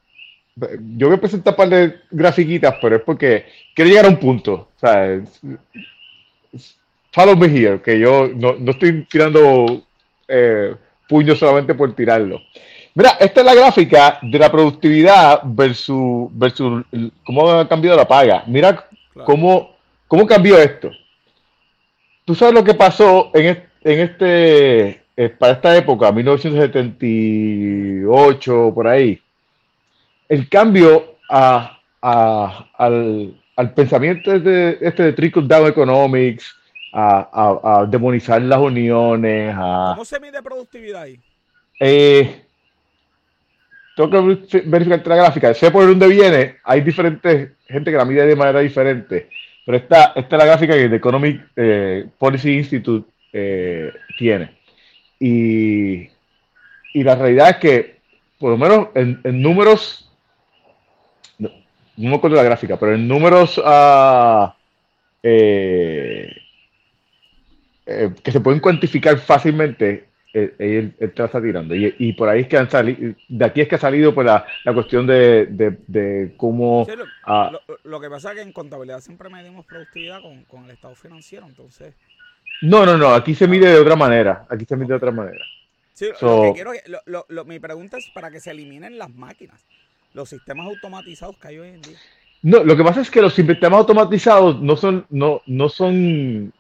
Yo 0.97 1.08
voy 1.08 1.17
a 1.17 1.21
presentar 1.21 1.54
un 1.54 1.58
par 1.58 1.69
de 1.69 1.95
grafiquitas, 2.12 2.76
pero 2.80 2.97
es 2.97 3.02
porque 3.02 3.47
quiero 3.73 3.89
llegar 3.89 4.06
a 4.06 4.10
un 4.10 4.19
punto. 4.19 4.69
O 4.76 4.80
sea, 4.80 5.19
follow 7.12 7.35
me 7.35 7.48
here, 7.48 7.81
que 7.81 7.98
yo 7.98 8.29
no, 8.35 8.54
no 8.60 8.71
estoy 8.71 9.04
tirando 9.06 9.87
eh, 10.28 10.75
puño 11.08 11.36
solamente 11.36 11.73
por 11.73 11.94
tirarlo. 11.94 12.42
Mira, 12.98 13.12
esta 13.19 13.42
es 13.42 13.46
la 13.46 13.54
gráfica 13.54 14.17
de 14.23 14.40
la 14.40 14.52
productividad 14.52 15.42
versus, 15.44 16.30
versus 16.32 16.84
cómo 17.23 17.48
ha 17.48 17.69
cambiado 17.69 17.96
la 17.96 18.08
paga. 18.08 18.44
Mira 18.48 18.88
cómo, 19.23 19.75
cómo 20.08 20.25
cambió 20.25 20.58
esto. 20.58 20.90
Tú 22.25 22.34
sabes 22.34 22.56
lo 22.56 22.63
que 22.63 22.73
pasó 22.73 23.30
en, 23.36 23.63
este, 23.84 25.00
eh, 25.15 25.30
para 25.30 25.54
esta 25.54 25.78
época, 25.78 26.12
1978, 26.12 28.71
por 28.73 28.88
ahí. 28.88 29.21
El 30.28 30.50
cambio 30.50 31.17
a, 31.30 31.78
al, 32.02 33.40
al, 33.56 33.73
pensamiento 33.75 34.40
de, 34.40 34.80
este 34.82 35.04
de 35.04 35.13
trickle 35.13 35.44
down 35.46 35.67
economics, 35.67 36.56
a, 36.98 37.85
demonizar 37.87 38.41
las 38.41 38.60
uniones. 38.60 39.54
A, 39.56 39.93
¿Cómo 39.95 40.06
se 40.06 40.19
mide 40.19 40.41
productividad 40.41 41.04
ahí? 41.04 41.19
Eh, 41.79 42.43
tengo 43.95 44.10
que 44.10 44.62
verificar 44.65 45.08
la 45.08 45.15
gráfica, 45.15 45.54
sé 45.54 45.71
por 45.71 45.85
dónde 45.85 46.08
viene, 46.08 46.58
hay 46.63 46.81
diferentes 46.81 47.52
gente 47.67 47.91
que 47.91 47.98
la 47.98 48.06
mide 48.06 48.25
de 48.25 48.35
manera 48.35 48.60
diferente, 48.60 49.29
pero 49.65 49.77
esta, 49.77 50.13
esta 50.15 50.35
es 50.35 50.39
la 50.39 50.45
gráfica 50.45 50.73
que 50.73 50.85
el 50.85 50.93
Economic 50.93 51.50
eh, 51.56 52.06
Policy 52.17 52.54
Institute 52.58 53.10
eh, 53.33 53.91
tiene. 54.17 54.56
Y, 55.19 56.10
y, 56.93 57.04
la 57.04 57.15
realidad 57.15 57.50
es 57.50 57.58
que, 57.58 57.98
por 58.39 58.52
lo 58.52 58.58
menos 58.58 58.89
en, 58.93 59.19
números, 59.41 60.12
no, 61.39 61.50
me 61.98 62.15
acuerdo 62.15 62.37
la 62.37 62.43
gráfica, 62.43 62.77
pero 62.77 62.93
en 62.93 63.08
números 63.08 63.58
uh, 63.58 64.52
eh, 65.23 66.31
que 68.23 68.31
se 68.31 68.42
pueden 68.42 68.60
cuantificar 68.60 69.17
fácilmente, 69.19 70.10
él, 70.33 70.54
él, 70.60 70.96
está 71.00 71.42
tirando. 71.42 71.73
Y, 71.75 72.13
por 72.13 72.29
ahí 72.29 72.42
es 72.42 72.48
que 72.48 72.58
han 72.58 72.69
salido, 72.69 73.15
de 73.27 73.46
aquí 73.46 73.62
es 73.62 73.67
que 73.67 73.75
ha 73.75 73.79
salido 73.79 74.13
pues, 74.13 74.25
la, 74.25 74.46
la 74.63 74.73
cuestión 74.73 75.08
de, 75.08 75.48
de, 75.88 76.33
cómo... 76.38 76.85
Ah, 77.23 77.52
lo, 77.83 78.00
que 78.00 78.10
pasa 78.10 78.31
es 78.31 78.35
que 78.35 78.42
en 78.42 78.52
contabilidad 78.52 79.00
siempre 79.00 79.29
medimos 79.29 79.65
productividad 79.65 80.21
con, 80.21 80.44
con, 80.44 80.65
el 80.65 80.71
estado 80.71 80.96
financiero, 80.96 81.46
entonces... 81.48 81.96
No, 82.62 82.85
no, 82.85 82.98
no, 82.98 83.13
aquí 83.13 83.35
se 83.35 83.48
mide 83.48 83.69
de 83.69 83.79
otra 83.79 83.96
manera, 83.96 84.46
aquí 84.50 84.65
se 84.65 84.75
mide 84.75 84.90
de 84.90 84.96
otra 84.96 85.12
manera. 85.12 85.44
Sí, 85.94 86.08
lo 86.21 86.42
que 86.44 86.54
quiero, 86.54 86.71
lo, 87.06 87.46
mi 87.46 87.60
pregunta 87.60 87.98
es 87.98 88.08
para 88.13 88.29
que 88.29 88.40
se 88.40 88.52
eliminen 88.52 88.98
las 88.98 89.10
máquinas, 89.13 89.65
los 90.13 90.29
sistemas 90.29 90.67
automatizados 90.67 91.38
que 91.38 91.48
hay 91.48 91.60
hoy 91.60 91.69
en 91.69 91.81
día. 91.81 91.98
No, 92.44 92.63
lo 92.63 92.77
que 92.77 92.83
pasa 92.83 93.02
es 93.02 93.10
que 93.10 93.21
los 93.21 93.33
sistemas 93.33 93.79
automatizados 93.79 94.62
no 94.62 94.77
son, 94.77 95.08
no, 95.10 95.42
no 95.48 95.69
son, 95.69 96.54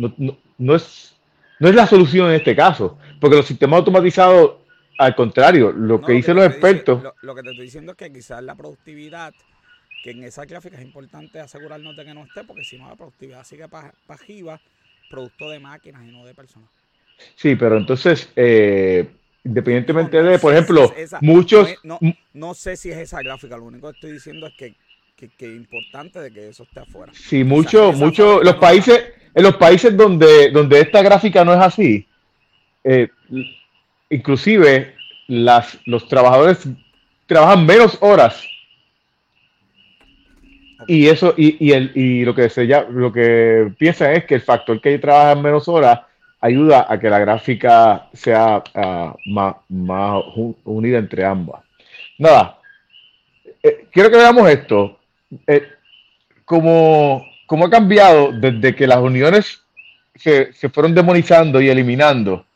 no, 0.00 0.14
no, 0.18 0.38
no 0.58 0.74
es 0.74 1.14
no 1.60 1.68
es 1.68 1.74
la 1.74 1.86
solución 1.86 2.30
en 2.30 2.36
este 2.36 2.56
caso, 2.56 2.98
porque 3.20 3.36
los 3.36 3.46
sistemas 3.46 3.78
automatizados, 3.78 4.52
al 4.98 5.14
contrario, 5.14 5.70
lo 5.70 6.00
que 6.00 6.14
dicen 6.14 6.36
los 6.36 6.46
expertos... 6.46 7.02
lo, 7.20 7.34
que 7.34 7.42
te 7.42 7.50
estoy 7.50 7.66
diciendo 7.66 7.92
es 7.92 7.98
que 7.98 8.10
quizás 8.10 8.42
la 8.42 8.54
productividad, 8.54 9.34
que 10.02 10.12
en 10.12 10.24
esa 10.24 10.46
gráfica 10.46 10.78
es 10.78 10.82
importante 10.82 11.38
asegurarnos 11.38 11.94
de 11.96 12.06
que 12.06 12.14
no 12.14 12.24
esté, 12.24 12.44
porque 12.44 12.64
si 12.64 12.78
no 12.78 12.88
la 12.88 12.96
productividad 12.96 13.44
sigue 13.44 13.66
pajiva, 14.06 14.58
producto 15.10 15.50
de 15.50 15.60
máquinas 15.60 16.02
y 16.02 16.10
no 16.10 16.24
de 16.24 16.34
personas. 16.34 16.70
Sí, 17.34 17.54
pero 17.56 17.76
entonces, 17.76 18.32
eh, 18.36 19.06
independientemente 19.44 20.22
de, 20.22 20.38
por 20.38 20.54
ejemplo, 20.54 20.90
muchos... 21.20 21.74
No, 22.32 22.54
sé 22.54 22.78
si 22.78 22.90
es 22.90 22.96
esa 22.96 23.20
gráfica, 23.20 23.58
lo 23.58 23.64
único 23.64 23.90
que 23.90 23.96
estoy 23.96 24.12
diciendo 24.12 24.46
es 24.46 24.54
que 24.54 24.74
que, 25.28 25.46
es 25.46 25.56
importante 25.56 26.18
de 26.18 26.30
que 26.30 26.48
eso 26.48 26.62
esté 26.62 26.80
afuera. 26.80 27.12
Sí, 27.14 27.44
mucho, 27.44 27.92
mucho, 27.92 28.42
los 28.42 28.56
países, 28.56 29.04
en 29.34 29.42
los 29.42 29.56
países 29.56 29.96
donde, 29.96 30.50
donde 30.50 30.80
esta 30.80 31.02
gráfica 31.02 31.44
no 31.44 31.52
es 31.52 31.60
así, 31.60 32.06
eh, 32.84 33.08
inclusive 34.08 34.94
las, 35.28 35.78
los 35.86 36.08
trabajadores 36.08 36.66
trabajan 37.26 37.64
menos 37.64 37.96
horas. 38.00 38.44
Y 40.86 41.08
eso, 41.08 41.34
y, 41.36 41.64
y, 41.64 41.72
el, 41.72 41.92
y 41.94 42.24
lo 42.24 42.34
que 42.34 42.48
se 42.48 42.66
ya, 42.66 42.82
lo 42.82 43.12
que 43.12 43.72
piensan 43.78 44.12
es 44.14 44.24
que 44.24 44.36
el 44.36 44.40
factor 44.40 44.80
que 44.80 44.98
trabajan 44.98 45.42
menos 45.42 45.68
horas 45.68 46.00
ayuda 46.40 46.86
a 46.88 46.98
que 46.98 47.10
la 47.10 47.18
gráfica 47.18 48.08
sea 48.12 48.62
ah, 48.74 49.14
más, 49.26 49.56
más, 49.68 50.22
unida 50.64 50.98
entre 50.98 51.24
ambas. 51.24 51.62
Nada, 52.18 52.58
eh, 53.62 53.86
quiero 53.92 54.10
que 54.10 54.16
veamos 54.16 54.48
esto. 54.48 54.98
Eh, 55.46 55.68
como, 56.44 57.24
como 57.50 57.64
ha 57.64 57.70
cambiado 57.70 58.30
desde 58.30 58.76
que 58.76 58.86
las 58.86 58.98
uniones 58.98 59.60
se, 60.14 60.52
se 60.52 60.68
fueron 60.68 60.94
demonizando 60.94 61.60
y 61.60 61.68
eliminando 61.68 62.46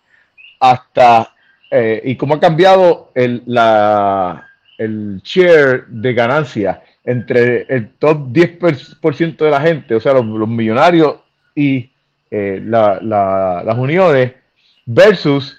hasta 0.60 1.34
eh, 1.68 2.00
y 2.04 2.14
cómo 2.14 2.34
ha 2.34 2.40
cambiado 2.40 3.10
el, 3.12 3.42
la, 3.44 4.48
el 4.78 5.20
share 5.24 5.86
de 5.88 6.14
ganancia 6.14 6.80
entre 7.02 7.62
el 7.62 7.88
top 7.94 8.28
10% 8.28 9.36
de 9.36 9.50
la 9.50 9.60
gente, 9.60 9.96
o 9.96 10.00
sea, 10.00 10.12
los, 10.12 10.24
millonarios 10.24 11.16
y 11.56 11.90
eh, 12.30 12.62
la, 12.64 13.00
las 13.02 13.76
uniones, 13.76 14.34
versus 14.86 15.58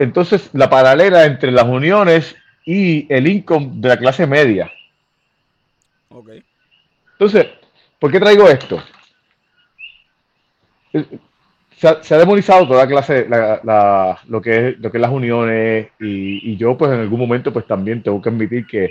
entonces 0.00 0.50
la 0.54 0.68
paralela 0.68 1.24
entre 1.24 1.52
las 1.52 1.66
uniones 1.66 2.34
y 2.66 3.06
el 3.14 3.28
income 3.28 3.74
de 3.74 3.88
la 3.88 3.96
clase 3.96 4.26
media. 4.26 4.72
Okay. 6.08 6.42
Entonces, 7.12 7.46
¿por 8.02 8.10
qué 8.10 8.18
traigo 8.18 8.48
esto? 8.48 8.82
Se 11.76 12.14
ha, 12.14 12.18
demonizado 12.18 12.66
toda 12.66 12.88
clase, 12.88 13.28
lo, 13.28 14.42
que 14.42 14.68
es, 14.68 14.78
lo 14.80 14.90
que 14.90 14.98
las 14.98 15.12
uniones 15.12 15.86
y, 16.00 16.56
yo 16.56 16.76
pues 16.76 16.90
en 16.90 16.98
algún 16.98 17.20
momento 17.20 17.52
pues 17.52 17.64
también 17.64 18.02
tengo 18.02 18.20
que 18.20 18.28
admitir 18.28 18.66
que, 18.66 18.90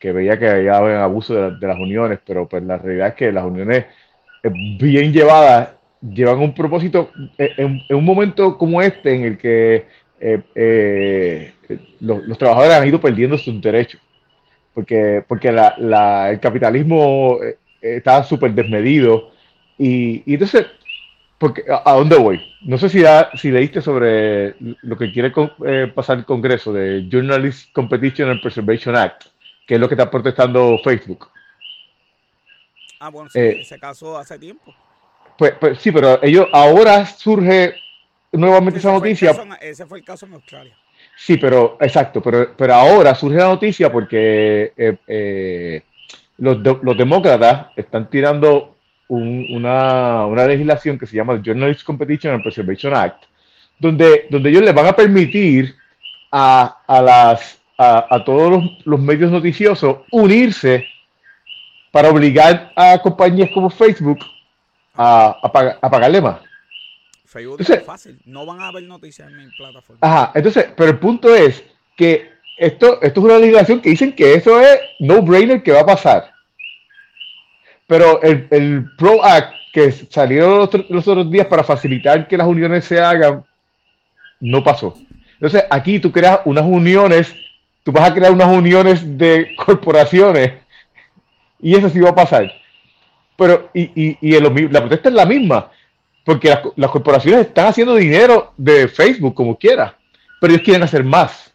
veía 0.00 0.38
que 0.38 0.48
había 0.48 1.04
abuso 1.04 1.50
de, 1.50 1.66
las 1.66 1.78
uniones, 1.78 2.18
pero 2.26 2.48
pues 2.48 2.62
la 2.62 2.78
realidad 2.78 3.08
es 3.08 3.14
que 3.14 3.30
las 3.30 3.44
uniones 3.44 3.84
eh, 4.42 4.50
bien 4.80 5.12
llevadas 5.12 5.72
llevan 6.00 6.38
un 6.38 6.54
propósito 6.54 7.10
eh, 7.36 7.52
en, 7.58 7.82
un 7.90 8.04
momento 8.06 8.56
como 8.56 8.80
este 8.80 9.16
en 9.16 9.24
el 9.24 9.36
que 9.36 9.86
eh, 10.18 11.52
los, 12.00 12.38
trabajadores 12.38 12.74
han 12.74 12.88
ido 12.88 13.02
perdiendo 13.02 13.36
sus 13.36 13.60
derechos 13.60 14.00
porque, 14.72 15.22
porque 15.28 15.52
la, 15.52 16.30
el 16.30 16.40
capitalismo 16.40 17.38
eh, 17.84 17.96
está 17.96 18.24
súper 18.24 18.52
desmedido. 18.54 19.30
Y, 19.76 20.22
y, 20.24 20.34
entonces, 20.34 20.66
porque, 21.38 21.64
¿a, 21.68 21.92
dónde 21.92 22.16
voy? 22.16 22.40
No 22.62 22.78
sé 22.78 22.88
si, 22.88 23.02
si 23.34 23.50
leíste 23.50 23.82
sobre 23.82 24.54
lo 24.82 24.96
que 24.96 25.12
quiere 25.12 25.32
eh, 25.66 25.92
pasar 25.94 26.18
el 26.18 26.24
Congreso 26.24 26.72
de 26.72 27.06
Journalist 27.10 27.70
Competition 27.72 28.30
and 28.30 28.40
Preservation 28.40 28.96
Act, 28.96 29.24
que 29.66 29.74
es 29.74 29.80
lo 29.80 29.88
que 29.88 29.94
está 29.94 30.10
protestando 30.10 30.78
Facebook. 30.82 31.28
Ah, 33.00 33.10
bueno, 33.10 33.28
sí, 33.28 33.38
eh, 33.38 33.60
ese 33.60 33.78
caso 33.78 34.16
hace 34.16 34.38
tiempo. 34.38 34.74
Pues, 35.36 35.52
pues, 35.60 35.78
sí, 35.78 35.92
pero 35.92 36.22
ellos 36.22 36.46
ahora 36.52 37.04
surge 37.04 37.74
nuevamente 38.32 38.78
esa 38.78 38.92
noticia. 38.92 39.32
ese 39.60 39.84
fue 39.84 39.98
el 39.98 40.04
caso 40.04 40.24
en 40.24 40.34
Australia. 40.34 40.74
Sí, 41.16 41.36
pero 41.36 41.76
exacto, 41.80 42.22
pero, 42.22 42.56
pero 42.56 42.74
ahora 42.74 43.14
surge 43.14 43.36
la 43.36 43.48
noticia 43.48 43.92
porque 43.92 44.72
eh, 44.76 45.82
los, 46.38 46.58
los, 46.82 46.96
demócratas 46.96 47.68
están 47.76 48.08
tirando 48.10 48.76
una, 49.08 50.26
una, 50.26 50.46
legislación 50.46 50.98
que 50.98 51.06
se 51.06 51.16
llama 51.16 51.40
Journalist 51.44 51.84
Competition 51.84 52.34
and 52.34 52.42
Preservation 52.42 52.94
Act, 52.94 53.24
donde, 53.78 54.26
donde 54.30 54.50
ellos 54.50 54.62
les 54.62 54.74
van 54.74 54.86
a 54.86 54.96
permitir 54.96 55.74
a, 56.32 56.78
a 56.86 57.02
las, 57.02 57.60
a, 57.78 58.22
todos 58.24 58.50
los, 58.50 58.86
los, 58.86 59.00
medios 59.00 59.30
noticiosos 59.30 59.98
unirse 60.10 60.86
para 61.90 62.10
obligar 62.10 62.72
a 62.74 62.98
compañías 62.98 63.50
como 63.54 63.70
Facebook 63.70 64.18
a, 64.94 65.36
a 65.80 65.90
pagarle 65.90 66.20
más. 66.20 66.40
Facebook 67.24 67.60
es 67.60 67.84
fácil. 67.84 68.20
No 68.26 68.46
van 68.46 68.60
a 68.60 68.70
ver 68.70 68.84
noticias 68.84 69.28
en 69.28 69.36
mi 69.36 69.46
plataforma. 69.56 69.98
Ajá, 70.00 70.32
entonces, 70.34 70.68
pero 70.76 70.90
el 70.90 70.98
punto 70.98 71.34
es 71.34 71.64
que 71.96 72.33
esto, 72.56 73.00
esto 73.02 73.20
es 73.20 73.24
una 73.24 73.38
legislación 73.38 73.80
que 73.80 73.90
dicen 73.90 74.12
que 74.12 74.34
eso 74.34 74.60
es 74.60 74.78
no-brainer 75.00 75.62
que 75.62 75.72
va 75.72 75.80
a 75.80 75.86
pasar. 75.86 76.32
Pero 77.86 78.22
el, 78.22 78.46
el 78.50 78.84
Pro 78.96 79.24
Act 79.24 79.54
que 79.72 79.90
salió 79.90 80.70
los, 80.88 81.08
otros 81.08 81.30
días 81.30 81.48
para 81.48 81.64
facilitar 81.64 82.28
que 82.28 82.36
las 82.36 82.46
uniones 82.46 82.84
se 82.84 83.00
hagan, 83.00 83.44
no 84.38 84.62
pasó. 84.62 84.96
Entonces, 85.32 85.64
aquí 85.68 85.98
tú 85.98 86.12
creas 86.12 86.40
unas 86.44 86.64
uniones, 86.64 87.34
tú 87.82 87.90
vas 87.90 88.08
a 88.08 88.14
crear 88.14 88.30
unas 88.30 88.48
uniones 88.48 89.18
de 89.18 89.54
corporaciones 89.66 90.52
y 91.60 91.74
eso 91.74 91.88
sí 91.88 91.98
va 91.98 92.10
a 92.10 92.14
pasar. 92.14 92.52
Pero, 93.36 93.68
y, 93.74 93.90
y, 94.00 94.18
y 94.20 94.40
la 94.40 94.80
protesta 94.80 95.08
es 95.08 95.14
la 95.14 95.26
misma. 95.26 95.70
Porque 96.24 96.56
las, 96.76 96.90
corporaciones 96.90 97.48
están 97.48 97.66
haciendo 97.66 97.94
dinero 97.96 98.54
de 98.56 98.88
Facebook 98.88 99.34
como 99.34 99.58
quiera, 99.58 99.96
pero 100.40 100.54
ellos 100.54 100.64
quieren 100.64 100.82
hacer 100.82 101.04
más. 101.04 101.52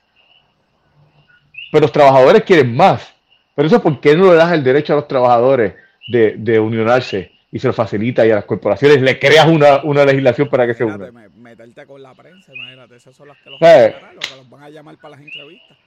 Pero 1.71 1.81
los 1.83 1.91
trabajadores 1.91 2.43
quieren 2.43 2.75
más. 2.75 3.13
Pero 3.55 3.67
eso, 3.67 3.81
¿por 3.81 3.99
qué 3.99 4.15
no 4.15 4.31
le 4.31 4.35
das 4.35 4.51
el 4.53 4.63
derecho 4.63 4.93
a 4.93 4.97
los 4.97 5.07
trabajadores 5.07 5.73
de, 6.07 6.35
de 6.37 6.59
unionarse 6.59 7.31
y 7.51 7.59
se 7.59 7.67
lo 7.67 7.73
facilita 7.73 8.25
y 8.25 8.31
a 8.31 8.35
las 8.35 8.45
corporaciones 8.45 9.01
le 9.01 9.19
creas 9.19 9.47
una, 9.47 9.83
una 9.83 10.05
legislación 10.05 10.47
para 10.49 10.65
que 10.65 10.73
se 10.73 10.83
unan? 10.83 11.31
Meterte 11.35 11.85
con 11.85 12.01
la 12.01 12.13
prensa, 12.13 12.53
imagínate, 12.53 12.95
esas 12.95 13.15
son 13.15 13.27
las 13.27 13.37
que 13.39 13.49
los, 13.49 13.61
eh, 13.61 13.95
que 14.21 14.35
los 14.37 14.49
van 14.49 14.63
a 14.63 14.69
llamar 14.69 14.95
para 14.97 15.15
las 15.15 15.21
entrevistas. 15.21 15.77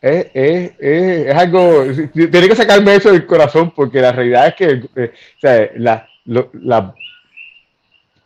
Es, 0.00 0.26
es, 0.34 0.72
es, 0.78 1.34
algo, 1.34 1.84
tiene 2.12 2.48
que 2.48 2.54
sacarme 2.54 2.94
eso 2.94 3.10
del 3.10 3.26
corazón 3.26 3.72
porque 3.74 4.00
la 4.00 4.12
realidad 4.12 4.48
es 4.48 4.54
que 4.54 4.82
eh, 4.94 5.12
o 5.36 5.40
sea, 5.40 5.70
la, 5.76 6.06
la 6.26 6.94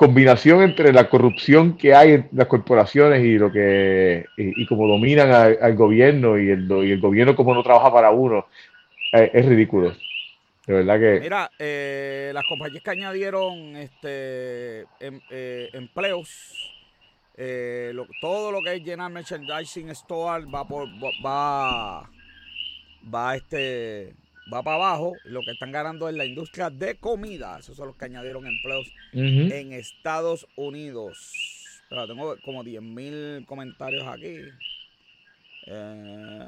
combinación 0.00 0.62
entre 0.62 0.94
la 0.94 1.10
corrupción 1.10 1.76
que 1.76 1.94
hay 1.94 2.12
en 2.12 2.28
las 2.32 2.46
corporaciones 2.46 3.22
y 3.22 3.36
lo 3.36 3.52
que 3.52 4.24
y, 4.38 4.64
como 4.64 4.88
dominan 4.88 5.30
al, 5.30 5.74
gobierno 5.76 6.38
y 6.38 6.48
el, 6.48 6.66
y 6.86 6.92
el 6.92 7.00
gobierno 7.02 7.36
como 7.36 7.52
no 7.52 7.62
trabaja 7.62 7.92
para 7.92 8.10
uno 8.10 8.46
eh, 9.12 9.30
es 9.34 9.44
ridículo. 9.44 9.94
De 10.66 10.72
verdad 10.72 10.98
que 10.98 11.20
mira 11.20 11.50
eh, 11.58 12.30
las 12.32 12.46
compañías 12.48 12.82
que 12.82 12.90
añadieron 12.90 13.76
este 13.76 14.86
em, 15.00 15.20
eh, 15.30 15.68
empleos 15.74 16.56
todo 18.22 18.52
lo 18.52 18.62
que 18.62 18.76
es 18.76 18.82
llenar 18.82 19.10
merchandising 19.10 19.90
store 19.90 20.46
va 20.46 20.66
por 20.66 20.88
va 21.22 22.08
va 23.14 23.36
este 23.36 24.14
va 24.52 24.62
para 24.62 24.76
abajo. 24.76 25.14
Lo 25.24 25.40
que 25.42 25.52
están 25.52 25.72
ganando 25.72 26.08
es 26.08 26.14
la 26.14 26.24
industria 26.24 26.70
de 26.70 26.96
comida. 26.96 27.58
Esos 27.58 27.76
son 27.76 27.88
los 27.88 27.96
que 27.96 28.06
añadieron 28.06 28.46
empleos 28.46 28.92
en 29.12 29.72
Estados 29.72 30.46
Unidos. 30.56 31.84
Pero 31.88 32.06
tengo 32.06 32.36
como 32.44 32.62
10.000 32.62 33.46
comentarios 33.46 34.06
aquí. 34.06 34.38
Eh, 35.66 36.46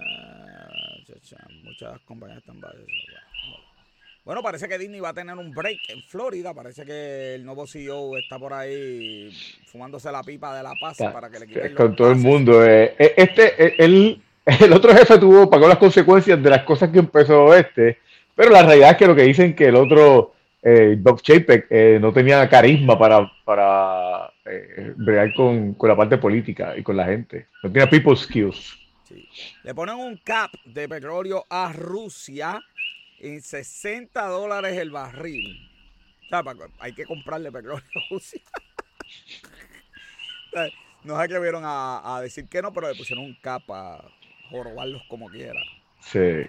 muchas 1.65 2.01
compañías 2.01 2.39
están 2.39 2.61
bueno, 4.25 4.41
parece 4.41 4.69
que 4.69 4.79
Disney 4.79 5.01
va 5.01 5.09
a 5.09 5.15
tener 5.15 5.37
un 5.37 5.51
break 5.51 5.81
en 5.89 6.01
Florida. 6.03 6.55
Parece 6.55 6.85
que 6.85 7.35
el 7.35 7.45
nuevo 7.45 7.67
CEO 7.67 8.17
está 8.17 8.39
por 8.39 8.53
ahí 8.53 9.33
fumándose 9.67 10.13
la 10.13 10.23
pipa 10.23 10.57
de 10.57 10.63
la 10.63 10.75
paz 10.81 10.99
para 10.99 11.29
que 11.29 11.41
le 11.41 11.49
quiten 11.49 11.75
Con 11.75 11.97
todo 11.97 12.13
el 12.13 12.19
mundo. 12.19 12.65
Eh, 12.65 12.95
eh, 12.99 13.15
este, 13.17 13.85
el, 13.85 14.23
el 14.61 14.73
otro 14.73 14.95
jefe 14.95 15.19
tuvo, 15.19 15.49
pagó 15.49 15.69
las 15.69 15.79
consecuencias 15.79 16.43
de 16.43 16.51
las 16.51 16.63
cosas 16.63 16.91
que 16.91 16.99
empezó 16.99 17.55
este. 17.55 17.99
Pero 18.35 18.51
la 18.51 18.63
realidad 18.63 18.93
es 18.93 18.97
que 18.97 19.07
lo 19.07 19.15
que 19.15 19.23
dicen 19.23 19.55
que 19.55 19.67
el 19.67 19.77
otro, 19.77 20.35
eh, 20.63 20.97
Bob 20.99 21.21
eh, 21.27 21.99
no 22.01 22.13
tenía 22.13 22.49
carisma 22.49 22.99
para, 22.99 23.31
para 23.45 24.33
bregar 24.97 25.33
con, 25.35 25.75
con, 25.75 25.89
la 25.89 25.97
parte 25.97 26.19
política 26.19 26.75
y 26.77 26.83
con 26.83 26.97
la 26.97 27.05
gente. 27.05 27.47
No 27.63 27.71
tenía 27.71 27.89
people 27.89 28.17
skills. 28.17 28.79
Le 29.63 29.75
ponen 29.75 29.97
un 29.97 30.17
cap 30.17 30.51
de 30.65 30.89
petróleo 30.89 31.45
a 31.49 31.73
Rusia 31.73 32.61
en 33.19 33.41
60 33.41 34.27
dólares 34.27 34.77
el 34.79 34.91
barril. 34.91 35.71
hay 36.81 36.93
que 36.93 37.05
comprarle 37.05 37.53
petróleo 37.53 37.85
a 37.95 38.01
Rusia. 38.11 38.41
no 41.05 41.21
sé 41.21 41.29
que 41.29 41.39
vieron 41.39 41.63
a, 41.65 42.21
decir 42.23 42.49
que 42.49 42.63
no, 42.63 42.73
pero 42.73 42.89
le 42.89 42.95
pusieron 42.95 43.25
un 43.25 43.35
capa 43.41 43.97
a 43.97 44.05
jorobarlos 44.53 45.03
como 45.09 45.29
quiera. 45.29 45.61
Sí. 46.01 46.45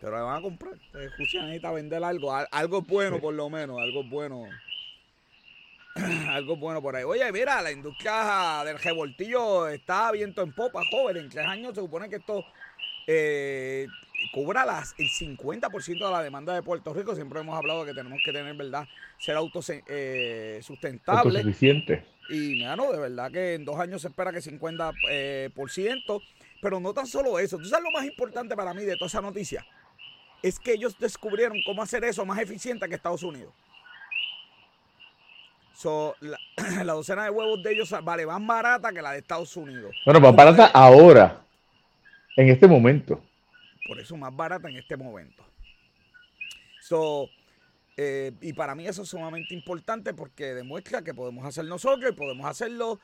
Pero 0.00 0.16
le 0.16 0.22
van 0.22 0.38
a 0.38 0.42
comprar. 0.42 0.74
Rusia 1.18 1.42
necesita 1.42 1.70
vender 1.70 2.02
algo, 2.02 2.32
algo 2.32 2.82
bueno 2.82 3.20
por 3.20 3.34
lo 3.34 3.50
menos, 3.50 3.78
algo 3.78 4.02
bueno. 4.04 4.46
algo 6.30 6.56
bueno 6.56 6.80
por 6.80 6.96
ahí. 6.96 7.04
Oye, 7.04 7.30
mira, 7.30 7.60
la 7.60 7.70
industria 7.70 8.62
del 8.64 8.78
revoltillo 8.78 9.68
está 9.68 10.10
viento 10.10 10.42
en 10.42 10.52
popa, 10.52 10.82
joven. 10.90 11.18
En 11.18 11.28
tres 11.28 11.46
años 11.46 11.74
se 11.74 11.82
supone 11.82 12.08
que 12.08 12.16
esto 12.16 12.44
eh, 13.06 13.86
cubra 14.32 14.64
las, 14.64 14.94
el 14.98 15.08
50% 15.08 15.86
de 15.86 16.10
la 16.10 16.22
demanda 16.22 16.54
de 16.54 16.62
Puerto 16.62 16.94
Rico. 16.94 17.14
Siempre 17.14 17.40
hemos 17.40 17.56
hablado 17.56 17.84
de 17.84 17.92
que 17.92 17.96
tenemos 17.96 18.20
que 18.24 18.32
tener, 18.32 18.54
¿verdad? 18.54 18.88
Ser 19.18 19.36
autosustentable. 19.36 20.58
Eh, 20.58 20.60
sustentable. 20.62 21.42
Y, 22.28 22.64
mano, 22.64 22.92
de 22.92 22.98
verdad 22.98 23.30
que 23.30 23.54
en 23.54 23.64
dos 23.64 23.78
años 23.78 24.02
se 24.02 24.08
espera 24.08 24.32
que 24.32 24.38
50%. 24.38 24.94
Eh, 25.10 25.50
por 25.54 25.70
ciento, 25.70 26.22
pero 26.62 26.80
no 26.80 26.94
tan 26.94 27.06
solo 27.06 27.38
eso. 27.38 27.58
¿Tú 27.58 27.66
sabes 27.66 27.84
lo 27.84 27.90
más 27.90 28.06
importante 28.06 28.56
para 28.56 28.72
mí 28.72 28.84
de 28.84 28.96
toda 28.96 29.08
esa 29.08 29.20
noticia? 29.20 29.66
Es 30.42 30.58
que 30.58 30.72
ellos 30.72 30.98
descubrieron 30.98 31.58
cómo 31.66 31.82
hacer 31.82 32.02
eso 32.04 32.24
más 32.24 32.38
eficiente 32.38 32.88
que 32.88 32.94
Estados 32.94 33.22
Unidos. 33.22 33.52
So, 35.74 36.16
la, 36.20 36.38
la, 36.84 36.94
docena 36.94 37.24
de 37.24 37.30
huevos 37.30 37.62
de 37.62 37.72
ellos 37.72 37.94
vale 38.02 38.24
más 38.24 38.46
barata 38.46 38.92
que 38.92 39.02
la 39.02 39.12
de 39.12 39.18
Estados 39.18 39.54
Unidos. 39.56 39.94
Bueno, 40.06 40.20
más 40.20 40.34
barata 40.34 40.66
ahora, 40.66 41.44
en 42.36 42.48
este 42.48 42.66
momento 42.66 43.20
por 43.86 44.00
eso 44.00 44.16
más 44.16 44.34
barata 44.34 44.68
en 44.68 44.76
este 44.76 44.96
momento. 44.96 45.44
So, 46.80 47.28
eh, 47.96 48.32
y 48.40 48.52
para 48.52 48.74
mí 48.74 48.86
eso 48.86 49.02
es 49.02 49.08
sumamente 49.08 49.54
importante 49.54 50.14
porque 50.14 50.54
demuestra 50.54 51.02
que 51.02 51.14
podemos 51.14 51.44
hacer 51.44 51.64
nosotros 51.66 52.10
y 52.10 52.14
podemos 52.14 52.46
hacerlo 52.46 53.00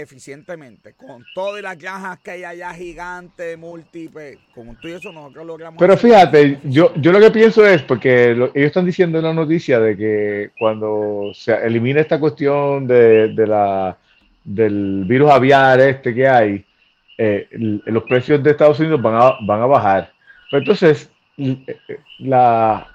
eficientemente, 0.00 0.94
con 0.94 1.24
todas 1.34 1.62
las 1.62 1.76
cajas 1.76 2.18
que 2.20 2.30
hay 2.32 2.44
allá 2.44 2.72
gigantes, 2.74 3.58
múltiples, 3.58 4.38
como 4.54 4.74
tú 4.76 4.88
y 4.88 4.92
eso 4.92 5.12
nosotros 5.12 5.46
logramos. 5.46 5.78
Pero 5.78 5.96
fíjate, 5.96 6.58
yo, 6.64 6.92
yo 6.96 7.12
lo 7.12 7.20
que 7.20 7.30
pienso 7.30 7.66
es, 7.66 7.82
porque 7.82 8.30
ellos 8.30 8.50
están 8.54 8.86
diciendo 8.86 9.18
en 9.18 9.24
la 9.24 9.34
noticia 9.34 9.80
de 9.80 9.96
que 9.96 10.50
cuando 10.58 11.30
se 11.34 11.54
elimina 11.54 12.00
esta 12.00 12.18
cuestión 12.18 12.86
de, 12.86 13.28
de 13.34 13.46
la, 13.46 13.96
del 14.44 15.04
virus 15.06 15.30
aviar 15.30 15.80
este 15.80 16.14
que 16.14 16.28
hay, 16.28 16.64
eh, 17.16 17.48
los 17.50 18.04
precios 18.04 18.42
de 18.42 18.50
Estados 18.52 18.78
Unidos 18.80 19.02
van 19.02 19.14
a, 19.14 19.32
van 19.44 19.62
a 19.62 19.66
bajar 19.66 20.18
entonces, 20.50 21.10
la, 22.18 22.88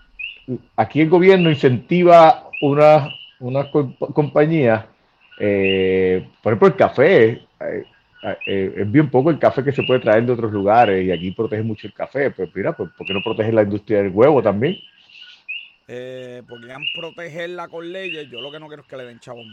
aquí 0.76 1.01
el 1.01 1.10
gobierno 1.10 1.49
incentiva 1.49 2.49
una, 2.62 3.10
una 3.39 3.70
compañía, 3.72 4.88
eh, 5.39 6.27
por 6.41 6.53
ejemplo, 6.53 6.67
el 6.67 6.75
café. 6.75 7.29
Eh, 7.59 7.84
eh, 8.45 8.73
es 8.77 8.91
bien 8.91 9.09
poco 9.09 9.29
el 9.29 9.39
café 9.39 9.63
que 9.63 9.73
se 9.73 9.84
puede 9.84 9.99
traer 9.99 10.25
de 10.25 10.31
otros 10.31 10.51
lugares 10.51 11.05
y 11.05 11.11
aquí 11.11 11.31
protege 11.31 11.61
mucho 11.61 11.88
el 11.88 11.93
café. 11.93 12.31
Pero 12.31 12.51
mira, 12.53 12.71
pues, 12.75 12.89
¿por 12.97 13.05
qué 13.05 13.13
no 13.13 13.21
protege 13.21 13.51
la 13.51 13.63
industria 13.63 14.01
del 14.01 14.11
huevo 14.11 14.41
también? 14.41 14.77
Eh, 15.88 16.41
podrían 16.47 16.81
protegerla 16.95 17.67
con 17.67 17.91
leyes. 17.91 18.29
Yo 18.29 18.39
lo 18.41 18.51
que 18.51 18.59
no 18.59 18.67
quiero 18.67 18.84
es 18.84 18.88
que 18.88 18.97
le 18.97 19.05
den 19.05 19.19
chavos 19.19 19.45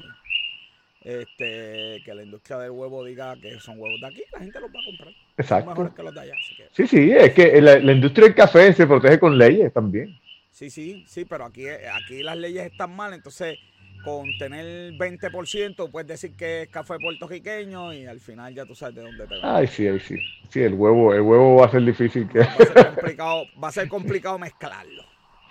este, 1.02 2.02
que 2.04 2.14
la 2.14 2.22
industria 2.22 2.58
del 2.58 2.72
huevo 2.72 3.04
diga 3.04 3.34
que 3.36 3.58
son 3.58 3.80
huevos 3.80 4.00
de 4.00 4.06
aquí, 4.06 4.22
la 4.32 4.40
gente 4.40 4.60
los 4.60 4.70
va 4.70 4.80
a 4.80 4.84
comprar. 4.84 5.14
Exacto. 5.36 5.94
que 5.94 6.02
los 6.02 6.14
de 6.14 6.20
allá. 6.20 6.34
Sí, 6.72 6.86
sí, 6.86 7.10
es 7.12 7.32
que 7.32 7.60
la, 7.60 7.78
industria 7.92 8.26
del 8.26 8.34
café 8.34 8.72
se 8.72 8.86
protege 8.86 9.18
con 9.18 9.36
leyes 9.36 9.72
también. 9.72 10.18
Sí, 10.50 10.68
sí, 10.68 11.04
sí, 11.06 11.24
pero 11.24 11.46
aquí, 11.46 11.66
aquí 11.68 12.22
las 12.22 12.36
leyes 12.36 12.66
están 12.66 12.94
mal, 12.94 13.14
entonces 13.14 13.58
con 14.04 14.26
tener 14.38 14.92
20% 14.94 15.90
puedes 15.90 16.08
decir 16.08 16.36
que 16.36 16.62
es 16.62 16.68
café 16.68 16.98
puertorriqueño 16.98 17.92
y 17.92 18.06
al 18.06 18.20
final 18.20 18.54
ya 18.54 18.64
tú 18.64 18.74
sabes 18.74 18.96
de 18.96 19.02
dónde 19.02 19.26
te 19.26 19.38
va. 19.38 19.56
Ay, 19.56 19.66
sí, 19.66 19.86
ay, 19.86 20.00
sí. 20.00 20.16
Sí, 20.48 20.60
el 20.60 20.74
huevo, 20.74 21.14
el 21.14 21.20
huevo 21.20 21.56
va 21.56 21.66
a 21.66 21.70
ser 21.70 21.84
difícil 21.84 22.28
que... 22.28 22.40
Va 22.40 22.46
a 22.46 22.56
ser 22.56 22.94
complicado, 22.94 23.44
va 23.62 23.68
a 23.68 23.72
ser 23.72 23.88
complicado 23.88 24.38
mezclarlo. 24.38 25.04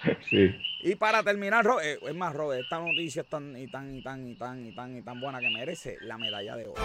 Sí. 0.30 0.56
Y 0.82 0.96
para 0.96 1.24
terminar, 1.24 1.66
eh, 1.84 2.00
es 2.02 2.16
más, 2.16 2.34
Robert, 2.34 2.62
esta 2.62 2.80
noticia 2.80 3.24
es 3.24 3.28
tan 3.28 3.58
y 3.58 3.68
tan 3.68 3.94
y 3.94 4.02
tan 4.02 4.30
y 4.30 4.36
tan 4.36 4.66
y 4.66 4.74
tan 4.74 4.98
y 4.98 5.02
tan 5.02 5.20
buena 5.20 5.42
que 5.42 5.50
merece 5.50 5.98
la 6.02 6.18
medalla 6.18 6.56
de 6.56 6.68
oro. 6.68 6.82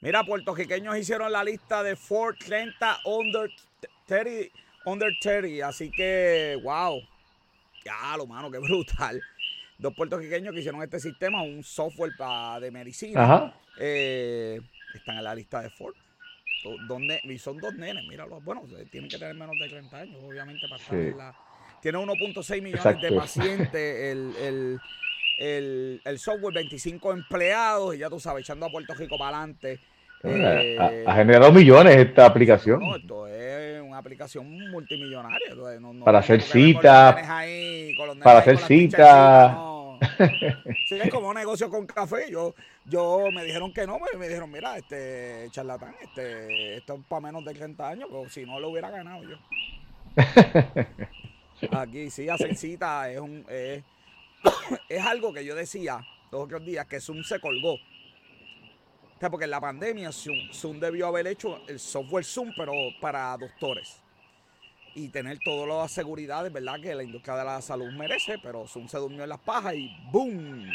Mira, 0.00 0.22
puertorriqueños 0.24 0.96
hicieron 0.96 1.32
la 1.32 1.42
lista 1.42 1.82
de 1.82 1.96
Ford 1.96 2.36
30 2.38 3.00
under 3.04 3.50
30, 4.06 4.54
under 4.84 5.12
30, 5.20 5.66
así 5.66 5.90
que, 5.90 6.58
wow, 6.62 7.00
ya 7.84 8.16
lo 8.16 8.26
mano, 8.26 8.50
qué 8.50 8.58
brutal. 8.58 9.20
Dos 9.78 9.94
puertorriqueños 9.94 10.52
que 10.52 10.60
hicieron 10.60 10.82
este 10.82 11.00
sistema, 11.00 11.42
un 11.42 11.62
software 11.62 12.12
para 12.16 12.60
de 12.60 12.70
medicina. 12.70 13.22
Ajá. 13.22 13.54
Eh, 13.78 14.60
están 14.94 15.18
en 15.18 15.24
la 15.24 15.34
lista 15.34 15.62
de 15.62 15.70
Ford. 15.70 15.94
y 17.24 17.38
son 17.38 17.58
dos 17.58 17.74
nenes, 17.74 18.04
míralo. 18.08 18.40
Bueno, 18.40 18.62
tienen 18.90 19.08
que 19.08 19.18
tener 19.18 19.34
menos 19.34 19.56
de 19.58 19.68
30 19.68 19.96
años, 19.96 20.22
obviamente, 20.22 20.66
para 20.68 20.82
estar 20.82 20.98
en 20.98 21.16
la. 21.16 21.36
Tiene 21.80 21.98
1.6 21.98 22.62
millones 22.62 23.00
de 23.00 23.12
pacientes, 23.12 24.10
el, 24.10 24.34
el, 24.36 24.80
software, 26.18 26.54
25 26.54 27.12
empleados, 27.12 27.94
y 27.94 27.98
ya 27.98 28.08
tú 28.08 28.18
sabes, 28.20 28.42
echando 28.42 28.66
a 28.66 28.70
Puerto 28.70 28.94
Rico 28.94 29.16
para 29.18 29.38
adelante. 29.38 29.80
Eh, 30.24 31.04
ha, 31.06 31.14
generado 31.14 31.52
millones 31.52 31.96
esta 31.96 32.26
aplicación. 32.26 32.80
No, 32.80 32.96
esto 32.96 33.26
es 33.28 33.80
una 33.80 33.98
aplicación 33.98 34.70
multimillonaria. 34.70 35.54
para 36.04 36.18
hacer 36.18 36.42
citas. 36.42 37.16
Para 38.22 38.38
hacer 38.40 38.58
citas 38.58 39.56
Sí, 40.88 40.98
es 41.02 41.10
como 41.10 41.28
un 41.28 41.34
negocio 41.34 41.68
con 41.68 41.86
café. 41.86 42.30
Yo, 42.30 42.54
yo 42.84 43.26
me 43.32 43.44
dijeron 43.44 43.72
que 43.72 43.86
no, 43.86 43.98
me, 43.98 44.28
dijeron, 44.28 44.50
mira, 44.50 44.76
este 44.76 45.48
charlatán, 45.50 45.94
este, 46.00 46.76
esto 46.76 46.94
es 46.94 47.00
para 47.08 47.20
menos 47.20 47.44
de 47.44 47.54
30 47.54 47.88
años, 47.88 48.08
pero 48.10 48.28
si 48.28 48.44
no 48.44 48.60
lo 48.60 48.70
hubiera 48.70 48.90
ganado 48.90 49.22
yo. 49.24 49.36
Aquí 51.78 52.10
sí, 52.10 52.28
hacer 52.28 52.54
cita 52.56 53.10
es 53.10 53.18
un 53.18 53.44
es, 53.48 53.82
es 54.88 55.04
algo 55.04 55.32
que 55.32 55.44
yo 55.44 55.54
decía 55.54 56.04
dos 56.30 56.44
otros 56.44 56.64
días 56.64 56.86
que 56.86 57.00
Zoom 57.00 57.22
se 57.22 57.40
colgó. 57.40 57.74
O 57.74 59.20
sea, 59.20 59.30
porque 59.30 59.46
en 59.46 59.50
la 59.50 59.60
pandemia 59.60 60.12
Zoom, 60.12 60.52
Zoom 60.52 60.78
debió 60.78 61.08
haber 61.08 61.26
hecho 61.26 61.60
el 61.66 61.80
software 61.80 62.24
Zoom, 62.24 62.52
pero 62.56 62.72
para 63.00 63.36
doctores 63.36 64.02
y 64.94 65.08
tener 65.08 65.38
todas 65.44 65.68
las 65.68 65.92
seguridades, 65.92 66.52
¿verdad? 66.52 66.80
Que 66.80 66.94
la 66.94 67.02
industria 67.02 67.36
de 67.36 67.44
la 67.44 67.60
salud 67.60 67.90
merece, 67.92 68.38
pero 68.42 68.66
Zoom 68.66 68.88
se 68.88 68.98
durmió 68.98 69.22
en 69.22 69.28
las 69.28 69.40
pajas 69.40 69.74
y 69.74 69.90
¡boom! 70.10 70.68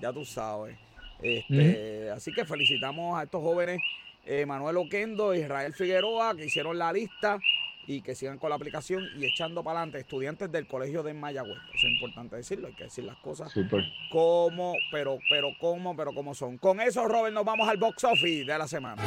Ya 0.00 0.12
tú 0.12 0.24
sabes. 0.24 0.76
Este, 1.22 2.10
Así 2.10 2.32
que 2.32 2.44
felicitamos 2.44 3.18
a 3.18 3.22
estos 3.22 3.40
jóvenes, 3.40 3.80
eh, 4.24 4.44
Manuel 4.44 4.76
Oquendo, 4.76 5.34
Israel 5.34 5.72
Figueroa, 5.72 6.34
que 6.36 6.46
hicieron 6.46 6.76
la 6.78 6.92
lista 6.92 7.38
y 7.86 8.02
que 8.02 8.14
sigan 8.14 8.38
con 8.38 8.50
la 8.50 8.56
aplicación 8.56 9.04
y 9.18 9.26
echando 9.26 9.62
para 9.62 9.80
adelante 9.80 10.00
estudiantes 10.00 10.50
del 10.50 10.66
colegio 10.66 11.02
de 11.02 11.14
Mayagüez. 11.14 11.58
Eso 11.74 11.86
es 11.86 11.92
importante 11.94 12.36
decirlo, 12.36 12.68
hay 12.68 12.74
que 12.74 12.84
decir 12.84 13.04
las 13.04 13.16
cosas 13.18 13.52
como, 14.10 14.74
pero, 14.90 15.18
pero 15.30 15.48
cómo, 15.60 15.96
pero 15.96 16.12
cómo 16.12 16.34
son. 16.34 16.58
Con 16.58 16.80
eso, 16.80 17.06
Robert, 17.06 17.34
nos 17.34 17.44
vamos 17.44 17.68
al 17.68 17.76
box 17.76 18.04
office 18.04 18.44
de 18.44 18.58
la 18.58 18.68
semana. 18.68 19.02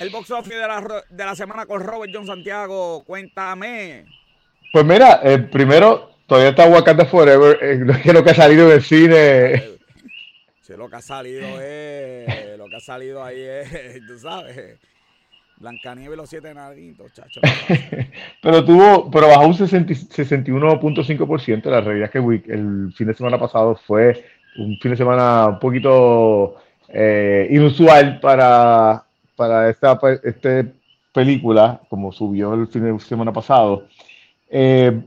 El 0.00 0.10
box 0.10 0.30
office 0.30 0.56
de 0.56 0.66
la, 0.66 1.04
de 1.10 1.24
la 1.24 1.36
semana 1.36 1.66
con 1.66 1.82
Robert 1.82 2.10
John 2.12 2.26
Santiago. 2.26 3.04
Cuéntame. 3.04 4.06
Pues 4.72 4.84
mira, 4.84 5.20
el 5.22 5.48
primero, 5.50 6.10
todavía 6.26 6.50
está 6.50 6.66
Wakanda 6.66 7.04
Forever, 7.04 7.58
eh, 7.60 7.80
que 8.02 8.12
lo 8.12 8.24
que 8.24 8.30
ha 8.30 8.34
salido 8.34 8.68
del 8.68 8.82
cine. 8.82 9.62
Sí, 10.62 10.74
lo 10.76 10.88
que 10.88 10.96
ha 10.96 11.02
salido 11.02 11.60
es, 11.60 12.56
lo 12.56 12.68
que 12.68 12.76
ha 12.76 12.80
salido 12.80 13.24
ahí 13.24 13.40
es, 13.40 14.06
tú 14.06 14.16
sabes, 14.20 14.78
Blancanieves 15.56 16.14
y 16.14 16.16
los 16.16 16.30
siete 16.30 16.54
naditos, 16.54 17.12
chacho. 17.12 17.40
pero 18.40 18.64
tuvo, 18.64 19.10
pero 19.10 19.26
bajó 19.26 19.48
un 19.48 19.54
61.5%. 19.54 21.64
La 21.64 21.80
realidad 21.80 22.04
es 22.04 22.12
que 22.12 22.20
el 22.52 22.92
fin 22.96 23.08
de 23.08 23.14
semana 23.14 23.36
pasado 23.36 23.74
fue 23.84 24.24
un 24.58 24.78
fin 24.78 24.92
de 24.92 24.96
semana 24.96 25.48
un 25.48 25.58
poquito 25.58 26.54
eh, 26.88 27.48
inusual 27.50 28.20
para, 28.20 29.04
para 29.40 29.70
esta, 29.70 29.98
este 30.22 30.70
película, 31.14 31.80
como 31.88 32.12
subió 32.12 32.52
el 32.52 32.68
fin 32.68 32.84
de 32.84 33.00
semana 33.00 33.32
pasado. 33.32 33.86
Eh, 34.50 35.00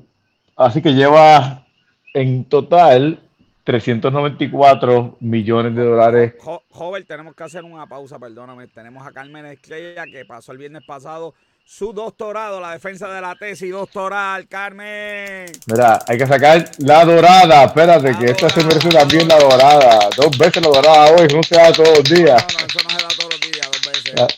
así 0.55 0.81
que 0.81 0.91
lleva 0.91 1.67
en 2.15 2.43
total 2.45 3.19
394 3.63 5.17
millones 5.19 5.75
de 5.75 5.86
dólares. 5.86 6.34
Joven, 6.71 7.05
tenemos 7.05 7.36
que 7.36 7.43
hacer 7.43 7.63
una 7.63 7.86
pausa, 7.86 8.17
perdóname. 8.17 8.67
Tenemos 8.69 9.05
a 9.05 9.11
Carmen 9.11 9.45
Estrella 9.45 10.05
que 10.05 10.25
pasó 10.25 10.51
el 10.51 10.57
viernes 10.57 10.84
pasado 10.84 11.36
su 11.65 11.93
doctorado, 11.93 12.59
la 12.59 12.71
defensa 12.71 13.07
de 13.07 13.21
la 13.21 13.36
tesis 13.36 13.71
doctoral, 13.71 14.47
Carmen. 14.47 15.45
Mira, 15.67 15.99
hay 16.07 16.17
que 16.17 16.27
sacar 16.27 16.69
la 16.79 17.05
dorada. 17.05 17.65
Espérate, 17.65 18.17
que 18.17 18.25
esta 18.25 18.49
se 18.49 18.63
merece 18.63 18.89
también 18.89 19.27
la 19.27 19.39
dorada. 19.39 20.09
Dos 20.17 20.38
veces 20.38 20.61
la 20.63 20.69
dorada 20.69 21.11
hoy, 21.13 21.27
no 21.34 21.41
se 21.41 21.55
da 21.55 21.71
todos 21.71 21.99
los 21.99 22.03
días. 22.03 22.45
No, 22.53 22.59
no, 22.59 22.65
eso 22.65 22.79
no 22.84 22.89
se 22.89 23.03
da 23.03 23.09
todos 23.17 23.22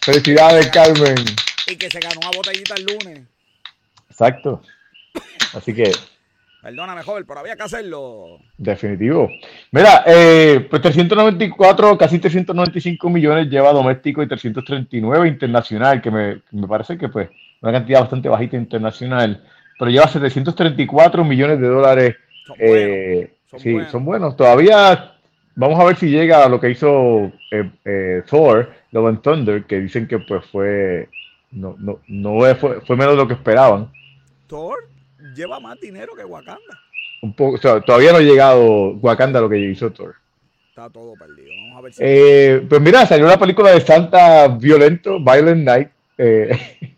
felicidades, 0.02 0.70
Carmen. 0.70 1.16
Y 1.68 1.76
que 1.76 1.90
se 1.90 2.00
ganó 2.00 2.20
una 2.22 2.32
botellita 2.36 2.76
el 2.76 2.86
lunes. 2.86 3.22
Exacto. 4.10 4.62
Así 5.54 5.74
que. 5.74 5.92
Perdóname, 6.62 7.04
joven, 7.04 7.26
pero 7.28 7.40
había 7.42 7.56
que 7.56 7.64
hacerlo. 7.64 8.40
Definitivo. 8.58 9.30
Mira, 9.72 10.04
eh, 10.08 10.66
pues 10.70 10.82
394, 10.82 11.98
casi 11.98 12.18
395 12.18 13.10
millones 13.10 13.50
lleva 13.50 13.72
doméstico 13.72 14.24
y 14.24 14.28
339 14.28 15.28
internacional, 15.28 16.02
que 16.02 16.10
me, 16.10 16.42
me 16.52 16.68
parece 16.68 16.98
que 16.98 17.08
pues 17.10 17.30
una 17.62 17.72
cantidad 17.72 18.02
bastante 18.02 18.30
bajita 18.30 18.58
internacional, 18.58 19.44
pero 19.78 19.92
lleva 19.92 20.08
734 20.08 21.24
millones 21.24 21.60
de 21.60 21.68
dólares. 21.68 22.16
Son 22.48 22.56
eh, 22.60 23.34
Son 23.50 23.60
sí, 23.60 23.74
buenos. 23.74 23.92
son 23.92 24.06
buenos. 24.06 24.36
Todavía 24.38 25.14
vamos 25.56 25.80
a 25.80 25.86
ver 25.86 25.96
si 25.98 26.10
llega 26.10 26.46
a 26.46 26.50
lo 26.50 26.60
que 26.60 26.70
hizo 26.72 27.32
eh, 27.52 27.70
eh, 27.86 28.24
Thor, 28.28 28.72
Love 28.96 29.08
and 29.08 29.22
Thunder, 29.22 29.66
que 29.66 29.82
dicen 29.82 30.08
que 30.08 30.20
pues 30.20 30.46
fue 30.46 31.10
no, 31.52 31.76
no, 31.78 32.00
no 32.08 32.56
fue, 32.56 32.80
fue 32.80 32.96
menos 32.96 33.16
de 33.16 33.18
lo 33.18 33.28
que 33.28 33.34
esperaban. 33.34 33.92
Thor 34.48 34.88
lleva 35.36 35.60
más 35.60 35.78
dinero 35.82 36.16
que 36.16 36.24
Wakanda. 36.24 36.80
Un 37.22 37.34
poco, 37.34 37.56
o 37.56 37.58
sea, 37.58 37.82
todavía 37.82 38.14
no 38.14 38.20
ha 38.20 38.22
llegado 38.22 38.92
Wakanda 39.02 39.40
a 39.40 39.42
lo 39.42 39.50
que 39.50 39.60
hizo 39.60 39.92
Thor. 39.92 40.16
Está 40.70 40.90
todo 40.90 41.14
perdido. 41.16 41.50
Vamos 41.50 41.78
a 41.78 41.82
ver 41.82 41.94
si. 41.94 42.02
Eh, 42.06 42.66
pues 42.70 42.80
mira, 42.80 43.06
salió 43.06 43.26
una 43.26 43.38
película 43.38 43.72
de 43.72 43.82
Santa 43.82 44.48
Violento, 44.48 45.20
Violent 45.20 45.64
Night. 45.66 45.90
eh, 46.18 46.78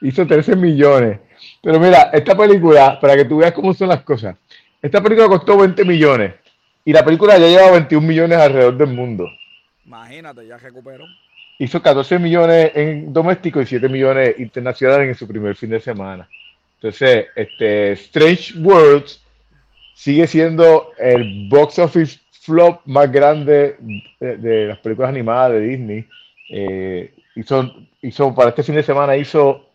hizo 0.00 0.26
13 0.26 0.56
millones. 0.56 1.20
Pero 1.62 1.78
mira, 1.78 2.10
esta 2.14 2.34
película, 2.34 2.98
para 2.98 3.16
que 3.16 3.26
tú 3.26 3.36
veas 3.36 3.52
cómo 3.52 3.74
son 3.74 3.88
las 3.88 4.02
cosas, 4.02 4.34
esta 4.80 5.02
película 5.02 5.28
costó 5.28 5.58
20 5.58 5.84
millones 5.84 6.32
y 6.88 6.92
la 6.94 7.04
película 7.04 7.36
ya 7.36 7.48
lleva 7.48 7.72
21 7.72 8.06
millones 8.06 8.38
alrededor 8.38 8.78
del 8.78 8.88
mundo. 8.88 9.28
Imagínate, 9.84 10.46
ya 10.46 10.56
recuperó. 10.56 11.04
Hizo 11.58 11.82
14 11.82 12.18
millones 12.18 12.72
en 12.74 13.12
doméstico 13.12 13.60
y 13.60 13.66
7 13.66 13.90
millones 13.90 14.38
internacionales 14.38 15.08
en 15.08 15.14
su 15.14 15.28
primer 15.28 15.54
fin 15.54 15.68
de 15.68 15.80
semana. 15.80 16.26
Entonces, 16.76 17.26
este 17.36 17.92
Strange 17.92 18.58
Worlds 18.60 19.22
sigue 19.92 20.26
siendo 20.26 20.92
el 20.96 21.50
box 21.50 21.78
office 21.78 22.20
flop 22.40 22.80
más 22.86 23.12
grande 23.12 23.76
de, 24.18 24.38
de 24.38 24.66
las 24.68 24.78
películas 24.78 25.10
animadas 25.10 25.52
de 25.52 25.60
Disney. 25.60 26.06
Eh, 26.48 27.12
hizo, 27.34 27.70
hizo, 28.00 28.34
para 28.34 28.48
este 28.48 28.62
fin 28.62 28.76
de 28.76 28.82
semana 28.82 29.14
hizo 29.14 29.67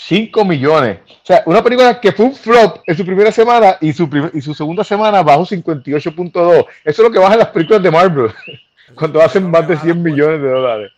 5 0.00 0.44
millones. 0.44 1.00
O 1.08 1.26
sea, 1.26 1.42
una 1.46 1.62
película 1.62 2.00
que 2.00 2.12
fue 2.12 2.26
un 2.26 2.34
flop 2.34 2.78
en 2.86 2.96
su 2.96 3.04
primera 3.04 3.32
semana 3.32 3.76
y 3.80 3.92
su, 3.92 4.08
prim- 4.08 4.30
y 4.32 4.40
su 4.40 4.54
segunda 4.54 4.84
semana 4.84 5.22
bajó 5.22 5.44
58.2. 5.44 6.32
Eso 6.60 6.66
es 6.84 6.98
lo 6.98 7.10
que 7.10 7.18
bajan 7.18 7.38
las 7.40 7.48
películas 7.48 7.82
de 7.82 7.90
Marvel 7.90 8.30
cuando 8.94 9.20
hacen 9.20 9.50
más 9.50 9.66
de 9.66 9.76
100 9.76 10.00
millones 10.00 10.40
de 10.40 10.48
dólares. 10.48 10.92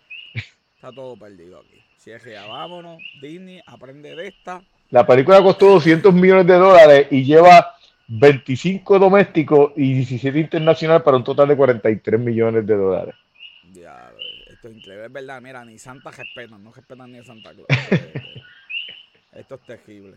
Está 0.75 0.93
todo 0.93 1.17
perdido 1.17 1.61
aquí. 1.61 1.83
Ya 2.05 2.47
vámonos, 2.47 2.99
Disney, 3.23 3.63
aprende 3.67 4.15
de 4.15 4.29
esta. 4.29 4.63
La 4.91 5.07
película 5.07 5.43
costó 5.43 5.71
200 5.71 6.13
millones 6.13 6.47
de 6.47 6.55
dólares 6.55 7.07
y 7.11 7.25
lleva 7.25 7.75
25 8.09 8.99
domésticos 8.99 9.73
y 9.77 9.95
17 9.95 10.39
internacional 10.39 11.03
para 11.03 11.17
un 11.17 11.25
total 11.25 11.49
de 11.49 11.57
43 11.57 12.21
millones 12.21 12.67
de 12.67 12.77
dólares. 12.77 13.15
Ya, 13.73 14.11
esto 14.51 14.69
es 14.69 14.77
increíble, 14.77 15.07
es 15.07 15.13
verdad. 15.13 15.41
Mira, 15.41 15.65
ni 15.65 15.79
Santa 15.79 16.11
respetan, 16.11 16.63
no 16.63 16.73
respetan 16.73 17.13
ni 17.13 17.19
a 17.19 17.25
Santa 17.25 17.53
Claus. 17.55 17.67
Esto 19.33 19.55
es- 19.57 19.61
terrible. 19.63 20.17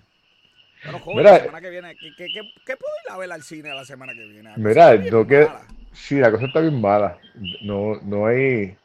Bueno, 0.84 1.00
joven, 1.00 1.18
Mira, 1.20 1.32
la 1.32 1.40
semana 1.40 1.62
que 1.62 1.70
viene, 1.70 1.96
¿qué, 1.96 2.10
qué, 2.18 2.28
qué, 2.34 2.42
qué 2.66 2.76
puedo 2.76 2.94
ir 3.06 3.12
a 3.12 3.18
ver 3.18 3.32
al 3.32 3.44
cine 3.44 3.70
la 3.74 3.86
semana 3.86 4.14
que 4.14 4.26
viene? 4.26 4.52
Mira, 4.58 4.94
lo 4.96 5.26
que, 5.26 5.46
mala. 5.46 5.66
sí, 5.94 6.16
la 6.16 6.30
cosa 6.30 6.46
está 6.48 6.60
bien 6.60 6.82
mala. 6.82 7.18
No, 7.62 7.96
no 8.02 8.26
hay. 8.26 8.76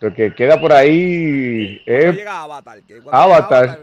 Lo 0.00 0.12
que 0.14 0.34
queda 0.34 0.58
por 0.60 0.72
ahí 0.72 1.80
¿Cuándo 1.84 2.08
es. 2.10 2.16
llega 2.16 2.42
Avatar? 2.42 2.82
¿Qué? 2.86 3.00
¿Cuándo 3.00 3.20
Avatar. 3.34 3.78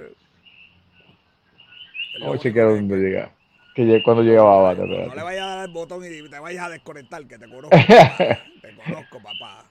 lo 2.17 2.25
Vamos 2.25 2.35
a 2.35 2.39
chequear 2.43 2.67
que- 2.67 2.73
dónde 2.75 2.95
que- 2.95 3.01
llega. 3.01 3.31
Que 3.75 3.83
llegue- 3.85 4.03
cuando 4.03 4.23
llegaba 4.23 4.55
Avatar. 4.59 4.85
No 4.87 4.93
le 4.93 5.01
espérate. 5.03 5.23
vayas 5.23 5.43
a 5.43 5.55
dar 5.55 5.65
el 5.67 5.73
botón 5.73 6.03
y 6.03 6.29
te 6.29 6.39
vayas 6.39 6.65
a 6.65 6.69
desconectar, 6.69 7.25
que 7.27 7.37
te 7.37 7.47
conozco. 7.47 7.69
papá. 7.69 8.39
te 8.61 8.75
conozco, 8.75 9.19
papá. 9.21 9.65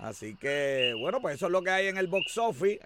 Así 0.00 0.34
que, 0.36 0.94
bueno, 1.00 1.20
pues 1.20 1.36
eso 1.36 1.46
es 1.46 1.52
lo 1.52 1.62
que 1.62 1.70
hay 1.70 1.86
en 1.88 1.96
el 1.96 2.06
box 2.08 2.36
office 2.38 2.80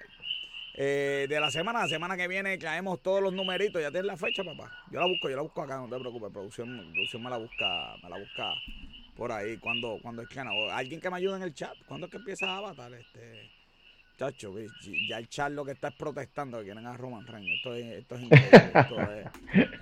eh, 0.74 1.26
de 1.28 1.40
la 1.40 1.50
semana. 1.50 1.80
La 1.80 1.88
semana 1.88 2.16
que 2.16 2.28
viene 2.28 2.56
traemos 2.58 3.00
todos 3.02 3.22
los 3.22 3.32
numeritos. 3.32 3.80
Ya 3.80 3.90
tienes 3.90 4.06
la 4.06 4.16
fecha, 4.16 4.42
papá. 4.44 4.70
Yo 4.90 5.00
la 5.00 5.06
busco, 5.06 5.28
yo 5.30 5.36
la 5.36 5.42
busco 5.42 5.62
acá, 5.62 5.76
no 5.78 5.88
te 5.88 5.98
preocupes. 5.98 6.30
Producción, 6.32 6.76
producción 6.92 7.22
me 7.22 7.30
la 7.30 7.38
busca, 7.38 7.96
me 8.02 8.10
la 8.10 8.18
busca 8.18 8.52
por 9.16 9.32
ahí. 9.32 9.56
Cuando, 9.58 9.98
cuando 10.02 10.22
es 10.22 10.28
que 10.28 10.40
o 10.40 10.70
Alguien 10.70 11.00
que 11.00 11.10
me 11.10 11.16
ayude 11.16 11.36
en 11.36 11.42
el 11.42 11.54
chat. 11.54 11.74
¿Cuándo 11.86 12.06
es 12.06 12.10
que 12.10 12.18
empieza 12.18 12.56
Avatar? 12.56 12.92
Este. 12.92 13.50
Chacho, 14.16 14.54
ya 15.08 15.18
el 15.18 15.28
chat 15.28 15.50
lo 15.50 15.64
que 15.64 15.72
está 15.72 15.88
es 15.88 15.94
protestando 15.96 16.58
que 16.58 16.66
quieren 16.66 16.86
a 16.86 16.96
Roman 16.96 17.26
Reigns. 17.26 17.50
Esto 17.56 17.74
es, 17.74 17.84
esto 17.96 18.14
es 18.14 18.22
increíble. 18.22 18.48
Esto 18.74 19.00
es, 19.02 19.26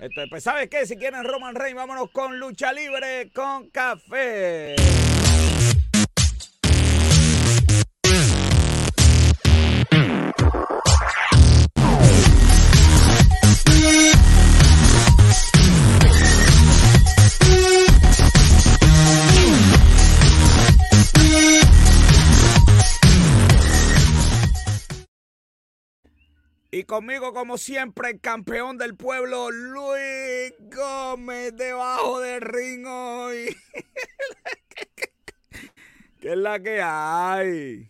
esto 0.01 0.21
es- 0.23 0.29
pues, 0.29 0.43
¿sabes 0.43 0.69
qué? 0.69 0.87
Si 0.87 0.95
quieren 0.97 1.23
Roman 1.23 1.53
Reigns, 1.53 1.75
vámonos 1.75 2.09
con 2.09 2.39
lucha 2.39 2.73
libre 2.73 3.29
con 3.31 3.69
café. 3.69 4.75
Y 26.83 26.85
conmigo, 26.85 27.31
como 27.31 27.57
siempre, 27.57 28.09
el 28.09 28.19
campeón 28.19 28.77
del 28.77 28.97
pueblo, 28.97 29.49
Luis 29.51 30.53
Gómez, 30.59 31.55
debajo 31.55 32.19
del 32.19 32.41
ring 32.41 32.85
hoy. 32.85 33.55
¿Qué 36.19 36.31
es 36.33 36.37
la 36.37 36.59
que 36.59 36.81
hay? 36.81 37.89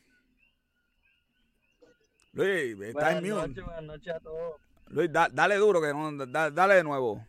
Luis, 2.33 2.79
está 2.81 3.17
en 3.17 3.23
mute. 3.27 3.61
buenas 3.61 3.83
noches 3.83 4.13
a 4.13 4.19
todos. 4.19 4.61
Luis, 4.89 5.11
da- 5.11 5.29
dale 5.33 5.55
duro, 5.55 5.81
que 5.81 5.91
no, 5.91 6.11
da- 6.27 6.51
dale 6.51 6.75
de 6.75 6.83
nuevo. 6.83 7.25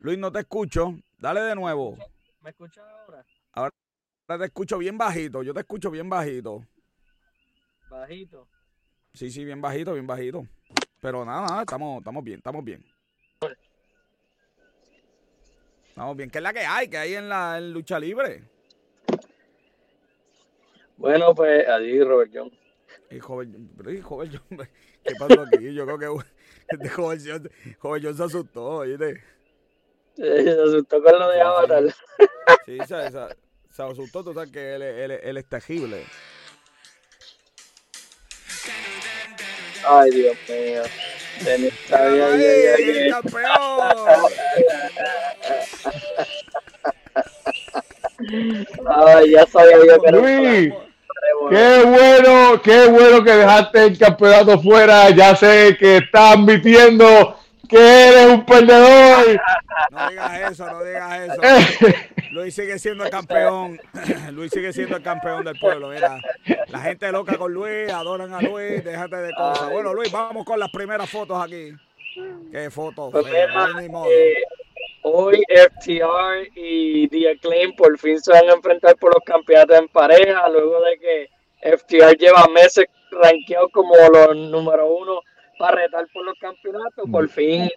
Luis, 0.00 0.18
no 0.18 0.30
te 0.30 0.40
escucho. 0.40 0.98
Dale 1.16 1.40
de 1.40 1.54
nuevo. 1.54 1.96
¿Me 2.42 2.50
escuchan 2.50 2.86
ahora? 2.90 3.24
Ahora 3.52 3.72
te 4.26 4.44
escucho 4.44 4.76
bien 4.76 4.98
bajito. 4.98 5.42
Yo 5.42 5.54
te 5.54 5.60
escucho 5.60 5.90
bien 5.90 6.10
bajito. 6.10 6.62
Bajito. 7.90 8.48
Sí, 9.14 9.30
sí, 9.30 9.44
bien 9.44 9.60
bajito, 9.60 9.94
bien 9.94 10.06
bajito. 10.06 10.46
Pero 11.00 11.24
nada, 11.24 11.46
nada, 11.46 11.60
estamos, 11.62 11.98
estamos 11.98 12.24
bien, 12.24 12.38
estamos 12.38 12.64
bien. 12.64 12.84
Estamos 15.88 16.16
bien. 16.16 16.30
¿Qué 16.30 16.38
es 16.38 16.42
la 16.42 16.52
que 16.52 16.60
hay? 16.60 16.88
¿Qué 16.88 16.98
hay 16.98 17.14
en 17.14 17.28
la 17.28 17.58
en 17.58 17.72
lucha 17.72 17.98
libre? 17.98 18.44
Bueno, 20.96 21.34
pues 21.34 21.66
adiós, 21.66 22.06
Robert 22.06 22.30
John. 22.34 22.50
Y 23.10 23.20
¿qué 25.04 25.14
pasó 25.18 25.42
aquí? 25.42 25.72
Yo 25.72 25.84
creo 25.86 25.98
que 25.98 26.24
este 26.68 26.88
joven, 26.88 27.20
John- 27.24 27.50
John 28.04 28.16
se 28.16 28.22
asustó, 28.24 28.64
¿oíste? 28.78 29.22
Se 30.16 30.50
asustó 30.50 31.02
con 31.02 31.18
lo 31.18 31.28
de 31.30 31.40
Avatar. 31.40 31.84
Sí, 32.66 32.78
se, 32.80 33.10
se- 33.10 33.36
se 33.70 33.82
asustó, 33.82 34.24
tú 34.24 34.34
sabes 34.34 34.50
que 34.50 34.74
él, 34.74 34.82
él, 34.82 35.10
él 35.12 35.36
es 35.36 35.46
tejible. 35.48 36.04
Ay, 39.90 40.10
Dios 40.10 40.36
mío. 40.48 40.82
Denis 41.44 41.72
sabía 41.88 42.26
¡Ahí, 42.26 42.38
que- 42.38 42.74
el 42.74 42.84
que- 43.04 43.10
campeón! 43.10 44.32
Ay, 48.86 49.30
ya 49.30 49.46
sabía 49.46 49.76
yo 49.86 50.02
que 50.02 50.10
Luis, 50.10 50.74
qué 51.50 51.82
bueno, 51.84 52.60
qué 52.62 52.86
bueno 52.88 53.24
que 53.24 53.32
dejaste 53.32 53.84
el 53.86 53.98
campeonato 53.98 54.60
fuera. 54.60 55.10
Ya 55.10 55.36
sé 55.36 55.76
que 55.78 55.98
estás 55.98 56.34
admitiendo 56.36 57.36
que 57.68 57.78
eres 58.08 58.26
un 58.26 58.44
perdedor. 58.44 59.40
No 59.90 60.10
digas 60.10 60.52
eso, 60.52 60.66
no 60.66 60.82
digas 60.84 61.20
eso. 61.20 61.40
Luis 62.30 62.54
sigue 62.54 62.78
siendo 62.78 63.04
el 63.04 63.10
campeón. 63.10 63.80
Luis 64.32 64.52
sigue 64.52 64.72
siendo 64.72 64.96
el 64.96 65.02
campeón 65.02 65.44
del 65.44 65.58
pueblo. 65.58 65.88
Mira, 65.88 66.20
la 66.68 66.80
gente 66.80 67.10
loca 67.10 67.36
con 67.36 67.52
Luis, 67.52 67.90
adoran 67.90 68.32
a 68.32 68.40
Luis, 68.40 68.84
déjate 68.84 69.16
de 69.16 69.32
cosas. 69.32 69.70
Bueno, 69.70 69.94
Luis, 69.94 70.10
vamos 70.12 70.44
con 70.44 70.58
las 70.58 70.70
primeras 70.70 71.08
fotos 71.08 71.42
aquí. 71.42 71.72
¿Qué 72.50 72.70
fotos? 72.70 73.10
Pues 73.12 73.26
eh, 73.26 74.42
hoy 75.02 75.42
FTR 75.48 76.48
y 76.54 77.08
The 77.08 77.30
Acclaim 77.30 77.76
por 77.76 77.96
fin 77.98 78.20
se 78.20 78.32
van 78.32 78.48
a 78.50 78.54
enfrentar 78.54 78.96
por 78.96 79.14
los 79.14 79.24
campeonatos 79.24 79.78
en 79.78 79.88
pareja, 79.88 80.48
luego 80.48 80.80
de 80.82 80.98
que 80.98 81.76
FTR 81.76 82.16
lleva 82.16 82.46
meses 82.48 82.86
rankeados 83.10 83.70
como 83.72 83.94
los 83.96 84.36
número 84.36 84.86
uno 84.86 85.20
para 85.58 85.82
retar 85.82 86.06
por 86.12 86.24
los 86.24 86.38
campeonatos. 86.38 87.04
Por 87.10 87.28
fin 87.28 87.70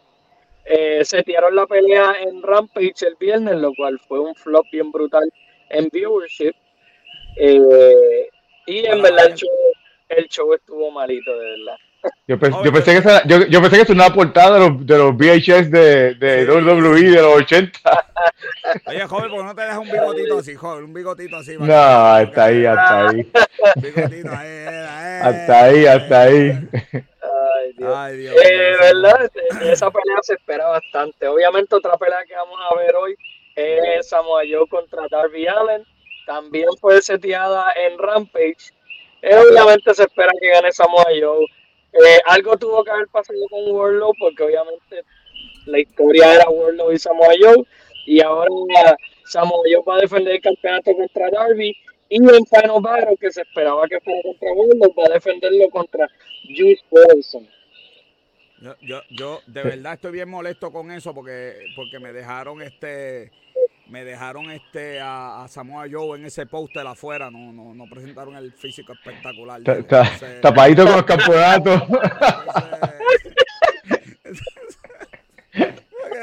eh, 0.65 1.03
se 1.03 1.23
tiraron 1.23 1.55
la 1.55 1.65
pelea 1.65 2.13
en 2.21 2.41
Rampage 2.41 3.05
el 3.07 3.15
viernes, 3.19 3.55
lo 3.55 3.73
cual 3.73 3.99
fue 4.07 4.19
un 4.19 4.35
flop 4.35 4.65
bien 4.71 4.91
brutal 4.91 5.31
en 5.69 5.89
viewership. 5.91 6.53
Eh, 7.37 8.27
y 8.67 8.85
en 8.85 9.01
verdad 9.01 9.27
el 9.27 9.35
show, 9.35 9.49
el 10.09 10.27
show 10.27 10.53
estuvo 10.53 10.91
malito, 10.91 11.31
de 11.37 11.49
verdad. 11.51 11.77
Yo, 12.27 12.35
yo 12.63 12.73
pensé 12.73 12.93
que 12.93 12.97
esa, 12.97 13.23
yo, 13.27 13.45
yo 13.45 13.61
pensé 13.61 13.75
que 13.75 13.81
eso 13.83 13.93
era 13.93 14.05
una 14.05 14.13
portada 14.13 14.57
de 14.57 14.67
los, 14.69 14.85
de 14.87 14.97
los 14.97 15.15
VHS 15.15 15.69
de, 15.69 16.15
de 16.15 16.45
WWE 16.49 17.01
de 17.11 17.21
los 17.21 17.35
80. 17.35 17.79
Oye, 18.87 19.05
joven, 19.05 19.29
¿por 19.29 19.39
qué 19.39 19.45
no 19.45 19.55
te 19.55 19.61
dejas 19.61 19.77
un 19.77 19.91
bigotito 19.91 20.39
así, 20.39 20.55
joven? 20.55 20.85
Un 20.85 20.93
bigotito 20.93 21.37
así. 21.37 21.57
No, 21.59 21.65
que- 21.65 21.73
hasta 21.73 22.45
ahí, 22.45 22.65
hasta 22.65 23.07
ahí. 23.09 23.31
Un 23.75 23.81
bigotito 23.81 24.31
ahí, 24.31 24.47
eh, 24.47 25.19
Hasta 25.21 25.63
ahí, 25.63 25.85
hasta 25.85 26.21
ahí. 26.21 26.59
Ay, 27.61 27.73
Dios. 27.73 27.93
Ay, 27.95 28.17
Dios. 28.17 28.35
Eh. 28.35 28.73
¿verdad? 28.79 29.25
Este, 29.25 29.71
Esa 29.71 29.91
pelea 29.91 30.17
se 30.21 30.33
espera 30.33 30.67
bastante. 30.67 31.27
Obviamente 31.27 31.75
otra 31.75 31.97
pelea 31.97 32.23
que 32.27 32.35
vamos 32.35 32.59
a 32.69 32.75
ver 32.75 32.95
hoy 32.95 33.15
es 33.55 34.09
Samoa 34.09 34.43
Joe 34.49 34.67
contra 34.67 35.07
Darby 35.09 35.47
Allen. 35.47 35.85
También 36.25 36.69
fue 36.79 37.01
seteada 37.01 37.73
en 37.73 37.97
Rampage. 37.97 38.71
Eh, 39.21 39.35
obviamente 39.35 39.93
se 39.93 40.03
espera 40.03 40.31
que 40.39 40.49
gane 40.49 40.71
Samoa 40.71 41.05
Joe. 41.19 41.45
Eh, 41.93 42.21
algo 42.25 42.57
tuvo 42.57 42.83
que 42.83 42.91
haber 42.91 43.07
pasado 43.07 43.39
con 43.49 43.75
Warlow 43.75 44.13
porque 44.19 44.43
obviamente 44.43 45.03
la 45.65 45.79
historia 45.79 46.35
era 46.35 46.49
Warlow 46.49 46.91
y 46.91 46.97
Samoa 46.97 47.33
Joe. 47.39 47.63
Y 48.05 48.21
ahora 48.21 48.49
Samoa 49.25 49.63
Joe 49.71 49.83
va 49.87 49.97
a 49.97 50.01
defender 50.01 50.35
el 50.35 50.41
campeonato 50.41 50.95
contra 50.95 51.29
Darby. 51.29 51.75
Y 52.13 52.17
en 52.17 52.45
Final 52.45 52.81
Battle, 52.81 53.15
que 53.17 53.31
se 53.31 53.41
esperaba 53.41 53.87
que 53.87 53.97
fuera 54.01 54.19
contra 54.21 54.51
Warlow, 54.51 54.93
va 54.99 55.05
a 55.05 55.13
defenderlo 55.13 55.69
contra 55.69 56.07
Juice 56.43 56.83
Robinson. 56.91 57.47
Yo, 58.61 58.75
yo, 58.81 59.01
yo 59.09 59.39
de 59.47 59.63
verdad 59.63 59.93
estoy 59.93 60.11
bien 60.11 60.29
molesto 60.29 60.71
con 60.73 60.91
eso 60.91 61.13
porque, 61.15 61.55
porque 61.75 61.99
me 61.99 62.11
dejaron 62.13 62.61
este 62.61 63.31
me 63.87 64.03
dejaron 64.05 64.51
este 64.51 64.99
a, 64.99 65.43
a 65.43 65.47
Samoa 65.47 65.85
Joe 65.89 66.17
en 66.19 66.25
ese 66.25 66.45
póster 66.45 66.85
afuera, 66.85 67.31
no, 67.31 67.51
no, 67.53 67.73
no 67.73 67.85
presentaron 67.89 68.35
el 68.35 68.51
físico 68.53 68.91
espectacular. 68.93 69.61
Tapadito 70.41 70.83
con 70.85 70.93
los 70.97 71.03
campeonatos. 71.05 71.81
entonces- 71.81 73.35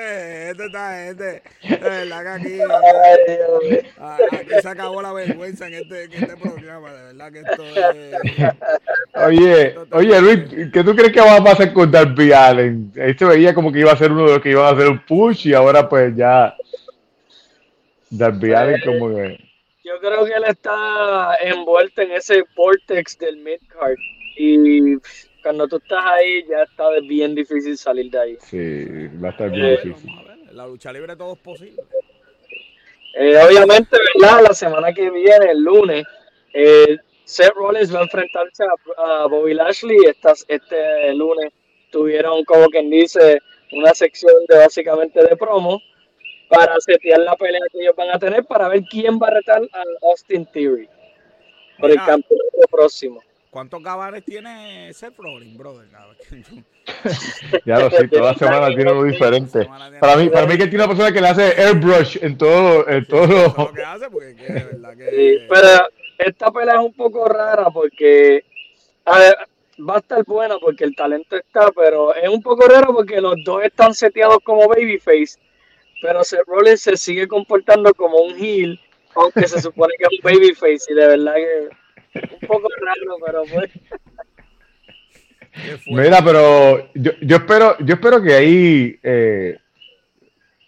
Este 0.00 0.66
está 0.66 1.08
este, 1.08 1.42
de 1.62 1.76
verdad 1.78 2.22
que 2.22 2.28
aquí, 2.28 2.60
Ay, 2.60 3.36
Dios 3.36 3.62
mío. 3.70 3.90
a- 3.98 4.16
aquí 4.32 4.50
se 4.62 4.68
acabó 4.68 5.02
la 5.02 5.12
vergüenza 5.12 5.66
en 5.66 5.74
este, 5.74 6.04
en 6.04 6.12
este 6.12 6.36
programa, 6.36 6.92
de 6.92 7.02
verdad 7.12 7.32
que 7.32 7.38
esto 7.40 7.64
es 7.64 8.54
Oye, 9.26 9.74
oye 9.92 10.20
Luis, 10.20 10.70
¿qué 10.72 10.84
tú 10.84 10.94
crees 10.94 11.12
que 11.12 11.20
va 11.20 11.36
a 11.36 11.44
pasar 11.44 11.72
con 11.72 11.90
Darby 11.90 12.32
Allen? 12.32 12.92
Ahí 13.00 13.14
se 13.14 13.24
veía 13.24 13.54
como 13.54 13.72
que 13.72 13.80
iba 13.80 13.92
a 13.92 13.96
ser 13.96 14.12
uno 14.12 14.26
de 14.26 14.32
los 14.34 14.40
que 14.42 14.50
iban 14.50 14.66
a 14.66 14.70
hacer 14.70 14.88
un 14.88 15.04
push 15.04 15.48
y 15.48 15.54
ahora 15.54 15.88
pues 15.88 16.14
ya 16.16 16.54
Darby 18.10 18.52
Allen 18.54 18.80
como 18.84 19.14
que... 19.14 19.38
Yo 19.84 19.98
creo 20.00 20.24
que 20.26 20.32
él 20.32 20.44
está 20.46 21.34
envuelto 21.40 22.02
en 22.02 22.12
ese 22.12 22.44
vortex 22.54 23.18
del 23.18 23.38
midcard. 23.38 23.96
Y 24.36 24.96
cuando 25.48 25.66
tú 25.66 25.76
estás 25.78 26.04
ahí, 26.04 26.44
ya 26.46 26.62
está 26.64 26.90
bien 27.00 27.34
difícil 27.34 27.78
salir 27.78 28.10
de 28.10 28.20
ahí. 28.20 28.36
Sí, 28.42 29.08
va 29.16 29.28
a 29.28 29.30
estar 29.30 29.48
Vamos 29.48 29.64
bien 29.64 29.80
difícil. 29.82 30.10
ver, 30.26 30.54
la 30.54 30.66
lucha 30.66 30.92
libre 30.92 31.16
todo 31.16 31.32
es 31.32 31.38
posible. 31.38 31.82
Eh, 33.14 33.34
obviamente, 33.38 33.96
¿verdad? 34.14 34.42
La 34.46 34.52
semana 34.52 34.92
que 34.92 35.08
viene, 35.10 35.52
el 35.52 35.60
lunes, 35.62 36.04
eh, 36.52 36.98
Seth 37.24 37.54
Rollins 37.54 37.94
va 37.94 38.00
a 38.00 38.02
enfrentarse 38.02 38.62
a, 38.62 39.22
a 39.22 39.26
Bobby 39.26 39.54
Lashley. 39.54 39.96
Estas, 40.04 40.44
este 40.48 41.14
lunes 41.14 41.50
tuvieron, 41.90 42.44
como 42.44 42.66
quien 42.66 42.90
dice, 42.90 43.40
una 43.72 43.94
sección 43.94 44.34
de 44.48 44.58
básicamente 44.58 45.24
de 45.24 45.34
promo 45.34 45.80
para 46.50 46.78
setear 46.80 47.20
la 47.20 47.36
pelea 47.36 47.62
que 47.72 47.80
ellos 47.80 47.96
van 47.96 48.10
a 48.10 48.18
tener 48.18 48.44
para 48.44 48.68
ver 48.68 48.82
quién 48.90 49.18
va 49.18 49.28
a 49.28 49.30
retar 49.30 49.62
a 49.62 49.82
Austin 50.10 50.44
Theory 50.44 50.86
por 51.78 51.90
el 51.90 51.96
campeonato 51.96 52.58
próximo. 52.70 53.22
¿Cuántos 53.58 53.82
gabares 53.82 54.24
tiene 54.24 54.92
Seth 54.92 55.18
Rollins, 55.18 55.58
brother? 55.58 55.88
Ya 57.66 57.80
lo 57.80 57.90
sé, 57.90 58.06
toda 58.06 58.32
semana 58.34 58.68
tiene 58.68 58.92
uno 58.92 59.02
diferente. 59.02 59.68
Para 59.98 60.14
mí, 60.14 60.28
para 60.28 60.46
mí 60.46 60.56
que 60.56 60.68
tiene 60.68 60.84
una 60.84 60.86
persona 60.86 61.10
que 61.10 61.20
le 61.20 61.26
hace 61.26 61.60
airbrush 61.60 62.18
en 62.22 62.38
todo, 62.38 62.88
en 62.88 63.04
todo 63.06 63.24
es 63.24 63.28
lo 63.28 63.64
lo... 63.64 63.72
que 63.72 63.82
hace, 63.82 64.10
porque 64.10 64.36
que 64.36 64.52
de 64.52 64.64
verdad 64.64 64.96
que. 64.96 65.10
Sí, 65.10 65.46
pero 65.48 65.88
esta 66.18 66.52
pelea 66.52 66.74
es 66.74 66.80
un 66.82 66.92
poco 66.92 67.24
rara 67.24 67.68
porque 67.70 68.44
a 69.04 69.18
ver, 69.18 69.34
va 69.80 69.96
a 69.96 69.98
estar 69.98 70.24
buena 70.24 70.56
porque 70.60 70.84
el 70.84 70.94
talento 70.94 71.34
está, 71.34 71.72
pero 71.72 72.14
es 72.14 72.28
un 72.28 72.40
poco 72.40 72.64
raro 72.68 72.94
porque 72.94 73.20
los 73.20 73.42
dos 73.44 73.64
están 73.64 73.92
seteados 73.92 74.38
como 74.44 74.68
babyface, 74.68 75.36
pero 76.00 76.22
Seth 76.22 76.46
Rollins 76.46 76.82
se 76.82 76.96
sigue 76.96 77.26
comportando 77.26 77.92
como 77.92 78.18
un 78.18 78.36
heel, 78.36 78.78
aunque 79.16 79.48
se 79.48 79.60
supone 79.60 79.94
que 79.98 80.04
es 80.04 80.10
un 80.12 80.22
babyface 80.22 80.92
y 80.92 80.94
de 80.94 81.06
verdad 81.08 81.34
que 81.34 81.87
un 82.40 82.48
poco 82.48 82.68
raro, 82.80 83.16
pero 83.24 83.42
pues. 83.52 83.70
Mira, 85.86 86.22
pero 86.24 86.88
yo, 86.94 87.12
yo 87.20 87.36
espero, 87.36 87.76
yo 87.80 87.94
espero 87.94 88.22
que 88.22 88.34
ahí 88.34 88.98
eh, 89.02 89.58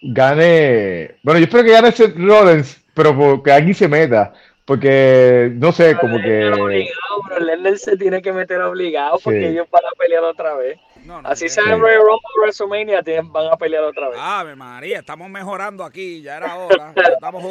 gane. 0.02 1.16
Bueno, 1.22 1.38
yo 1.38 1.44
espero 1.44 1.64
que 1.64 1.70
gane 1.72 1.92
Seth 1.92 2.16
Rollins, 2.16 2.82
pero 2.94 3.42
que 3.42 3.52
alguien 3.52 3.74
se 3.74 3.88
meta. 3.88 4.32
Porque, 4.64 5.50
no 5.54 5.72
sé, 5.72 5.96
como 5.96 6.20
que. 6.20 6.46
obligado, 6.48 7.22
pero 7.28 7.40
Lesnar 7.44 7.76
se 7.78 7.96
tiene 7.96 8.22
que 8.22 8.32
meter 8.32 8.60
obligado 8.62 9.18
porque 9.22 9.40
Sí. 9.40 9.46
ellos 9.46 9.66
van 9.70 9.84
a 9.84 9.90
pelear 9.98 10.22
otra 10.22 10.54
vez. 10.54 10.78
No, 11.04 11.20
no, 11.22 11.28
Así 11.28 11.48
sea 11.48 11.64
en 11.64 11.80
Royal 11.80 11.98
Rumble 12.02 12.20
WrestleMania, 12.40 13.02
tienen- 13.02 13.32
van 13.32 13.48
a 13.52 13.56
pelear 13.56 13.82
otra 13.82 14.10
vez. 14.10 14.18
Ave 14.20 14.54
María, 14.54 14.98
estamos 15.00 15.28
mejorando 15.28 15.82
aquí, 15.82 16.22
ya 16.22 16.36
era 16.36 16.54
hora. 16.56 16.92
ya 16.94 17.02
estamos. 17.14 17.42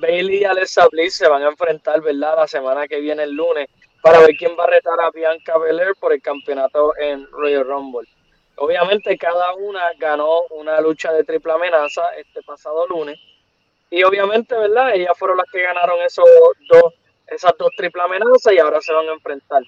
Bailey, 0.00 0.40
y 0.40 0.44
Alexa 0.44 0.88
Bliss 0.90 1.14
se 1.14 1.28
van 1.28 1.42
a 1.42 1.48
enfrentar, 1.48 2.00
¿verdad? 2.00 2.36
La 2.36 2.46
semana 2.46 2.88
que 2.88 3.00
viene, 3.00 3.24
el 3.24 3.32
lunes, 3.32 3.68
para 4.02 4.20
ver 4.20 4.36
quién 4.36 4.52
va 4.58 4.64
a 4.64 4.68
retar 4.68 5.00
a 5.00 5.10
Bianca 5.10 5.58
Belair 5.58 5.94
por 6.00 6.12
el 6.12 6.22
campeonato 6.22 6.96
en 6.98 7.26
Royal 7.30 7.66
Rumble. 7.66 8.08
Obviamente, 8.56 9.16
cada 9.16 9.54
una 9.54 9.82
ganó 9.98 10.42
una 10.50 10.80
lucha 10.80 11.12
de 11.12 11.24
triple 11.24 11.52
amenaza 11.52 12.02
este 12.18 12.42
pasado 12.42 12.86
lunes. 12.86 13.18
Y 13.90 14.02
obviamente, 14.02 14.56
¿verdad? 14.56 14.94
Ellas 14.94 15.12
fueron 15.18 15.38
las 15.38 15.46
que 15.50 15.62
ganaron 15.62 16.00
esos 16.02 16.24
dos, 16.68 16.94
esas 17.26 17.52
dos 17.58 17.70
triple 17.76 18.02
amenazas 18.02 18.52
y 18.52 18.58
ahora 18.58 18.80
se 18.80 18.92
van 18.92 19.08
a 19.08 19.12
enfrentar. 19.12 19.62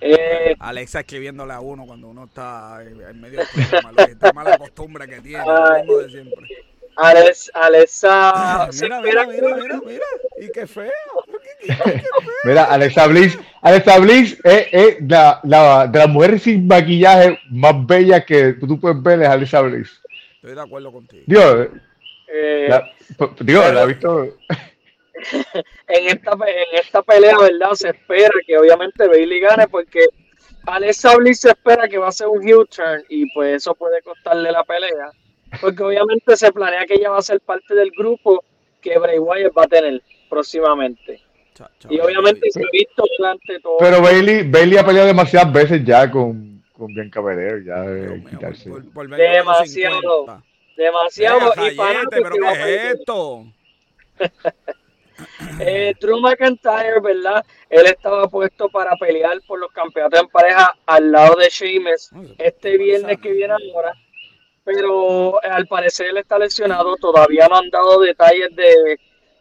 Eh, 0.00 0.54
Alexa 0.60 1.00
escribiéndole 1.00 1.52
a 1.52 1.60
uno 1.60 1.84
cuando 1.84 2.08
uno 2.08 2.26
está 2.26 2.82
en 2.82 3.20
medio 3.20 3.40
del 3.40 3.48
programa, 3.48 3.92
Luis, 3.92 4.08
esta 4.10 4.32
mala 4.32 4.56
costumbre 4.56 5.08
que 5.08 5.20
tiene, 5.20 5.44
Ay. 5.48 5.86
de 5.86 6.08
siempre. 6.10 6.48
Alex- 6.98 7.50
Alexa 7.54 8.68
Mira, 8.82 9.00
mira, 9.00 9.26
mira, 9.26 9.56
mira, 9.56 9.80
mira, 9.86 10.04
y 10.40 10.50
qué 10.50 10.66
feo. 10.66 10.90
Mira, 12.44 12.64
Alexa 12.64 13.06
Bliss, 13.06 13.38
Alexa 13.62 13.98
Bliss 14.00 14.38
es, 14.42 14.66
es 14.72 14.96
la, 15.06 15.40
la, 15.44 15.86
de 15.86 15.98
las 15.98 16.08
mujeres 16.08 16.42
sin 16.42 16.66
maquillaje 16.66 17.38
más 17.50 17.86
bella 17.86 18.24
que 18.24 18.54
tú 18.54 18.80
puedes 18.80 19.00
ver 19.02 19.22
es 19.22 19.28
Alexa 19.28 19.60
Bliss. 19.62 20.00
Estoy 20.36 20.54
de 20.54 20.60
acuerdo 20.60 20.90
contigo. 20.92 21.22
Dios, 21.26 21.68
eh, 22.32 22.66
la, 22.68 22.90
digo, 23.40 23.62
la 23.72 23.82
he 23.82 23.86
visto. 23.86 24.24
en 25.88 26.06
esta, 26.08 26.32
en 26.32 26.78
esta 26.80 27.02
pelea, 27.02 27.38
¿verdad? 27.38 27.74
Se 27.74 27.88
espera 27.90 28.34
que 28.46 28.58
obviamente 28.58 29.06
Bailey 29.06 29.40
gane 29.40 29.68
porque 29.68 30.00
Alexa 30.66 31.16
Bliss 31.16 31.40
se 31.40 31.50
espera 31.50 31.88
que 31.88 31.98
va 31.98 32.08
a 32.08 32.12
ser 32.12 32.26
un 32.26 32.42
heel 32.46 32.66
turn 32.68 33.04
y 33.08 33.32
pues 33.32 33.56
eso 33.56 33.74
puede 33.74 34.02
costarle 34.02 34.50
la 34.50 34.64
pelea. 34.64 35.12
Porque 35.60 35.82
obviamente 35.82 36.36
se 36.36 36.52
planea 36.52 36.86
que 36.86 36.94
ella 36.94 37.10
va 37.10 37.18
a 37.18 37.22
ser 37.22 37.40
parte 37.40 37.74
del 37.74 37.90
grupo 37.90 38.44
que 38.80 38.98
Bray 38.98 39.18
Wyatt 39.18 39.56
va 39.56 39.64
a 39.64 39.68
tener 39.68 40.02
próximamente. 40.28 41.20
y 41.88 41.98
obviamente 42.00 42.50
se 42.50 42.60
ha 42.60 42.70
visto 42.72 43.04
durante 43.18 43.58
todo. 43.60 43.78
Pero 43.78 44.00
Bailey, 44.02 44.48
Bailey 44.48 44.78
ha 44.78 44.86
peleado 44.86 45.08
demasiadas 45.08 45.52
veces 45.52 45.84
ya 45.84 46.10
con, 46.10 46.62
con 46.72 46.94
Bianca 46.94 47.20
Belair, 47.20 47.64
ya 47.64 47.80
de 47.82 48.24
quitarse. 48.24 48.70
demasiado. 49.16 50.42
Demasiado. 50.76 51.52
y 51.68 51.74
para 51.74 52.02
pero 52.08 52.30
¿qué 52.30 52.76
es 52.76 52.94
esto? 52.94 53.44
eh, 55.60 55.94
Drew 56.00 56.20
McIntyre, 56.20 57.00
¿verdad? 57.00 57.44
Él 57.68 57.86
estaba 57.86 58.28
puesto 58.28 58.68
para 58.68 58.94
pelear 58.96 59.38
por 59.46 59.58
los 59.58 59.72
campeonatos 59.72 60.20
en 60.20 60.28
pareja 60.28 60.74
al 60.86 61.10
lado 61.10 61.34
de 61.36 61.48
Sheamus 61.48 62.10
este 62.38 62.78
viernes 62.78 63.18
que 63.20 63.32
viene 63.32 63.54
ahora. 63.54 63.92
Pero 64.68 65.42
al 65.42 65.66
parecer 65.66 66.08
él 66.08 66.18
está 66.18 66.38
lesionado. 66.38 66.94
Todavía 66.96 67.48
no 67.48 67.56
han 67.56 67.70
dado 67.70 68.00
detalles 68.00 68.54
de, 68.54 69.00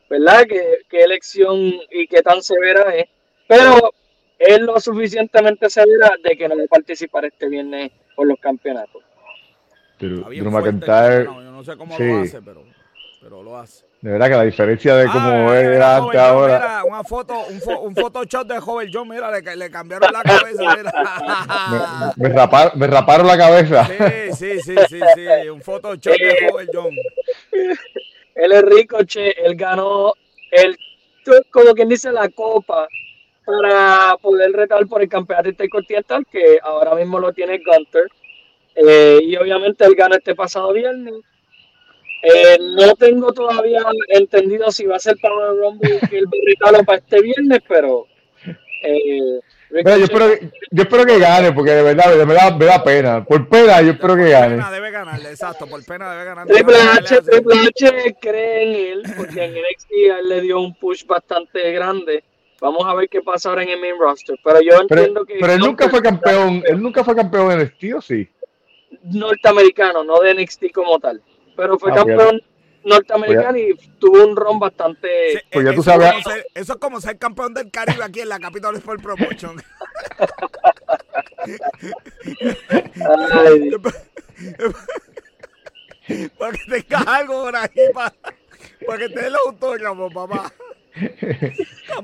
¿verdad? 0.09 0.45
¿Qué, 0.47 0.79
qué 0.89 1.01
elección 1.01 1.57
y 1.91 2.07
qué 2.07 2.21
tan 2.21 2.41
severa 2.41 2.95
es. 2.95 3.09
Pero 3.45 3.91
es 4.39 4.61
lo 4.61 4.79
suficientemente 4.79 5.69
severa 5.69 6.13
de 6.23 6.37
que 6.37 6.47
no 6.47 6.57
va 6.57 6.63
a 6.63 6.67
participar 6.67 7.25
este 7.25 7.49
viernes 7.49 7.91
por 8.15 8.25
los 8.25 8.39
campeonatos. 8.39 9.03
Drew, 9.99 10.23
McIntyre. 10.49 11.25
yo 11.25 11.33
no 11.33 11.63
sé 11.63 11.75
cómo 11.75 11.97
lo 11.97 12.21
hace, 12.21 12.41
pero, 12.41 12.63
pero 13.21 13.43
lo 13.43 13.57
hace. 13.57 13.85
De 14.01 14.11
verdad 14.11 14.27
que 14.27 14.35
la 14.35 14.43
diferencia 14.43 14.95
de 14.95 15.07
cómo 15.07 15.49
ah, 15.49 15.59
era 15.59 15.97
antes 15.97 16.19
ahora. 16.19 16.59
Mira, 16.59 16.83
una 16.83 17.03
foto, 17.03 17.33
un, 17.49 17.59
fo, 17.59 17.79
un 17.79 17.95
Photoshop 17.95 18.47
de 18.47 18.59
joven 18.59 18.89
John, 18.93 19.09
mira, 19.09 19.31
le, 19.31 19.55
le 19.55 19.71
cambiaron 19.71 20.11
la 20.13 20.21
cabeza. 20.21 20.75
Mira. 20.77 22.13
me, 22.15 22.29
me, 22.29 22.35
raparon, 22.35 22.79
me, 22.79 22.87
raparon, 22.87 23.25
la 23.25 23.37
cabeza. 23.37 23.85
Sí, 23.85 24.33
sí, 24.33 24.59
sí, 24.61 24.75
sí, 24.87 24.99
sí. 25.15 25.49
Un 25.49 25.61
Photoshop 25.61 26.13
de 26.13 26.47
joven 26.47 26.67
John. 26.71 26.95
Él 28.35 28.51
es 28.51 28.61
rico, 28.61 29.03
che. 29.03 29.31
Él 29.31 29.55
ganó 29.55 30.13
el, 30.51 30.77
como 31.49 31.73
quien 31.73 31.89
dice, 31.89 32.11
la 32.11 32.29
copa 32.29 32.87
para 33.45 34.15
poder 34.21 34.51
retar 34.51 34.85
por 34.85 35.01
el 35.01 35.09
campeonato 35.09 35.49
intercontinental, 35.49 36.23
que 36.31 36.59
ahora 36.61 36.93
mismo 36.93 37.17
lo 37.17 37.33
tiene 37.33 37.59
Gunter. 37.65 38.03
Eh, 38.75 39.19
y 39.23 39.35
obviamente 39.37 39.85
él 39.85 39.95
gana 39.95 40.17
este 40.17 40.35
pasado 40.35 40.71
viernes 40.71 41.15
eh, 42.21 42.57
no 42.59 42.95
tengo 42.95 43.31
todavía 43.31 43.83
entendido 44.09 44.71
si 44.71 44.85
va 44.85 44.95
a 44.95 44.99
ser 44.99 45.17
Power 45.17 45.55
Rumble 45.57 45.99
que 46.09 46.17
el 46.17 46.25
regalo 46.45 46.83
para 46.83 46.99
este 46.99 47.21
viernes, 47.21 47.59
pero. 47.67 48.07
Eh, 48.83 49.39
yo, 49.69 50.03
espero 50.03 50.29
que, 50.29 50.51
yo 50.71 50.83
espero 50.83 51.05
que 51.05 51.19
gane, 51.19 51.51
porque 51.51 51.71
de 51.71 51.83
verdad, 51.83 52.25
me, 52.25 52.33
da, 52.33 52.55
me 52.55 52.65
da 52.65 52.83
pena. 52.83 53.23
Por 53.23 53.47
pena, 53.47 53.81
yo 53.81 53.91
espero 53.91 54.15
que 54.15 54.29
gane. 54.29 54.55
Por 54.55 54.57
pena 54.57 54.71
debe 54.71 54.91
ganarle, 54.91 55.29
exacto. 55.29 55.67
Por 55.67 55.85
pena 55.85 56.11
debe 56.11 56.25
ganar. 56.25 56.47
Triple 56.47 56.75
H, 56.75 57.21
Triple 57.21 57.55
H 57.59 58.15
cree 58.19 58.63
en 58.63 58.91
él, 58.91 59.03
porque 59.15 59.43
en 59.43 59.51
NXT 59.53 59.91
él 60.19 60.29
le 60.29 60.41
dio 60.41 60.59
un 60.59 60.73
push 60.75 61.05
bastante 61.05 61.71
grande. 61.71 62.23
Vamos 62.59 62.83
a 62.85 62.95
ver 62.95 63.07
qué 63.07 63.21
pasa 63.21 63.49
ahora 63.49 63.61
en 63.61 63.69
el 63.69 63.79
main 63.79 63.95
roster. 63.99 64.35
Pero 64.43 64.61
yo 64.61 64.81
entiendo 64.81 65.23
que. 65.25 65.35
Pero 65.39 65.53
él 65.53 65.59
nunca 65.59 65.89
fue 65.89 66.01
campeón. 66.01 66.63
Él 66.65 66.81
nunca 66.81 67.03
fue 67.03 67.15
campeón 67.15 67.51
en 67.51 67.59
NXT, 67.59 67.83
¿o 67.95 68.01
sí? 68.01 68.27
Norteamericano, 69.03 70.03
no 70.03 70.19
de 70.21 70.33
NXT 70.33 70.71
como 70.73 70.97
tal 70.97 71.21
pero 71.57 71.77
fue 71.77 71.91
ah, 71.91 71.95
campeón 71.95 72.41
norteamericano 72.85 73.57
y 73.57 73.75
tuvo 73.99 74.25
un 74.25 74.35
ron 74.35 74.59
bastante. 74.59 75.43
pues 75.51 75.65
ya 75.65 75.73
tú 75.73 75.83
sabes. 75.83 76.13
eso 76.53 76.73
es 76.73 76.79
como 76.79 77.01
ser 77.01 77.17
campeón 77.17 77.53
del 77.53 77.69
Caribe 77.69 78.03
aquí 78.03 78.21
en 78.21 78.29
la 78.29 78.39
Capital 78.39 78.75
Sport 78.75 79.01
Promotion. 79.01 79.57
para 86.37 86.51
que 86.53 86.59
tengas 86.69 87.07
algo 87.07 87.43
por 87.43 87.55
ahí, 87.55 87.69
para, 87.93 88.13
para 88.85 88.99
que 88.99 89.09
te 89.09 89.21
dé 89.21 89.29
los 89.29 89.41
autógrafos, 89.47 90.13
papá. 90.13 90.51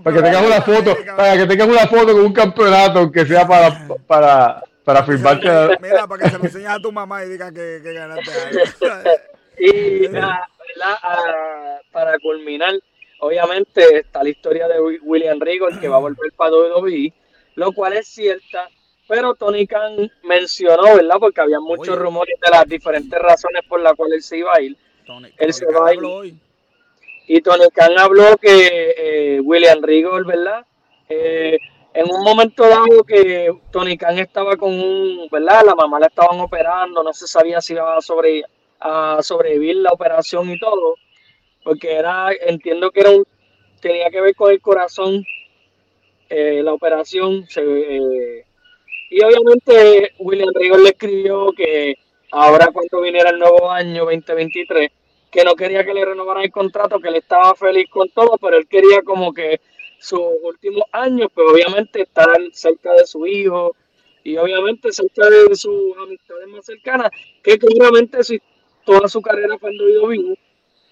para 0.04 0.16
que 0.16 0.22
tengas 0.22 0.46
una 0.46 0.62
foto, 0.62 0.98
para 1.16 1.38
que 1.38 1.48
tengas 1.48 1.68
una 1.68 1.88
foto 1.88 2.14
con 2.14 2.26
un 2.26 2.34
campeonato 2.34 3.12
que 3.12 3.26
sea 3.26 3.48
para, 3.48 3.88
para, 4.06 4.64
para 4.84 5.04
firmarte. 5.04 5.48
Mira, 5.82 6.08
para 6.08 6.24
que 6.24 6.30
se 6.30 6.38
lo 6.38 6.44
enseñes 6.44 6.70
a 6.70 6.80
tu 6.80 6.92
mamá 6.92 7.24
y 7.24 7.30
diga 7.30 7.52
que, 7.52 7.80
que 7.82 7.94
ganaste 7.94 8.32
algo. 8.32 8.60
Y 9.58 10.08
para 11.92 12.18
culminar, 12.20 12.74
obviamente 13.20 14.00
está 14.00 14.24
la 14.24 14.30
historia 14.30 14.68
de 14.68 14.80
William 14.80 15.40
Regal 15.40 15.80
que 15.80 15.88
va 15.88 15.98
a 15.98 16.00
volver 16.00 16.32
para 16.36 16.52
WWE, 16.52 17.14
lo 17.56 17.72
cual 17.72 17.94
es 17.94 18.08
cierta, 18.08 18.68
pero 19.08 19.36
Tony 19.36 19.68
Khan 19.68 20.12
mencionó, 20.24 20.96
¿verdad? 20.96 21.18
Porque 21.20 21.42
había 21.42 21.60
muchos 21.60 21.98
rumores 21.98 22.36
de 22.44 22.52
las 22.52 22.66
diferentes 22.68 23.20
razones 23.20 23.62
por 23.68 23.82
las 23.82 23.94
cuales 23.94 24.18
él 24.18 24.24
se 24.24 24.38
iba 24.38 24.54
a 24.54 24.62
ir. 24.62 24.78
él 25.38 25.54
se 25.54 25.66
va 25.66 25.90
a 25.90 25.94
ir. 25.94 26.36
Y 27.28 27.42
Tony 27.42 27.70
Khan 27.74 27.98
habló 27.98 28.38
que 28.38 28.96
eh, 28.98 29.40
William 29.42 29.82
Regal, 29.82 30.24
¿verdad? 30.26 30.66
Eh, 31.08 31.58
en 31.94 32.12
un 32.12 32.24
momento 32.24 32.68
dado 32.68 33.04
que 33.04 33.54
Tony 33.72 33.98
Khan 33.98 34.18
estaba 34.20 34.58
con 34.58 34.74
un, 34.74 35.28
¿verdad? 35.32 35.64
La 35.66 35.76
mamá 35.76 36.00
la 36.00 36.08
estaban 36.08 36.40
operando, 36.40 37.04
no 37.04 37.14
se 37.14 37.28
sabía 37.28 37.62
si 37.62 37.74
iba 37.74 37.96
a 37.96 38.02
sobrevivir 38.02 38.46
a 38.84 39.24
sobrevivir 39.24 39.78
la 39.78 39.92
operación 39.92 40.52
y 40.52 40.60
todo, 40.60 40.96
porque 41.64 41.94
era, 41.94 42.32
entiendo 42.34 42.92
que 42.92 43.00
era 43.00 43.12
tenía 43.80 44.10
que 44.10 44.22
ver 44.22 44.36
con 44.36 44.52
el 44.52 44.62
corazón, 44.62 45.24
eh, 46.30 46.62
la 46.64 46.74
operación, 46.74 47.46
eh, 47.56 48.44
y 49.10 49.24
obviamente 49.24 50.14
William 50.20 50.50
Regal 50.54 50.84
le 50.84 50.90
escribió 50.90 51.52
que 51.52 51.96
ahora 52.32 52.70
cuando 52.74 53.02
viniera 53.02 53.30
el 53.30 53.40
nuevo 53.40 53.70
año 53.70 54.06
2023, 54.06 54.92
que 55.32 55.44
no 55.44 55.56
quería 55.56 55.86
que 55.86 55.94
le 55.94 56.06
renovaran 56.06 56.44
el 56.44 56.52
contrato, 56.52 57.00
que 57.00 57.10
él 57.10 57.16
estaba 57.16 57.56
feliz 57.56 57.90
con 57.90 58.10
todo, 58.10 58.38
pero 58.42 58.58
él 58.58 58.68
quería 58.68 59.02
como 59.04 59.34
que 59.34 59.62
sus 60.00 60.22
últimos 60.44 60.84
años, 60.92 61.30
pues 61.34 61.48
obviamente 61.50 62.02
estar 62.02 62.38
cerca 62.52 62.94
de 62.94 63.06
su 63.06 63.26
hijo 63.26 63.76
y 64.24 64.38
obviamente 64.38 64.92
cerca 64.92 65.30
de 65.30 65.56
sus 65.56 65.98
amistades 65.98 66.48
más 66.48 66.66
cercanas, 66.66 67.10
que 67.42 67.58
claramente 67.58 68.24
su, 68.24 68.38
toda 68.86 69.08
su 69.08 69.22
carrera 69.22 69.58
fue 69.58 69.72
en 69.72 69.80
WWE, 69.80 70.38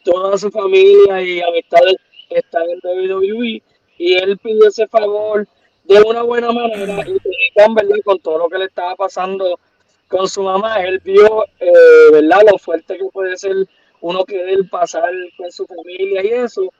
toda 0.03 0.37
su 0.37 0.49
familia 0.51 1.21
y 1.21 1.41
amistades 1.41 1.95
están 2.29 2.63
en 2.69 2.79
WWE 2.83 3.61
y 3.97 4.13
él 4.13 4.37
pidió 4.37 4.67
ese 4.67 4.87
favor 4.87 5.47
de 5.83 6.01
una 6.01 6.23
buena 6.23 6.51
manera 6.51 7.03
y 7.07 7.13
¿verdad? 7.55 7.95
con 8.03 8.19
todo 8.19 8.37
lo 8.39 8.49
que 8.49 8.57
le 8.57 8.65
estaba 8.65 8.95
pasando 8.95 9.59
con 10.07 10.27
su 10.27 10.43
mamá, 10.43 10.83
él 10.83 10.99
vio 11.03 11.45
eh, 11.59 12.11
¿verdad? 12.11 12.41
lo 12.51 12.57
fuerte 12.57 12.97
que 12.97 13.05
puede 13.05 13.37
ser 13.37 13.55
uno 14.01 14.25
querer 14.25 14.59
pasar 14.69 15.11
con 15.37 15.51
su 15.51 15.65
familia 15.65 16.23
y 16.23 16.27
eso 16.27 16.71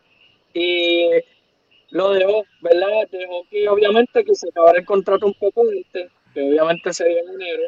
y 0.54 1.08
lo 1.92 2.12
dejó, 2.12 2.46
¿verdad? 2.62 3.08
Dejó 3.12 3.46
que 3.50 3.68
obviamente 3.70 4.24
que 4.24 4.36
se 4.36 4.50
acabara 4.50 4.80
el 4.80 4.86
contrato 4.86 5.26
un 5.26 5.34
poco 5.34 5.62
antes, 5.62 6.10
que 6.34 6.42
obviamente 6.42 6.94
se 6.94 7.08
dio 7.08 7.20
en 7.20 7.30
enero, 7.30 7.64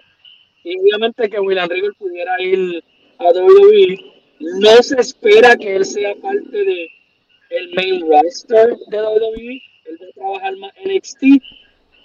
y 0.63 0.79
obviamente 0.79 1.29
que 1.29 1.39
William 1.39 1.69
Regal 1.69 1.93
pudiera 1.97 2.41
ir 2.41 2.83
a 3.27 3.31
WWE. 3.31 4.13
No 4.39 4.83
se 4.83 4.99
espera 4.99 5.55
que 5.55 5.75
él 5.75 5.85
sea 5.85 6.15
parte 6.15 6.57
de 6.57 6.89
el 7.49 7.73
main 7.75 8.01
roster 8.09 8.75
de 8.87 9.01
WWE. 9.01 9.61
Él 9.85 9.99
va 10.01 10.07
a 10.07 10.13
trabajar 10.13 10.57
más 10.57 10.71
NXT, 10.85 11.23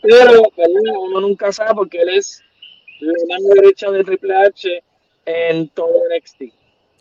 pero 0.03 0.43
uno 0.57 1.21
nunca 1.21 1.53
sabe 1.53 1.75
porque 1.75 1.99
él 1.99 2.11
es 2.11 2.43
la 3.01 3.39
mano 3.39 3.63
derecha 3.63 3.91
de 3.91 4.05
Triple 4.05 4.35
H 4.35 4.83
en 5.27 5.69
todo 5.69 5.93
NXT. 6.15 6.43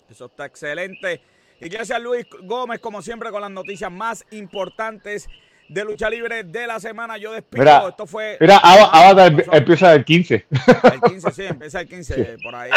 Eso 0.10 0.26
está 0.26 0.46
excelente. 0.46 1.22
Y 1.60 1.70
gracias 1.70 2.00
Luis 2.02 2.26
Gómez, 2.44 2.80
como 2.80 3.02
siempre, 3.02 3.32
con 3.32 3.42
las 3.42 3.52
noticias 3.52 3.92
más 3.92 4.26
importantes 4.32 5.28
de 5.70 5.84
lucha 5.84 6.10
libre 6.10 6.44
de 6.44 6.68
la 6.68 6.80
semana. 6.80 7.18
Yo 7.18 7.32
despido. 7.32 7.64
Mira, 7.64 7.88
Esto 7.90 8.06
fue. 8.06 8.38
Mira, 8.40 8.58
Avatar 8.58 9.46
empieza 9.52 9.94
el 9.94 10.06
15. 10.06 10.46
El 10.94 11.02
15, 11.02 11.32
sí, 11.32 11.44
empieza 11.44 11.82
el 11.82 11.88
15. 11.88 12.38
Por 12.44 12.56
ahí 12.56 12.72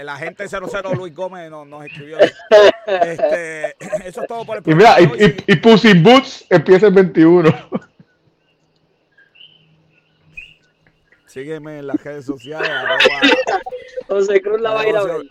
el 0.00 0.08
agente 0.08 0.48
00 0.48 0.94
Luis 0.94 1.14
Gómez 1.14 1.50
nos, 1.50 1.66
nos 1.66 1.84
escribió. 1.84 2.18
Este, 2.86 3.66
eso 4.06 4.22
es 4.22 4.28
todo 4.28 4.44
por 4.44 4.58
el 4.58 4.62
Y 4.66 4.74
mira, 4.74 5.00
y, 5.00 5.04
y, 5.04 5.52
y 5.52 5.56
Pussy 5.56 5.94
Boots 5.94 6.46
empieza 6.50 6.86
el 6.86 6.92
21. 6.94 7.54
Sígueme 11.34 11.80
en 11.80 11.88
las 11.88 12.00
redes 12.04 12.26
sociales. 12.26 12.70
José 14.06 14.40
Cruz 14.40 14.60
la 14.60 14.72
va 14.72 14.82
a 14.82 14.88
ir 14.88 14.96
a 14.96 15.02
ver. 15.02 15.26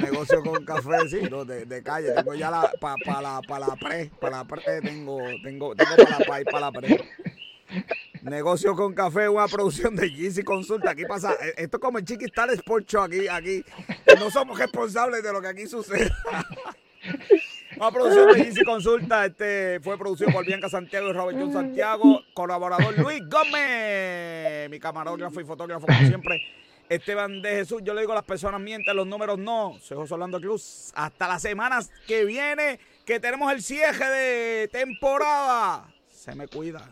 Negocio 0.00 0.42
con 0.42 0.64
café, 0.64 1.06
sí, 1.10 1.20
no, 1.30 1.44
de, 1.44 1.66
de 1.66 1.82
calle. 1.82 2.12
Tengo 2.12 2.32
ya 2.32 2.50
la, 2.50 2.72
para 2.80 2.96
pa 3.04 3.20
la, 3.20 3.42
pa 3.46 3.58
la 3.58 3.76
pre, 3.76 4.10
para 4.18 4.38
la 4.38 4.44
pre 4.46 4.80
tengo, 4.80 5.18
tengo, 5.42 5.74
tengo 5.74 5.96
para 5.96 6.18
la, 6.18 6.24
pa, 6.24 6.50
para 6.50 6.60
la 6.60 6.72
pre. 6.72 7.10
Negocio 8.22 8.74
con 8.74 8.94
café, 8.94 9.28
una 9.28 9.46
producción 9.46 9.94
de 9.94 10.10
Yeezy 10.10 10.42
Consulta. 10.44 10.92
Aquí 10.92 11.04
pasa, 11.04 11.34
eh, 11.34 11.52
esto 11.58 11.76
es 11.76 11.80
como 11.82 11.98
el 11.98 12.06
Chiquistar 12.06 12.48
Sport 12.48 12.86
Show 12.86 13.02
aquí, 13.02 13.28
aquí. 13.28 13.62
No 14.18 14.30
somos 14.30 14.58
responsables 14.58 15.22
de 15.22 15.30
lo 15.30 15.42
que 15.42 15.48
aquí 15.48 15.66
sucede. 15.66 16.10
Una 17.76 17.90
producción 17.90 18.32
de 18.32 18.40
Easy 18.40 18.64
Consulta. 18.64 19.26
Este 19.26 19.80
fue 19.80 19.98
producido 19.98 20.30
por 20.30 20.44
Bianca 20.46 20.68
Santiago 20.68 21.08
y 21.08 21.12
Robert 21.12 21.38
John 21.38 21.52
Santiago. 21.52 22.22
Colaborador 22.34 22.98
Luis 22.98 23.20
Gómez. 23.28 24.70
Mi 24.70 24.78
camarógrafo 24.78 25.40
y 25.40 25.44
fotógrafo, 25.44 25.86
como 25.86 25.98
siempre. 26.00 26.40
Esteban 26.88 27.40
de 27.40 27.50
Jesús, 27.50 27.82
yo 27.82 27.94
le 27.94 28.02
digo 28.02 28.12
las 28.14 28.24
personas 28.24 28.60
mienten, 28.60 28.94
los 28.94 29.06
números 29.06 29.38
no. 29.38 29.78
Soy 29.80 29.96
José 29.96 30.14
Orlando 30.14 30.40
Cruz. 30.40 30.92
Hasta 30.94 31.28
la 31.28 31.38
semana 31.38 31.80
que 32.06 32.24
viene, 32.24 32.78
que 33.04 33.18
tenemos 33.20 33.52
el 33.52 33.62
cierre 33.62 34.08
de 34.08 34.68
temporada. 34.68 35.88
Se 36.08 36.34
me 36.34 36.46
cuida. 36.46 36.88